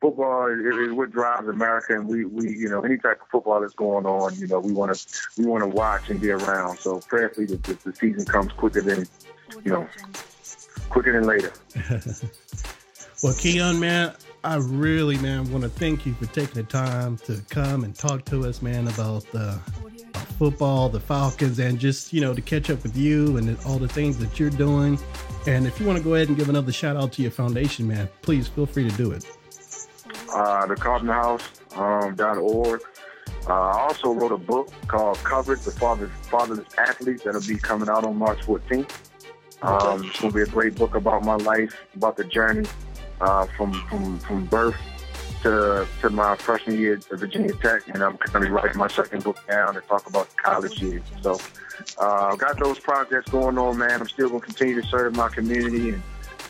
football 0.00 0.46
is, 0.46 0.88
is 0.88 0.92
what 0.92 1.10
drives 1.10 1.48
America, 1.48 1.94
and 1.94 2.08
we, 2.08 2.24
we 2.24 2.56
you 2.56 2.68
know 2.68 2.80
any 2.80 2.96
type 2.96 3.20
of 3.20 3.28
football 3.28 3.60
that's 3.60 3.74
going 3.74 4.06
on, 4.06 4.34
you 4.36 4.46
know 4.46 4.58
we 4.58 4.72
want 4.72 4.94
to 4.94 5.22
we 5.36 5.46
want 5.46 5.62
to 5.62 5.68
watch 5.68 6.10
and 6.10 6.20
be 6.20 6.30
around. 6.30 6.78
So 6.78 7.00
prayerfully 7.00 7.46
the, 7.46 7.56
the, 7.56 7.78
the 7.84 7.94
season 7.94 8.24
comes 8.24 8.52
quicker 8.52 8.80
than 8.80 9.06
you 9.64 9.72
know 9.72 9.86
quicker 10.88 11.12
than 11.12 11.24
later. 11.24 11.52
well, 13.22 13.34
Keion, 13.34 13.78
man, 13.78 14.14
I 14.42 14.56
really, 14.56 15.18
man, 15.18 15.50
want 15.52 15.64
to 15.64 15.70
thank 15.70 16.06
you 16.06 16.14
for 16.14 16.26
taking 16.26 16.54
the 16.54 16.62
time 16.64 17.18
to 17.18 17.42
come 17.50 17.84
and 17.84 17.94
talk 17.94 18.24
to 18.26 18.46
us, 18.46 18.62
man, 18.62 18.88
about 18.88 19.24
football, 20.38 20.88
the 20.88 21.00
Falcons, 21.00 21.58
and 21.58 21.78
just 21.78 22.12
you 22.12 22.20
know 22.20 22.32
to 22.32 22.40
catch 22.40 22.70
up 22.70 22.82
with 22.82 22.96
you 22.96 23.36
and 23.36 23.58
all 23.66 23.78
the 23.78 23.88
things 23.88 24.18
that 24.18 24.40
you're 24.40 24.50
doing. 24.50 24.98
And 25.46 25.66
if 25.66 25.80
you 25.80 25.86
want 25.86 25.96
to 25.98 26.04
go 26.04 26.14
ahead 26.14 26.28
and 26.28 26.36
give 26.36 26.50
another 26.50 26.72
shout 26.72 26.96
out 26.96 27.12
to 27.12 27.22
your 27.22 27.30
foundation, 27.30 27.88
man, 27.88 28.08
please 28.20 28.46
feel 28.46 28.66
free 28.66 28.88
to 28.88 28.96
do 28.96 29.10
it 29.12 29.24
uh, 30.32 30.66
the 30.66 30.76
Um, 31.76 32.16
.org. 32.40 32.80
Uh, 33.48 33.52
I 33.52 33.80
also 33.80 34.12
wrote 34.12 34.32
a 34.32 34.38
book 34.38 34.70
called 34.86 35.16
Covered, 35.18 35.60
The 35.60 35.70
Father's, 35.70 36.10
Fatherless 36.22 36.66
Athlete 36.76 37.24
that'll 37.24 37.40
be 37.40 37.56
coming 37.56 37.88
out 37.88 38.04
on 38.04 38.16
March 38.16 38.40
14th. 38.40 38.90
Um, 39.62 40.04
it's 40.04 40.20
going 40.20 40.32
to 40.32 40.36
be 40.36 40.42
a 40.42 40.46
great 40.46 40.74
book 40.74 40.94
about 40.94 41.24
my 41.24 41.36
life, 41.36 41.74
about 41.94 42.16
the 42.16 42.24
journey 42.24 42.66
uh, 43.20 43.46
from, 43.56 43.72
from, 43.88 44.18
from 44.20 44.46
birth 44.46 44.76
to, 45.42 45.86
to 46.00 46.10
my 46.10 46.36
freshman 46.36 46.78
year 46.78 46.94
at 46.94 47.18
Virginia 47.18 47.52
Tech, 47.54 47.88
and 47.88 48.02
I'm 48.02 48.16
going 48.16 48.32
to 48.32 48.40
be 48.40 48.48
writing 48.48 48.78
my 48.78 48.88
second 48.88 49.24
book 49.24 49.38
now 49.48 49.70
to 49.70 49.80
talk 49.82 50.06
about 50.06 50.34
college 50.36 50.80
years. 50.82 51.02
So 51.22 51.38
uh, 51.98 52.30
I've 52.32 52.38
got 52.38 52.58
those 52.58 52.78
projects 52.78 53.30
going 53.30 53.58
on, 53.58 53.78
man. 53.78 54.00
I'm 54.00 54.08
still 54.08 54.28
going 54.28 54.40
to 54.40 54.46
continue 54.46 54.80
to 54.80 54.86
serve 54.88 55.16
my 55.16 55.28
community 55.28 55.90
and 55.90 56.02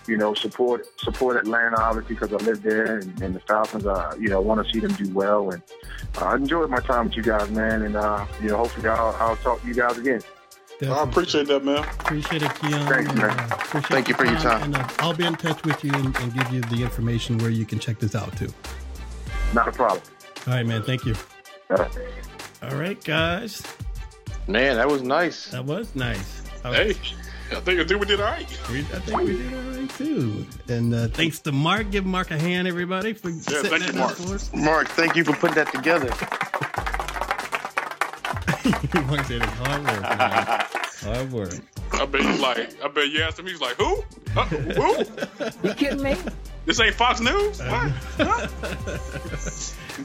you 0.06 0.16
know, 0.16 0.34
support 0.34 0.86
support 1.00 1.36
Atlanta 1.36 1.80
obviously 1.80 2.14
because 2.14 2.32
I 2.32 2.44
live 2.44 2.62
there, 2.62 2.98
and, 2.98 3.22
and 3.22 3.34
the 3.34 3.40
Falcons. 3.40 3.86
Uh, 3.86 4.14
you 4.18 4.28
know, 4.28 4.40
want 4.40 4.64
to 4.64 4.72
see 4.72 4.80
them 4.80 4.92
do 4.94 5.12
well, 5.12 5.50
and 5.50 5.62
uh, 6.18 6.26
I 6.26 6.36
enjoyed 6.36 6.70
my 6.70 6.80
time 6.80 7.06
with 7.06 7.16
you 7.16 7.22
guys, 7.22 7.50
man. 7.50 7.82
And 7.82 7.96
uh, 7.96 8.26
you 8.42 8.48
know, 8.48 8.58
hopefully 8.58 8.88
I'll, 8.88 9.16
I'll 9.18 9.36
talk 9.36 9.60
to 9.62 9.68
you 9.68 9.74
guys 9.74 9.98
again. 9.98 10.22
Definitely. 10.80 10.98
I 10.98 11.10
appreciate 11.10 11.46
that, 11.48 11.64
man. 11.64 11.84
Appreciate 12.00 12.42
it, 12.42 12.50
Keion. 12.52 12.88
Thanks, 12.88 13.14
man. 13.14 13.30
Uh, 13.30 13.80
Thank 13.82 14.08
you 14.08 14.14
for 14.14 14.24
your 14.24 14.38
time. 14.38 14.62
And, 14.62 14.76
uh, 14.76 14.88
I'll 15.00 15.12
be 15.12 15.26
in 15.26 15.36
touch 15.36 15.62
with 15.62 15.84
you 15.84 15.92
and, 15.92 16.16
and, 16.16 16.32
give 16.32 16.50
you 16.50 16.62
the 16.62 16.82
information 16.82 17.36
where 17.36 17.50
you 17.50 17.66
can 17.66 17.78
check 17.78 17.98
this 17.98 18.14
out 18.14 18.34
too. 18.38 18.48
Not 19.52 19.68
a 19.68 19.72
problem. 19.72 20.00
All 20.46 20.54
right, 20.54 20.66
man. 20.66 20.82
Thank 20.82 21.04
you. 21.04 21.14
All 21.68 21.76
right, 21.76 21.98
All 22.62 22.76
right 22.76 23.04
guys. 23.04 23.62
Man, 24.48 24.76
that 24.76 24.88
was 24.88 25.02
nice. 25.02 25.50
That 25.50 25.66
was 25.66 25.94
nice. 25.94 26.42
Hey. 26.62 26.94
I 27.52 27.60
think, 27.60 27.80
I 27.80 27.84
think 27.84 28.00
we 28.00 28.06
did 28.06 28.20
all 28.20 28.26
right. 28.26 28.42
I 28.42 28.44
think 28.44 29.18
we 29.22 29.36
did 29.36 29.52
all 29.54 29.60
right 29.72 29.90
too. 29.90 30.46
And 30.68 30.94
uh, 30.94 31.08
thanks 31.08 31.40
to 31.40 31.52
Mark. 31.52 31.90
Give 31.90 32.06
Mark 32.06 32.30
a 32.30 32.38
hand, 32.38 32.68
everybody, 32.68 33.12
for 33.12 33.30
yeah, 33.30 33.40
setting 33.40 33.70
thank 33.70 33.82
that 33.84 33.94
you, 33.94 33.98
Mark. 33.98 34.14
for 34.16 34.34
us. 34.34 34.52
Mark, 34.54 34.88
thank 34.88 35.16
you 35.16 35.24
for 35.24 35.32
putting 35.32 35.56
that 35.56 35.72
together. 35.72 36.08
Mark 39.06 39.26
said 39.26 39.42
it's 39.42 39.52
hard 39.52 39.84
work. 39.84 40.02
Man. 40.02 41.14
Hard 41.14 41.32
work. 41.32 41.54
I 41.92 42.06
bet 42.06 42.20
he's 42.20 42.40
like, 42.40 42.84
I 42.84 42.88
bet 42.88 43.08
you 43.08 43.22
asked 43.22 43.38
him, 43.38 43.46
he's 43.46 43.60
like, 43.60 43.76
who? 43.76 44.04
Uh, 44.36 44.44
who? 44.44 45.04
You 45.68 45.74
kidding 45.74 46.02
me? 46.02 46.16
This 46.66 46.78
ain't 46.80 46.94
Fox 46.94 47.20
News. 47.20 47.58
What? 47.58 47.92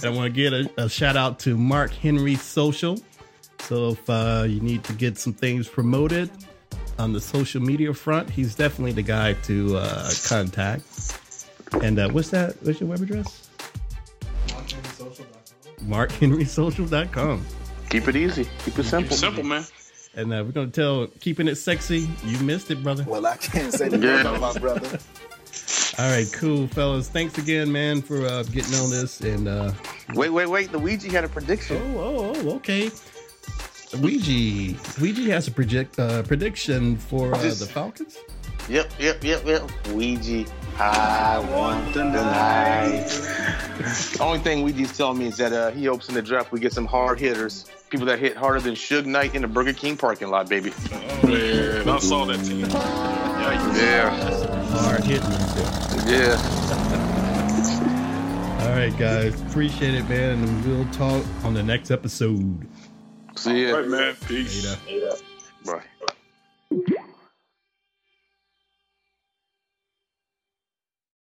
I 0.03 0.09
want 0.09 0.25
to 0.25 0.29
get 0.29 0.53
a, 0.53 0.69
a 0.77 0.89
shout 0.89 1.15
out 1.17 1.39
to 1.39 1.57
Mark 1.57 1.91
Henry 1.91 2.35
Social. 2.35 2.97
So 3.59 3.89
if 3.89 4.09
uh, 4.09 4.45
you 4.47 4.61
need 4.61 4.83
to 4.85 4.93
get 4.93 5.17
some 5.17 5.33
things 5.33 5.67
promoted 5.67 6.29
on 6.97 7.13
the 7.13 7.19
social 7.21 7.61
media 7.61 7.93
front, 7.93 8.29
he's 8.29 8.55
definitely 8.55 8.93
the 8.93 9.01
guy 9.01 9.33
to 9.43 9.77
uh, 9.77 10.09
contact. 10.27 10.83
And 11.81 11.99
uh, 11.99 12.09
what's 12.09 12.29
that? 12.29 12.55
What's 12.63 12.79
your 12.79 12.89
web 12.89 13.01
address? 13.01 13.49
MarkHenrySocial.com. 15.83 17.45
Keep 17.89 18.07
it 18.07 18.15
easy. 18.15 18.47
Keep 18.63 18.79
it 18.79 18.83
simple. 18.83 19.15
Simple, 19.15 19.43
man. 19.43 19.63
And 20.15 20.31
uh, 20.33 20.43
we're 20.45 20.51
going 20.53 20.71
to 20.71 20.81
tell 20.81 21.07
Keeping 21.19 21.47
It 21.47 21.55
Sexy, 21.55 22.07
you 22.23 22.39
missed 22.39 22.71
it, 22.71 22.81
brother. 22.81 23.03
Well, 23.07 23.25
I 23.25 23.35
can't 23.37 23.73
say 23.73 23.89
that 23.89 23.99
Yeah. 24.01 24.21
about 24.21 24.39
my 24.39 24.59
brother. 24.59 24.99
All 25.97 26.09
right, 26.09 26.27
cool, 26.33 26.67
fellas. 26.67 27.09
Thanks 27.09 27.37
again, 27.37 27.71
man, 27.71 28.01
for 28.01 28.25
uh, 28.25 28.43
getting 28.43 28.73
on 28.75 28.89
this. 28.89 29.21
And 29.21 29.47
uh, 29.47 29.71
Wait, 30.13 30.29
wait, 30.29 30.47
wait. 30.47 30.71
Luigi 30.71 31.09
had 31.09 31.23
a 31.23 31.29
prediction. 31.29 31.77
oh, 31.95 31.99
oh, 31.99 32.33
oh, 32.35 32.55
okay. 32.55 32.89
Ouija, 34.01 34.75
Ouija 35.01 35.31
has 35.31 35.47
a 35.47 35.51
project 35.51 35.99
uh, 35.99 36.23
prediction 36.23 36.97
for 36.97 37.33
uh, 37.33 37.41
Just- 37.41 37.59
the 37.59 37.65
Falcons. 37.67 38.17
Yep, 38.67 38.91
yep, 38.99 39.23
yep, 39.23 39.45
yep. 39.45 39.69
Ouija, 39.93 40.43
I 40.79 41.37
want 41.53 41.93
the 41.93 42.03
night. 42.03 43.07
The 43.07 44.17
only 44.21 44.39
thing 44.39 44.63
Ouija's 44.63 44.97
telling 44.97 45.19
me 45.19 45.27
is 45.27 45.37
that 45.37 45.53
uh, 45.53 45.69
he 45.69 45.85
hopes 45.85 46.09
in 46.09 46.15
the 46.15 46.21
draft 46.23 46.51
we 46.51 46.59
get 46.59 46.73
some 46.73 46.87
hard 46.87 47.19
hitters, 47.19 47.65
people 47.91 48.07
that 48.07 48.17
hit 48.17 48.35
harder 48.35 48.59
than 48.59 48.73
Suge 48.73 49.05
Knight 49.05 49.35
in 49.35 49.43
the 49.43 49.47
Burger 49.47 49.71
King 49.73 49.97
parking 49.97 50.29
lot, 50.29 50.49
baby. 50.49 50.73
Oh, 50.91 51.27
man, 51.27 51.87
I 51.87 51.99
saw 51.99 52.25
that 52.25 52.43
team. 52.43 52.61
Yeah, 52.61 53.75
Yeah, 53.75 54.09
Hard 54.79 55.03
hitting. 55.03 55.29
yeah. 56.11 56.35
All 58.61 58.71
right, 58.71 58.97
guys. 58.97 59.39
Appreciate 59.43 59.93
it, 59.93 60.09
man. 60.09 60.43
And 60.43 60.65
we'll 60.65 60.91
talk 60.91 61.23
on 61.43 61.53
the 61.53 61.61
next 61.61 61.91
episode. 61.91 62.67
See 63.35 63.67
ya. 63.67 63.75
right, 63.75 63.87
man. 63.87 64.15
Peace. 64.27 64.65
Later. 64.87 65.15
Bye. 65.65 65.83